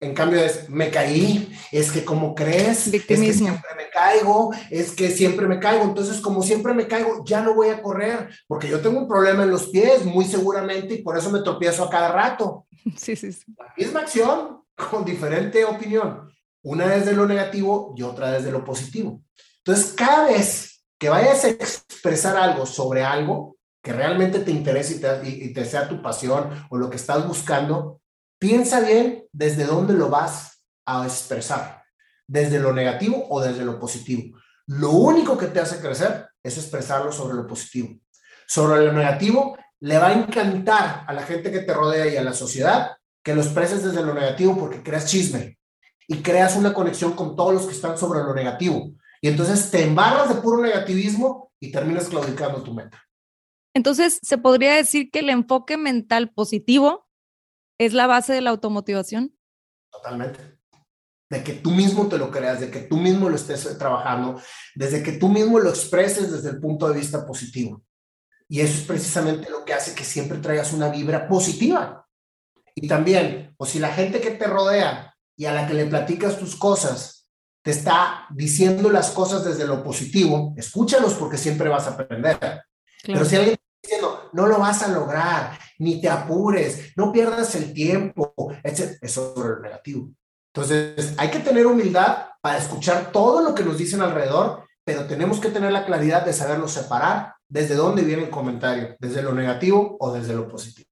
En 0.00 0.14
cambio 0.14 0.40
es, 0.40 0.68
me 0.68 0.90
caí, 0.90 1.56
es 1.70 1.92
que 1.92 2.04
como 2.04 2.34
crees, 2.34 2.88
es 2.88 3.06
que 3.06 3.16
siempre 3.16 3.70
me 3.76 3.83
caigo, 3.94 4.52
es 4.70 4.92
que 4.92 5.10
siempre 5.10 5.46
me 5.46 5.60
caigo. 5.60 5.84
Entonces, 5.84 6.20
como 6.20 6.42
siempre 6.42 6.74
me 6.74 6.88
caigo, 6.88 7.24
ya 7.24 7.40
no 7.40 7.54
voy 7.54 7.68
a 7.68 7.80
correr, 7.80 8.28
porque 8.48 8.68
yo 8.68 8.80
tengo 8.80 8.98
un 8.98 9.08
problema 9.08 9.44
en 9.44 9.50
los 9.50 9.68
pies, 9.68 10.04
muy 10.04 10.24
seguramente, 10.24 10.94
y 10.94 11.02
por 11.02 11.16
eso 11.16 11.30
me 11.30 11.40
tropiezo 11.40 11.84
a 11.84 11.90
cada 11.90 12.12
rato. 12.12 12.66
Sí, 12.98 13.16
sí, 13.16 13.32
sí. 13.32 13.44
La 13.56 13.72
misma 13.78 14.00
acción, 14.00 14.62
con 14.90 15.06
diferente 15.06 15.64
opinión. 15.64 16.28
Una 16.62 16.86
desde 16.86 17.14
lo 17.14 17.26
negativo 17.26 17.94
y 17.96 18.02
otra 18.02 18.32
desde 18.32 18.52
lo 18.52 18.62
positivo. 18.62 19.22
Entonces, 19.64 19.94
cada 19.94 20.26
vez 20.26 20.84
que 20.98 21.08
vayas 21.08 21.44
a 21.44 21.48
expresar 21.48 22.36
algo 22.36 22.66
sobre 22.66 23.02
algo 23.02 23.56
que 23.82 23.92
realmente 23.92 24.40
te 24.40 24.50
interese 24.50 25.00
y 25.24 25.52
te, 25.52 25.64
sea 25.66 25.88
tu 25.88 26.02
pasión 26.02 26.66
o 26.70 26.78
lo 26.78 26.88
que 26.88 26.96
estás 26.96 27.26
buscando, 27.28 28.00
piensa 28.38 28.80
bien 28.80 29.26
desde 29.32 29.64
dónde 29.64 29.92
lo 29.92 30.08
vas 30.08 30.64
a 30.86 31.04
expresar, 31.04 31.83
desde 32.26 32.58
lo 32.58 32.72
negativo 32.72 33.26
o 33.28 33.40
desde 33.40 33.64
lo 33.64 33.78
positivo. 33.78 34.38
Lo 34.66 34.90
único 34.90 35.36
que 35.36 35.46
te 35.46 35.60
hace 35.60 35.80
crecer 35.80 36.28
es 36.42 36.56
expresarlo 36.56 37.12
sobre 37.12 37.34
lo 37.34 37.46
positivo. 37.46 37.98
Sobre 38.46 38.84
lo 38.84 38.92
negativo, 38.92 39.56
le 39.80 39.98
va 39.98 40.08
a 40.08 40.12
encantar 40.14 41.04
a 41.06 41.12
la 41.12 41.22
gente 41.22 41.50
que 41.50 41.60
te 41.60 41.74
rodea 41.74 42.06
y 42.06 42.16
a 42.16 42.22
la 42.22 42.32
sociedad 42.32 42.96
que 43.22 43.34
lo 43.34 43.42
expreses 43.42 43.82
desde 43.82 44.04
lo 44.04 44.14
negativo 44.14 44.56
porque 44.56 44.82
creas 44.82 45.06
chisme 45.06 45.58
y 46.06 46.22
creas 46.22 46.56
una 46.56 46.74
conexión 46.74 47.12
con 47.12 47.34
todos 47.34 47.54
los 47.54 47.66
que 47.66 47.72
están 47.72 47.96
sobre 47.96 48.20
lo 48.20 48.34
negativo. 48.34 48.92
Y 49.20 49.28
entonces 49.28 49.70
te 49.70 49.82
embarras 49.82 50.28
de 50.28 50.40
puro 50.40 50.62
negativismo 50.62 51.52
y 51.58 51.72
terminas 51.72 52.08
claudicando 52.08 52.62
tu 52.62 52.74
meta. 52.74 53.02
Entonces, 53.74 54.20
¿se 54.22 54.38
podría 54.38 54.74
decir 54.74 55.10
que 55.10 55.20
el 55.20 55.30
enfoque 55.30 55.76
mental 55.76 56.30
positivo 56.30 57.08
es 57.78 57.92
la 57.92 58.06
base 58.06 58.32
de 58.32 58.42
la 58.42 58.50
automotivación? 58.50 59.36
Totalmente. 59.90 60.53
De 61.30 61.42
que 61.42 61.54
tú 61.54 61.70
mismo 61.70 62.06
te 62.08 62.18
lo 62.18 62.30
creas, 62.30 62.60
de 62.60 62.70
que 62.70 62.80
tú 62.80 62.96
mismo 62.96 63.28
lo 63.28 63.36
estés 63.36 63.78
trabajando, 63.78 64.40
desde 64.74 65.02
que 65.02 65.12
tú 65.12 65.28
mismo 65.28 65.58
lo 65.58 65.70
expreses 65.70 66.30
desde 66.30 66.50
el 66.50 66.60
punto 66.60 66.88
de 66.88 66.98
vista 66.98 67.26
positivo. 67.26 67.82
Y 68.48 68.60
eso 68.60 68.78
es 68.78 68.84
precisamente 68.84 69.48
lo 69.50 69.64
que 69.64 69.74
hace 69.74 69.94
que 69.94 70.04
siempre 70.04 70.38
traigas 70.38 70.72
una 70.72 70.88
vibra 70.88 71.26
positiva. 71.26 72.06
Y 72.74 72.86
también, 72.86 73.54
o 73.56 73.66
si 73.66 73.78
la 73.78 73.92
gente 73.92 74.20
que 74.20 74.32
te 74.32 74.46
rodea 74.46 75.14
y 75.36 75.46
a 75.46 75.52
la 75.52 75.66
que 75.66 75.74
le 75.74 75.86
platicas 75.86 76.38
tus 76.38 76.56
cosas 76.56 77.28
te 77.62 77.70
está 77.70 78.26
diciendo 78.30 78.90
las 78.90 79.10
cosas 79.10 79.44
desde 79.44 79.66
lo 79.66 79.82
positivo, 79.82 80.52
escúchalos 80.56 81.14
porque 81.14 81.38
siempre 81.38 81.70
vas 81.70 81.86
a 81.86 81.92
aprender. 81.92 82.62
Pero 83.02 83.24
si 83.24 83.36
alguien 83.36 83.54
está 83.54 83.78
diciendo, 83.82 84.30
no 84.34 84.46
lo 84.46 84.58
vas 84.58 84.82
a 84.82 84.88
lograr, 84.88 85.58
ni 85.78 85.98
te 85.98 86.10
apures, 86.10 86.92
no 86.96 87.10
pierdas 87.10 87.54
el 87.54 87.72
tiempo, 87.72 88.34
es 88.62 89.10
sobre 89.10 89.48
lo 89.48 89.60
negativo. 89.60 90.10
Entonces, 90.54 91.14
hay 91.18 91.30
que 91.30 91.40
tener 91.40 91.66
humildad 91.66 92.28
para 92.40 92.58
escuchar 92.58 93.10
todo 93.10 93.42
lo 93.42 93.56
que 93.56 93.64
nos 93.64 93.76
dicen 93.76 94.00
alrededor, 94.00 94.64
pero 94.84 95.06
tenemos 95.06 95.40
que 95.40 95.48
tener 95.48 95.72
la 95.72 95.84
claridad 95.84 96.24
de 96.24 96.32
saberlo 96.32 96.68
separar 96.68 97.34
desde 97.48 97.74
dónde 97.74 98.02
viene 98.02 98.24
el 98.24 98.30
comentario, 98.30 98.96
desde 99.00 99.22
lo 99.22 99.34
negativo 99.34 99.96
o 99.98 100.12
desde 100.12 100.34
lo 100.34 100.46
positivo. 100.46 100.88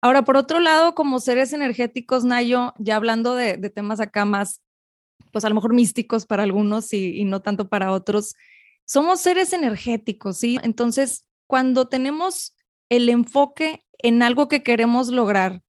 Ahora, 0.00 0.22
por 0.22 0.36
otro 0.36 0.60
lado, 0.60 0.94
como 0.94 1.18
seres 1.18 1.52
energéticos, 1.52 2.24
Nayo, 2.24 2.72
ya 2.78 2.94
hablando 2.94 3.34
de, 3.34 3.58
temas 3.70 4.00
acá 4.00 4.24
más 4.24 4.62
pues 5.32 5.44
a 5.44 5.48
lo 5.48 5.54
mejor 5.54 5.74
místicos 5.74 6.26
para 6.26 6.42
algunos 6.42 6.92
y, 6.92 7.24
no 7.24 7.40
tanto 7.40 7.68
para 7.68 7.92
otros, 7.92 8.34
somos 8.84 9.20
seres 9.20 9.52
energéticos, 9.52 10.38
¿sí? 10.38 10.58
Entonces, 10.62 11.24
cuando 11.46 11.88
tenemos 11.88 12.56
el 12.88 13.08
enfoque 13.08 13.84
en 13.98 14.22
algo 14.22 14.48
que 14.48 14.62
queremos 14.62 15.08
lograr, 15.08 15.62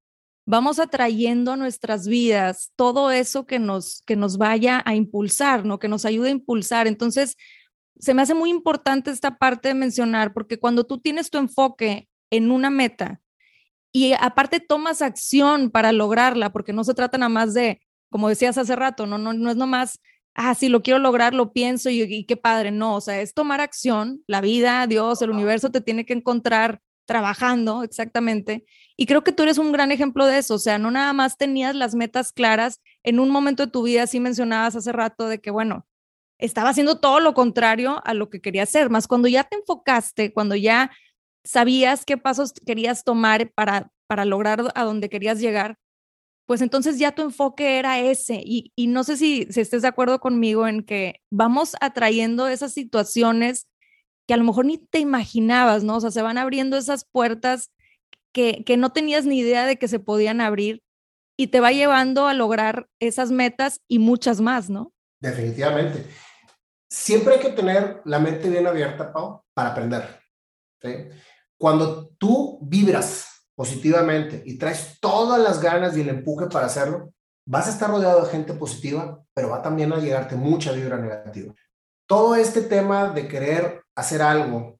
vamos 0.52 0.80
atrayendo 0.80 1.54
a 1.54 1.56
nuestras 1.56 2.10
vidas 2.10 2.74
todo 2.76 3.10
eso 3.10 3.45
que 3.45 3.58
nos, 3.58 4.04
que 4.06 4.18
nos 4.18 4.38
vaya 4.38 4.84
a 4.86 4.95
impulsar, 4.95 5.64
¿no? 5.64 5.80
Que 5.80 5.88
nos 5.88 6.04
ayude 6.04 6.28
a 6.28 6.32
impulsar. 6.32 6.88
Entonces, 6.88 7.38
se 7.97 8.14
me 8.14 8.22
hace 8.22 8.34
muy 8.34 8.49
importante 8.49 9.12
esta 9.12 9.38
parte 9.38 9.70
de 9.70 9.76
mencionar, 9.76 10.34
porque 10.34 10.60
cuando 10.60 10.84
tú 10.84 10.99
tienes 10.99 11.30
tu 11.30 11.38
enfoque 11.38 12.10
en 12.32 12.52
una 12.52 12.70
meta 12.70 13.22
y 13.93 14.12
aparte 14.12 14.60
tomas 14.60 15.02
acción 15.02 15.72
para 15.72 15.93
lograrla, 15.93 16.52
porque 16.52 16.74
no 16.74 16.84
se 16.84 16.95
trata 16.95 17.18
nada 17.18 17.30
más 17.30 17.54
de, 17.54 17.80
como 18.10 18.28
decías 18.28 18.58
hace 18.58 18.76
rato, 18.76 19.08
no, 19.08 19.18
no, 19.18 19.32
no 19.32 19.52
es 19.52 19.56
nomás, 19.56 20.02
ah, 20.34 20.54
sí, 20.54 20.68
lo 20.68 20.84
quiero 20.84 20.99
lograr, 20.99 21.34
lo 21.34 21.54
pienso 21.54 21.89
y, 21.89 22.26
qué 22.26 22.36
padre, 22.36 22.72
no, 22.72 22.95
o 22.95 23.02
sea, 23.02 23.22
es 23.22 23.34
tomar 23.34 23.62
acción, 23.62 24.22
la 24.28 24.41
vida, 24.41 24.86
Dios, 24.86 25.22
el 25.22 25.30
universo 25.30 25.72
te 25.72 25.80
tiene 25.80 26.06
que 26.06 26.12
encontrar 26.12 26.82
trabajando 27.06 27.84
exactamente. 27.84 28.66
Y 29.02 29.08
creo 29.08 29.24
que 29.24 29.32
tú 29.32 29.41
eres 29.41 29.58
un 29.58 29.72
gran 29.72 29.91
ejemplo 29.91 30.28
de 30.28 30.38
eso, 30.38 30.54
o 30.54 30.60
sea, 30.60 30.78
no 30.78 30.91
nada 30.91 31.12
más 31.12 31.36
tenías 31.36 31.74
las 31.76 31.95
metas 31.95 32.32
claras, 32.32 32.82
en 33.02 33.20
un 33.20 33.32
momento 33.32 33.66
de 33.66 33.72
tu 33.72 33.82
vida 33.82 34.06
sí 34.06 34.20
mencionabas 34.20 34.76
hace 34.76 34.91
rato 34.91 35.28
de 35.28 35.41
que, 35.41 35.49
bueno, 35.49 35.88
estaba 36.38 36.70
haciendo 36.70 36.99
todo 36.99 37.20
lo 37.20 37.34
contrario 37.34 37.99
a 38.06 38.14
lo 38.14 38.30
que 38.30 38.41
quería 38.41 38.62
hacer, 38.62 38.91
más 38.91 39.08
cuando 39.08 39.28
ya 39.28 39.43
te 39.43 39.56
enfocaste, 39.56 40.32
cuando 40.32 40.56
ya 40.56 40.91
sabías 41.43 42.06
qué 42.06 42.18
pasos 42.18 42.54
querías 42.64 43.04
tomar 43.04 43.52
para, 43.54 43.91
para 44.06 44.24
lograr 44.24 44.72
a 44.76 44.84
donde 44.84 45.10
querías 45.10 45.39
llegar, 45.39 45.80
pues 46.45 46.62
entonces 46.62 46.99
ya 46.99 47.12
tu 47.12 47.24
enfoque 47.24 47.80
era 47.80 47.99
ese. 47.99 48.39
Y, 48.45 48.72
no 48.86 49.04
sé 49.04 49.18
si, 49.18 49.47
si 49.49 49.62
estés 49.62 49.82
de 49.82 49.88
acuerdo 49.88 50.20
conmigo 50.20 50.68
en 50.68 50.84
que 50.84 51.22
vamos 51.32 51.76
atrayendo 51.82 52.47
esas 52.47 52.72
situaciones 52.72 53.68
que 54.28 54.36
a 54.36 54.38
lo 54.38 54.43
mejor 54.43 54.66
ni 54.66 54.78
te 54.78 54.99
imaginabas, 54.99 55.84
¿no? 55.84 55.95
O 55.95 56.02
sea, 56.02 56.12
se 56.12 56.22
van 56.22 56.38
abriendo 56.38 56.78
esas 56.78 57.04
puertas 57.12 57.72
que, 58.34 58.64
que 58.64 58.78
no 58.78 58.92
tenías 58.92 59.26
ni 59.26 59.40
idea 59.40 59.66
de 59.66 59.78
que 59.78 59.88
se 59.88 60.00
podían 60.00 60.42
abrir 60.42 60.82
y 61.38 61.48
te 61.48 61.60
va 61.60 61.72
llevando 61.72 62.28
a 62.28 62.34
lograr 62.34 62.88
esas 63.00 63.32
metas 63.32 63.82
y 63.88 64.00
muchas 64.00 64.42
más, 64.42 64.70
¿no? 64.70 64.94
Definitivamente. 65.20 66.06
Siempre 66.90 67.36
hay 67.36 67.40
que 67.40 67.50
tener 67.50 68.02
la 68.06 68.20
mente 68.20 68.50
bien 68.50 68.68
abierta, 68.68 69.14
Pau, 69.14 69.44
para 69.54 69.70
aprender. 69.70 70.20
Cuando 71.58 72.10
tú 72.18 72.60
vibras 72.62 73.48
positivamente 73.56 74.44
y 74.46 74.58
traes 74.58 74.98
todas 75.00 75.40
las 75.40 75.62
ganas 75.62 75.96
y 75.96 76.02
el 76.02 76.10
empuje 76.10 76.48
para 76.48 76.66
hacerlo, 76.66 77.14
vas 77.48 77.68
a 77.68 77.72
estar 77.72 77.90
rodeado 77.90 78.24
de 78.24 78.32
gente 78.32 78.54
positiva, 78.54 79.24
pero 79.34 79.50
va 79.50 79.62
también 79.62 79.94
a 79.94 80.00
llegarte 80.00 80.36
mucha 80.36 80.72
vibra 80.72 80.98
negativa. 80.98 81.54
Todo 82.08 82.36
este 82.36 82.62
tema 82.62 83.10
de 83.10 83.28
querer 83.28 83.84
hacer 83.96 84.22
algo 84.22 84.80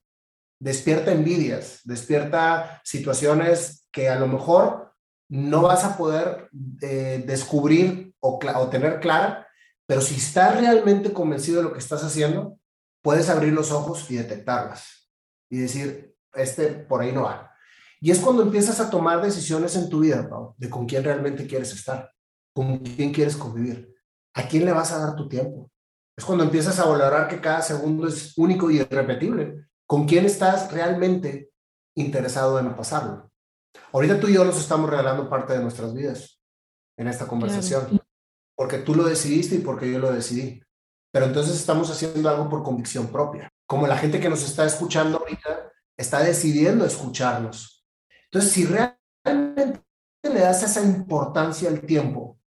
despierta 0.62 1.12
envidias, 1.12 1.82
despierta 1.84 2.82
situaciones 2.84 3.88
que 3.92 4.10
a 4.10 4.20
lo 4.20 4.28
mejor 4.28 4.94
no 5.28 5.64
vas 5.64 5.84
a 5.84 5.98
poder 5.98 6.50
eh, 6.82 7.24
descubrir 7.26 8.14
o, 8.20 8.38
tener 8.70 9.00
clara, 9.00 9.48
pero 9.88 10.02
si 10.02 10.16
estás 10.16 10.60
realmente 10.60 11.12
convencido 11.12 11.58
de 11.58 11.64
lo 11.64 11.74
que 11.74 11.80
estás 11.80 12.04
haciendo, 12.04 12.60
puedes 13.02 13.28
abrir 13.30 13.54
los 13.54 13.72
ojos 13.72 14.10
y 14.12 14.18
detectarlas 14.18 15.10
y 15.50 15.58
decir, 15.58 16.16
este 16.34 16.68
por 16.68 17.02
ahí 17.02 17.12
no 17.12 17.24
va. 17.24 17.52
Y 18.00 18.12
es 18.12 18.20
cuando 18.20 18.44
empiezas 18.44 18.80
a 18.80 18.90
tomar 18.92 19.22
decisiones 19.22 19.76
en 19.76 19.90
tu 19.90 20.02
vida, 20.02 20.30
de 20.58 20.70
con 20.70 20.86
quién 20.86 21.04
realmente 21.04 21.48
quieres 21.48 21.74
estar, 21.74 22.12
con 22.54 22.78
quién 22.80 23.12
quieres 23.12 23.36
convivir, 23.36 23.96
a 24.36 24.48
quién 24.48 24.66
le 24.66 24.74
vas 24.74 24.92
a 24.92 25.00
dar 25.00 25.16
tu 25.16 25.28
tiempo. 25.28 25.72
Es 26.16 26.24
cuando 26.24 26.44
empiezas 26.44 26.78
a 26.78 26.86
valorar 26.86 27.28
que 27.28 27.42
cada 27.42 27.64
segundo 27.64 28.08
es 28.08 28.38
único 28.38 28.70
y 28.70 28.78
irrepetible, 28.78 29.71
con 29.92 30.06
quién 30.06 30.26
estás 30.26 30.72
realmente 30.72 31.52
interesado 31.98 32.58
en 32.60 32.74
pasarlo. 32.78 33.30
Ahorita 33.92 34.22
tú 34.22 34.30
y 34.30 34.34
yo 34.36 34.46
nos 34.46 34.58
estamos 34.58 34.90
regalando 34.90 35.30
parte 35.30 35.52
de 35.52 35.60
nuestras 35.60 35.94
vidas 35.94 36.40
en 36.98 37.10
esta 37.10 37.28
conversación, 37.28 38.00
porque 38.56 38.78
tú 38.78 38.96
lo 38.96 39.04
decidiste 39.04 39.56
y 39.56 39.60
porque 39.60 39.92
yo 39.92 40.00
lo 40.00 40.14
decidí. 40.14 40.64
Pero 41.12 41.26
entonces 41.26 41.58
estamos 41.58 41.92
haciendo 41.92 42.30
algo 42.30 42.48
por 42.48 42.64
convicción 42.64 43.08
propia 43.08 43.50
como 43.68 43.86
la 43.86 43.98
gente 43.98 44.22
que 44.22 44.30
nos 44.30 44.44
está 44.44 44.66
escuchando 44.66 45.18
ahorita 45.18 45.74
está 45.98 46.24
decidiendo 46.24 46.86
escucharnos. 46.86 47.86
Entonces, 48.32 48.50
si 48.50 48.66
realmente 48.66 49.84
le 50.24 50.40
das 50.40 50.64
esa 50.64 50.82
importancia 50.82 51.68
al 51.68 51.82
tiempo, 51.82 52.40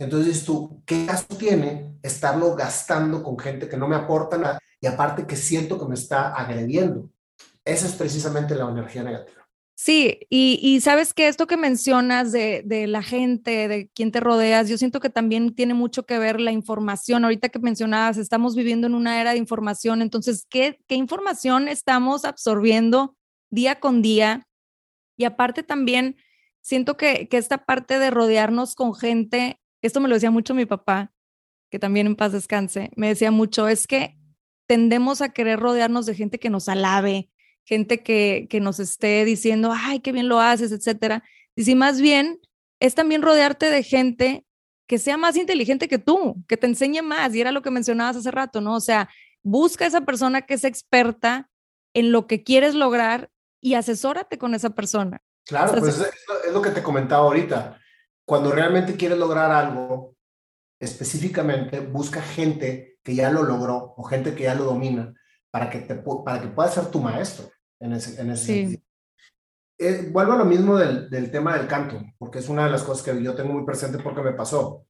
entonces 0.00 0.44
tú, 0.44 0.82
¿qué 0.84 1.06
caso 1.06 1.26
tiene 1.38 1.96
estarlo 2.02 2.56
gastando 2.56 3.22
con 3.22 3.38
gente 3.38 3.68
que 3.68 3.76
no 3.76 3.86
me 3.86 3.94
aporta 3.94 4.36
nada 4.36 4.58
y 4.80 4.86
aparte 4.86 5.26
que 5.26 5.36
siento 5.36 5.78
que 5.78 5.86
me 5.86 5.94
está 5.94 6.34
agrediendo? 6.34 7.10
Esa 7.64 7.86
es 7.86 7.94
precisamente 7.94 8.54
la 8.54 8.70
energía 8.70 9.02
negativa. 9.02 9.38
Sí, 9.80 10.26
y, 10.28 10.80
sabes 10.80 11.14
que 11.14 11.28
esto 11.28 11.46
que 11.46 11.56
mencionas 11.56 12.32
de, 12.32 12.86
la 12.88 13.00
gente, 13.00 13.68
de 13.68 13.88
quién 13.94 14.10
te 14.10 14.18
rodeas, 14.18 14.68
yo 14.68 14.76
siento 14.76 14.98
que 14.98 15.08
también 15.08 15.54
tiene 15.54 15.72
mucho 15.72 16.04
que 16.04 16.18
ver 16.18 16.40
la 16.40 16.50
información. 16.50 17.22
Ahorita 17.22 17.48
que 17.48 17.60
mencionabas, 17.60 18.16
estamos 18.16 18.56
viviendo 18.56 18.88
en 18.88 18.94
una 18.94 19.20
era 19.20 19.30
de 19.30 19.38
información, 19.38 20.02
entonces, 20.02 20.46
¿qué, 20.50 20.80
qué 20.88 20.96
información 20.96 21.68
estamos 21.68 22.24
absorbiendo 22.24 23.16
día 23.50 23.78
con 23.78 24.02
día? 24.02 24.48
Y 25.16 25.24
aparte 25.24 25.62
también, 25.62 26.16
siento 26.60 26.96
que, 26.96 27.28
que 27.28 27.36
esta 27.36 27.64
parte 27.64 28.00
de 28.00 28.10
rodearnos 28.10 28.74
con 28.74 28.96
gente, 28.96 29.60
esto 29.80 30.00
me 30.00 30.08
lo 30.08 30.16
decía 30.16 30.32
mucho 30.32 30.54
mi 30.54 30.66
papá, 30.66 31.12
que 31.70 31.78
también 31.78 32.08
en 32.08 32.16
paz 32.16 32.32
descanse, 32.32 32.90
me 32.96 33.06
decía 33.06 33.30
mucho, 33.30 33.68
es 33.68 33.86
que 33.86 34.17
tendemos 34.68 35.22
a 35.22 35.30
querer 35.30 35.58
rodearnos 35.58 36.06
de 36.06 36.14
gente 36.14 36.38
que 36.38 36.50
nos 36.50 36.68
alabe, 36.68 37.30
gente 37.64 38.02
que, 38.02 38.46
que 38.48 38.60
nos 38.60 38.78
esté 38.78 39.24
diciendo, 39.24 39.72
ay, 39.74 40.00
qué 40.00 40.12
bien 40.12 40.28
lo 40.28 40.38
haces, 40.38 40.70
etcétera. 40.70 41.24
Y 41.56 41.64
si 41.64 41.74
más 41.74 42.00
bien 42.00 42.38
es 42.78 42.94
también 42.94 43.22
rodearte 43.22 43.70
de 43.70 43.82
gente 43.82 44.44
que 44.86 44.98
sea 44.98 45.16
más 45.16 45.36
inteligente 45.36 45.88
que 45.88 45.98
tú, 45.98 46.36
que 46.46 46.56
te 46.56 46.66
enseñe 46.66 47.02
más. 47.02 47.34
Y 47.34 47.40
era 47.40 47.50
lo 47.50 47.62
que 47.62 47.70
mencionabas 47.70 48.16
hace 48.16 48.30
rato, 48.30 48.60
¿no? 48.60 48.76
O 48.76 48.80
sea, 48.80 49.08
busca 49.42 49.86
esa 49.86 50.02
persona 50.02 50.42
que 50.42 50.54
es 50.54 50.64
experta 50.64 51.50
en 51.94 52.12
lo 52.12 52.26
que 52.26 52.42
quieres 52.42 52.74
lograr 52.74 53.30
y 53.60 53.74
asesórate 53.74 54.38
con 54.38 54.54
esa 54.54 54.70
persona. 54.70 55.20
Claro, 55.46 55.72
pues 55.78 55.98
es, 55.98 56.10
es, 56.46 56.52
lo 56.52 56.60
que 56.62 56.70
te 56.70 56.82
comentaba 56.82 57.24
ahorita. 57.24 57.80
Cuando 58.24 58.52
realmente 58.52 58.96
quieres 58.96 59.18
lograr 59.18 59.50
algo, 59.50 60.14
específicamente 60.80 61.80
busca 61.80 62.22
gente 62.22 62.98
que 63.02 63.14
ya 63.14 63.30
lo 63.30 63.42
logró 63.42 63.94
o 63.96 64.02
gente 64.04 64.34
que 64.34 64.44
ya 64.44 64.54
lo 64.54 64.64
domina 64.64 65.14
para 65.50 65.70
que, 65.70 65.80
te, 65.80 65.94
para 66.24 66.40
que 66.40 66.48
pueda 66.48 66.68
ser 66.68 66.86
tu 66.86 67.00
maestro 67.00 67.50
en 67.80 67.94
ese, 67.94 68.20
en 68.20 68.30
ese 68.30 68.44
sentido. 68.44 68.82
Eh, 69.78 70.08
vuelvo 70.10 70.32
a 70.32 70.36
lo 70.36 70.44
mismo 70.44 70.76
del, 70.76 71.08
del, 71.08 71.30
tema 71.30 71.56
del 71.56 71.68
canto, 71.68 72.00
porque 72.18 72.40
es 72.40 72.48
una 72.48 72.64
de 72.64 72.70
las 72.70 72.82
cosas 72.82 73.04
que 73.04 73.22
yo 73.22 73.34
tengo 73.34 73.52
muy 73.52 73.64
presente 73.64 73.98
porque 73.98 74.22
me 74.22 74.32
pasó. 74.32 74.86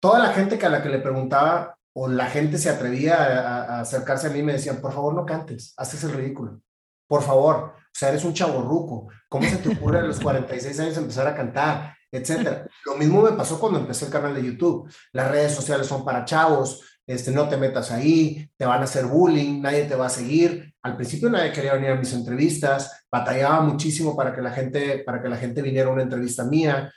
Toda 0.00 0.18
la 0.18 0.32
gente 0.32 0.58
que 0.58 0.66
a 0.66 0.68
la 0.68 0.82
que 0.82 0.90
le 0.90 0.98
preguntaba 0.98 1.78
o 1.94 2.08
la 2.08 2.26
gente 2.26 2.58
se 2.58 2.68
atrevía 2.68 3.16
a, 3.16 3.64
a 3.64 3.80
acercarse 3.80 4.26
a 4.26 4.30
mí 4.30 4.42
me 4.42 4.52
decían, 4.52 4.80
por 4.80 4.92
favor 4.92 5.14
no 5.14 5.24
cantes, 5.24 5.72
haces 5.76 6.04
el 6.04 6.12
ridículo. 6.12 6.60
Por 7.08 7.22
favor, 7.22 7.72
o 7.88 7.90
sea, 7.92 8.10
eres 8.10 8.24
un 8.24 8.34
chaborruco. 8.34 9.08
¿Cómo 9.28 9.48
se 9.48 9.56
te 9.56 9.70
ocurre 9.70 9.98
a 9.98 10.02
los 10.02 10.20
46 10.20 10.78
años 10.78 10.96
empezar 10.98 11.26
a 11.26 11.34
cantar? 11.34 11.97
Etcétera. 12.10 12.66
Lo 12.86 12.96
mismo 12.96 13.22
me 13.22 13.32
pasó 13.32 13.60
cuando 13.60 13.78
empecé 13.78 14.06
el 14.06 14.12
canal 14.12 14.34
de 14.34 14.44
YouTube. 14.44 14.90
Las 15.12 15.30
redes 15.30 15.54
sociales 15.54 15.86
son 15.86 16.04
para 16.04 16.24
chavos, 16.24 16.82
este, 17.06 17.30
no 17.30 17.48
te 17.48 17.56
metas 17.56 17.90
ahí, 17.90 18.50
te 18.56 18.66
van 18.66 18.80
a 18.80 18.84
hacer 18.84 19.06
bullying, 19.06 19.62
nadie 19.62 19.84
te 19.84 19.94
va 19.94 20.06
a 20.06 20.10
seguir. 20.10 20.74
Al 20.82 20.96
principio 20.96 21.30
nadie 21.30 21.52
quería 21.52 21.74
venir 21.74 21.90
a 21.90 21.96
mis 21.96 22.12
entrevistas, 22.12 23.04
batallaba 23.10 23.62
muchísimo 23.62 24.14
para 24.14 24.34
que 24.34 24.42
la 24.42 24.50
gente, 24.50 24.98
para 25.00 25.22
que 25.22 25.28
la 25.28 25.36
gente 25.36 25.62
viniera 25.62 25.88
a 25.88 25.92
una 25.92 26.02
entrevista 26.02 26.44
mía, 26.44 26.92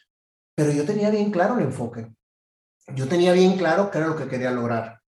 pero 0.56 0.72
yo 0.72 0.86
tenía 0.86 1.10
bien 1.10 1.32
claro 1.32 1.58
el 1.58 1.66
enfoque. 1.66 2.08
Yo 2.94 3.08
tenía 3.08 3.32
bien 3.34 3.58
claro 3.58 3.90
qué 3.90 4.00
era 4.00 4.08
lo 4.08 4.16
que 4.16 4.28
quería 4.28 4.52
lograr. 4.52 5.00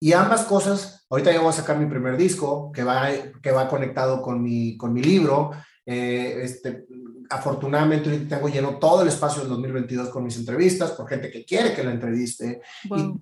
Y 0.00 0.12
ambas 0.12 0.44
cosas, 0.44 1.06
ahorita 1.10 1.32
ya 1.32 1.40
voy 1.40 1.50
a 1.50 1.52
sacar 1.52 1.78
mi 1.78 1.86
primer 1.86 2.16
disco 2.16 2.72
que 2.72 2.82
va, 2.84 3.08
que 3.42 3.52
va 3.52 3.68
conectado 3.68 4.22
con 4.22 4.42
mi, 4.42 4.76
con 4.76 4.92
mi 4.92 5.02
libro. 5.02 5.52
Eh, 5.84 6.42
este, 6.42 6.86
afortunadamente 7.28 8.08
ahorita 8.08 8.36
tengo 8.36 8.48
lleno 8.48 8.78
todo 8.78 9.02
el 9.02 9.08
espacio 9.08 9.42
del 9.42 9.50
2022 9.50 10.10
con 10.10 10.24
mis 10.24 10.36
entrevistas 10.36 10.92
por 10.92 11.08
gente 11.08 11.30
que 11.30 11.44
quiere 11.44 11.74
que 11.74 11.82
la 11.82 11.92
entreviste. 11.92 12.62
Y 12.84 13.12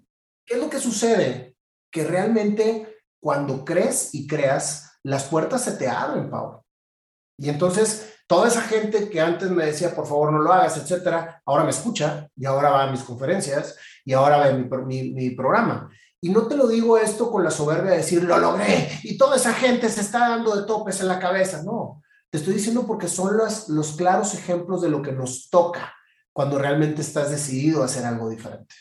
¿Qué 0.50 0.54
es 0.54 0.60
lo 0.60 0.68
que 0.68 0.80
sucede? 0.80 1.54
Que 1.92 2.04
realmente 2.04 3.02
cuando 3.20 3.64
crees 3.64 4.14
y 4.14 4.26
creas, 4.26 4.98
las 5.04 5.24
puertas 5.24 5.62
se 5.62 5.72
te 5.72 5.88
abren, 5.88 6.28
Pau. 6.28 6.64
Y 7.38 7.48
entonces, 7.48 8.14
toda 8.26 8.48
esa 8.48 8.62
gente 8.62 9.08
que 9.08 9.20
antes 9.20 9.48
me 9.50 9.66
decía, 9.66 9.94
por 9.94 10.06
favor, 10.06 10.32
no 10.32 10.40
lo 10.40 10.52
hagas, 10.52 10.76
etcétera, 10.76 11.40
ahora 11.46 11.64
me 11.64 11.70
escucha 11.70 12.28
y 12.36 12.44
ahora 12.46 12.70
va 12.70 12.82
a 12.82 12.90
mis 12.90 13.02
conferencias 13.02 13.76
y 14.04 14.12
ahora 14.12 14.38
ve 14.40 14.68
mi, 14.84 15.12
mi, 15.12 15.30
programa. 15.30 15.88
Y 16.20 16.30
no 16.30 16.48
te 16.48 16.56
lo 16.56 16.66
digo 16.66 16.98
esto 16.98 17.30
con 17.30 17.44
la 17.44 17.50
soberbia 17.50 17.92
de 17.92 17.98
decir, 17.98 18.24
lo 18.24 18.36
logré 18.36 18.88
y 19.04 19.16
toda 19.16 19.36
esa 19.36 19.54
gente 19.54 19.88
se 19.88 20.00
está 20.00 20.30
dando 20.30 20.54
de 20.54 20.66
topes 20.66 21.00
en 21.00 21.08
la 21.08 21.18
cabeza. 21.18 21.62
No, 21.62 22.02
te 22.30 22.38
estoy 22.38 22.54
diciendo 22.54 22.86
porque 22.86 23.08
son 23.08 23.36
los, 23.36 23.68
los 23.68 23.92
claros 23.92 24.34
ejemplos 24.34 24.82
de 24.82 24.88
lo 24.88 25.02
que 25.02 25.12
nos 25.12 25.50
toca 25.50 25.94
cuando 26.32 26.58
realmente 26.58 27.02
estás 27.02 27.30
decidido 27.30 27.82
a 27.82 27.86
hacer 27.86 28.04
algo 28.04 28.30
diferente. 28.30 28.74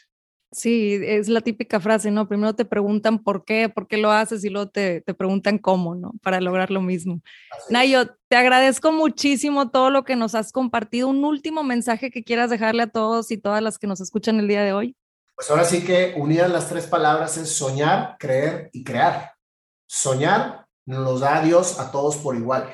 Sí, 0.51 0.99
es 1.03 1.29
la 1.29 1.41
típica 1.41 1.79
frase, 1.79 2.09
¿no? 2.09 2.27
Primero 2.27 2.55
te 2.55 2.65
preguntan 2.65 3.19
por 3.23 3.45
qué, 3.45 3.69
por 3.69 3.87
qué 3.87 3.97
lo 3.97 4.11
haces 4.11 4.43
y 4.43 4.49
luego 4.49 4.69
te, 4.69 5.01
te 5.01 5.13
preguntan 5.13 5.59
cómo, 5.59 5.93
¿no? 5.93 6.13
Para 6.23 6.41
lograr 6.41 6.71
lo 6.71 6.81
mismo. 6.81 7.21
Nayo, 7.69 8.15
te 8.27 8.35
agradezco 8.35 8.91
muchísimo 8.91 9.69
todo 9.69 9.91
lo 9.91 10.03
que 10.03 10.15
nos 10.15 10.33
has 10.33 10.51
compartido. 10.51 11.07
Un 11.07 11.23
último 11.23 11.63
mensaje 11.63 12.09
que 12.09 12.23
quieras 12.23 12.49
dejarle 12.49 12.83
a 12.83 12.87
todos 12.87 13.29
y 13.29 13.37
todas 13.37 13.61
las 13.61 13.77
que 13.77 13.85
nos 13.85 14.01
escuchan 14.01 14.39
el 14.39 14.47
día 14.47 14.63
de 14.63 14.73
hoy. 14.73 14.95
Pues 15.35 15.51
ahora 15.51 15.65
sí 15.65 15.83
que 15.83 16.15
unidas 16.17 16.49
las 16.49 16.67
tres 16.67 16.87
palabras 16.87 17.37
es 17.37 17.49
soñar, 17.49 18.15
creer 18.17 18.71
y 18.73 18.83
crear. 18.83 19.33
Soñar 19.87 20.65
nos 20.85 21.19
da 21.19 21.37
a 21.37 21.43
Dios 21.43 21.79
a 21.79 21.91
todos 21.91 22.17
por 22.17 22.35
igual. 22.35 22.67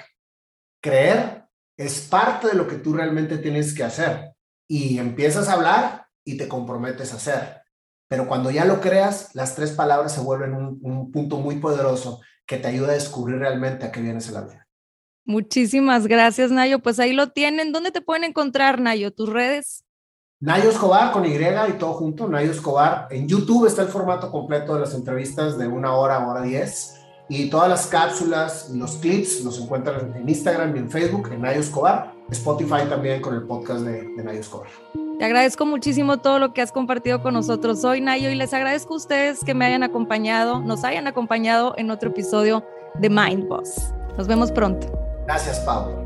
Creer 0.85 1.47
es 1.77 2.01
parte 2.01 2.49
de 2.49 2.53
lo 2.53 2.67
que 2.67 2.75
tú 2.75 2.93
realmente 2.93 3.39
tienes 3.39 3.73
que 3.73 3.83
hacer 3.83 4.35
y 4.69 4.99
empiezas 4.99 5.49
a 5.49 5.53
hablar 5.53 6.05
y 6.23 6.37
te 6.37 6.47
comprometes 6.47 7.11
a 7.11 7.15
hacer. 7.15 7.63
Pero 8.07 8.27
cuando 8.27 8.51
ya 8.51 8.65
lo 8.65 8.81
creas, 8.81 9.33
las 9.33 9.55
tres 9.55 9.71
palabras 9.71 10.13
se 10.13 10.21
vuelven 10.21 10.53
un, 10.53 11.11
punto 11.11 11.37
muy 11.37 11.55
poderoso 11.55 12.21
que 12.45 12.57
te 12.57 12.67
ayuda 12.67 12.89
a 12.89 12.93
descubrir 12.93 13.39
realmente 13.39 13.83
a 13.83 13.91
qué 13.91 13.99
vienes 13.99 14.27
en 14.27 14.35
la 14.35 14.41
vida. 14.41 14.67
Muchísimas 15.25 16.05
gracias, 16.05 16.51
Nayo. 16.51 16.77
Pues 16.77 16.99
ahí 16.99 17.13
lo 17.13 17.31
tienen. 17.31 17.71
¿Dónde 17.71 17.89
te 17.89 18.01
pueden 18.01 18.23
encontrar, 18.23 18.79
Nayo? 18.79 19.11
¿Tus 19.11 19.29
redes? 19.29 19.83
Nayo 20.39 20.69
Escobar 20.69 21.11
con 21.11 21.25
Y 21.25 21.33
y 21.33 21.73
todo 21.79 21.93
junto, 21.93 22.27
Nayo 22.27 22.51
Escobar. 22.51 23.07
En 23.09 23.27
YouTube 23.27 23.65
está 23.65 23.81
el 23.81 23.87
formato 23.87 24.29
completo 24.29 24.75
de 24.75 24.81
las 24.81 24.93
entrevistas 24.93 25.57
de 25.57 25.67
una 25.67 25.95
hora, 25.95 26.27
hora 26.27 26.43
diez. 26.43 26.93
Y 27.27 27.49
todas 27.49 27.69
las 27.69 27.87
cápsulas 27.87 28.69
y 28.73 28.77
los 28.77 28.97
clips 28.97 29.43
los 29.43 29.59
encuentran 29.59 30.13
en 30.15 30.29
Instagram 30.29 30.75
y 30.75 30.79
en 30.79 30.89
Facebook, 30.89 31.29
en 31.31 31.41
Nayo 31.41 31.59
Escobar. 31.59 32.13
Spotify 32.29 32.87
también 32.89 33.21
con 33.21 33.35
el 33.35 33.43
podcast 33.43 33.81
de, 33.81 34.03
de 34.15 34.23
Nayo 34.23 34.39
Escobar. 34.39 34.67
Te 35.17 35.25
agradezco 35.25 35.65
muchísimo 35.65 36.17
todo 36.17 36.39
lo 36.39 36.53
que 36.53 36.61
has 36.61 36.71
compartido 36.71 37.21
con 37.21 37.33
nosotros 37.33 37.83
hoy, 37.85 38.01
Nayo, 38.01 38.29
y 38.29 38.35
les 38.35 38.53
agradezco 38.53 38.93
a 38.93 38.97
ustedes 38.97 39.43
que 39.43 39.53
me 39.53 39.65
hayan 39.65 39.83
acompañado, 39.83 40.59
nos 40.59 40.83
hayan 40.83 41.07
acompañado 41.07 41.73
en 41.77 41.89
otro 41.89 42.09
episodio 42.09 42.65
de 42.99 43.09
Mind 43.09 43.47
Boss. 43.47 43.93
Nos 44.17 44.27
vemos 44.27 44.51
pronto. 44.51 44.87
Gracias, 45.25 45.59
Pau. 45.61 46.04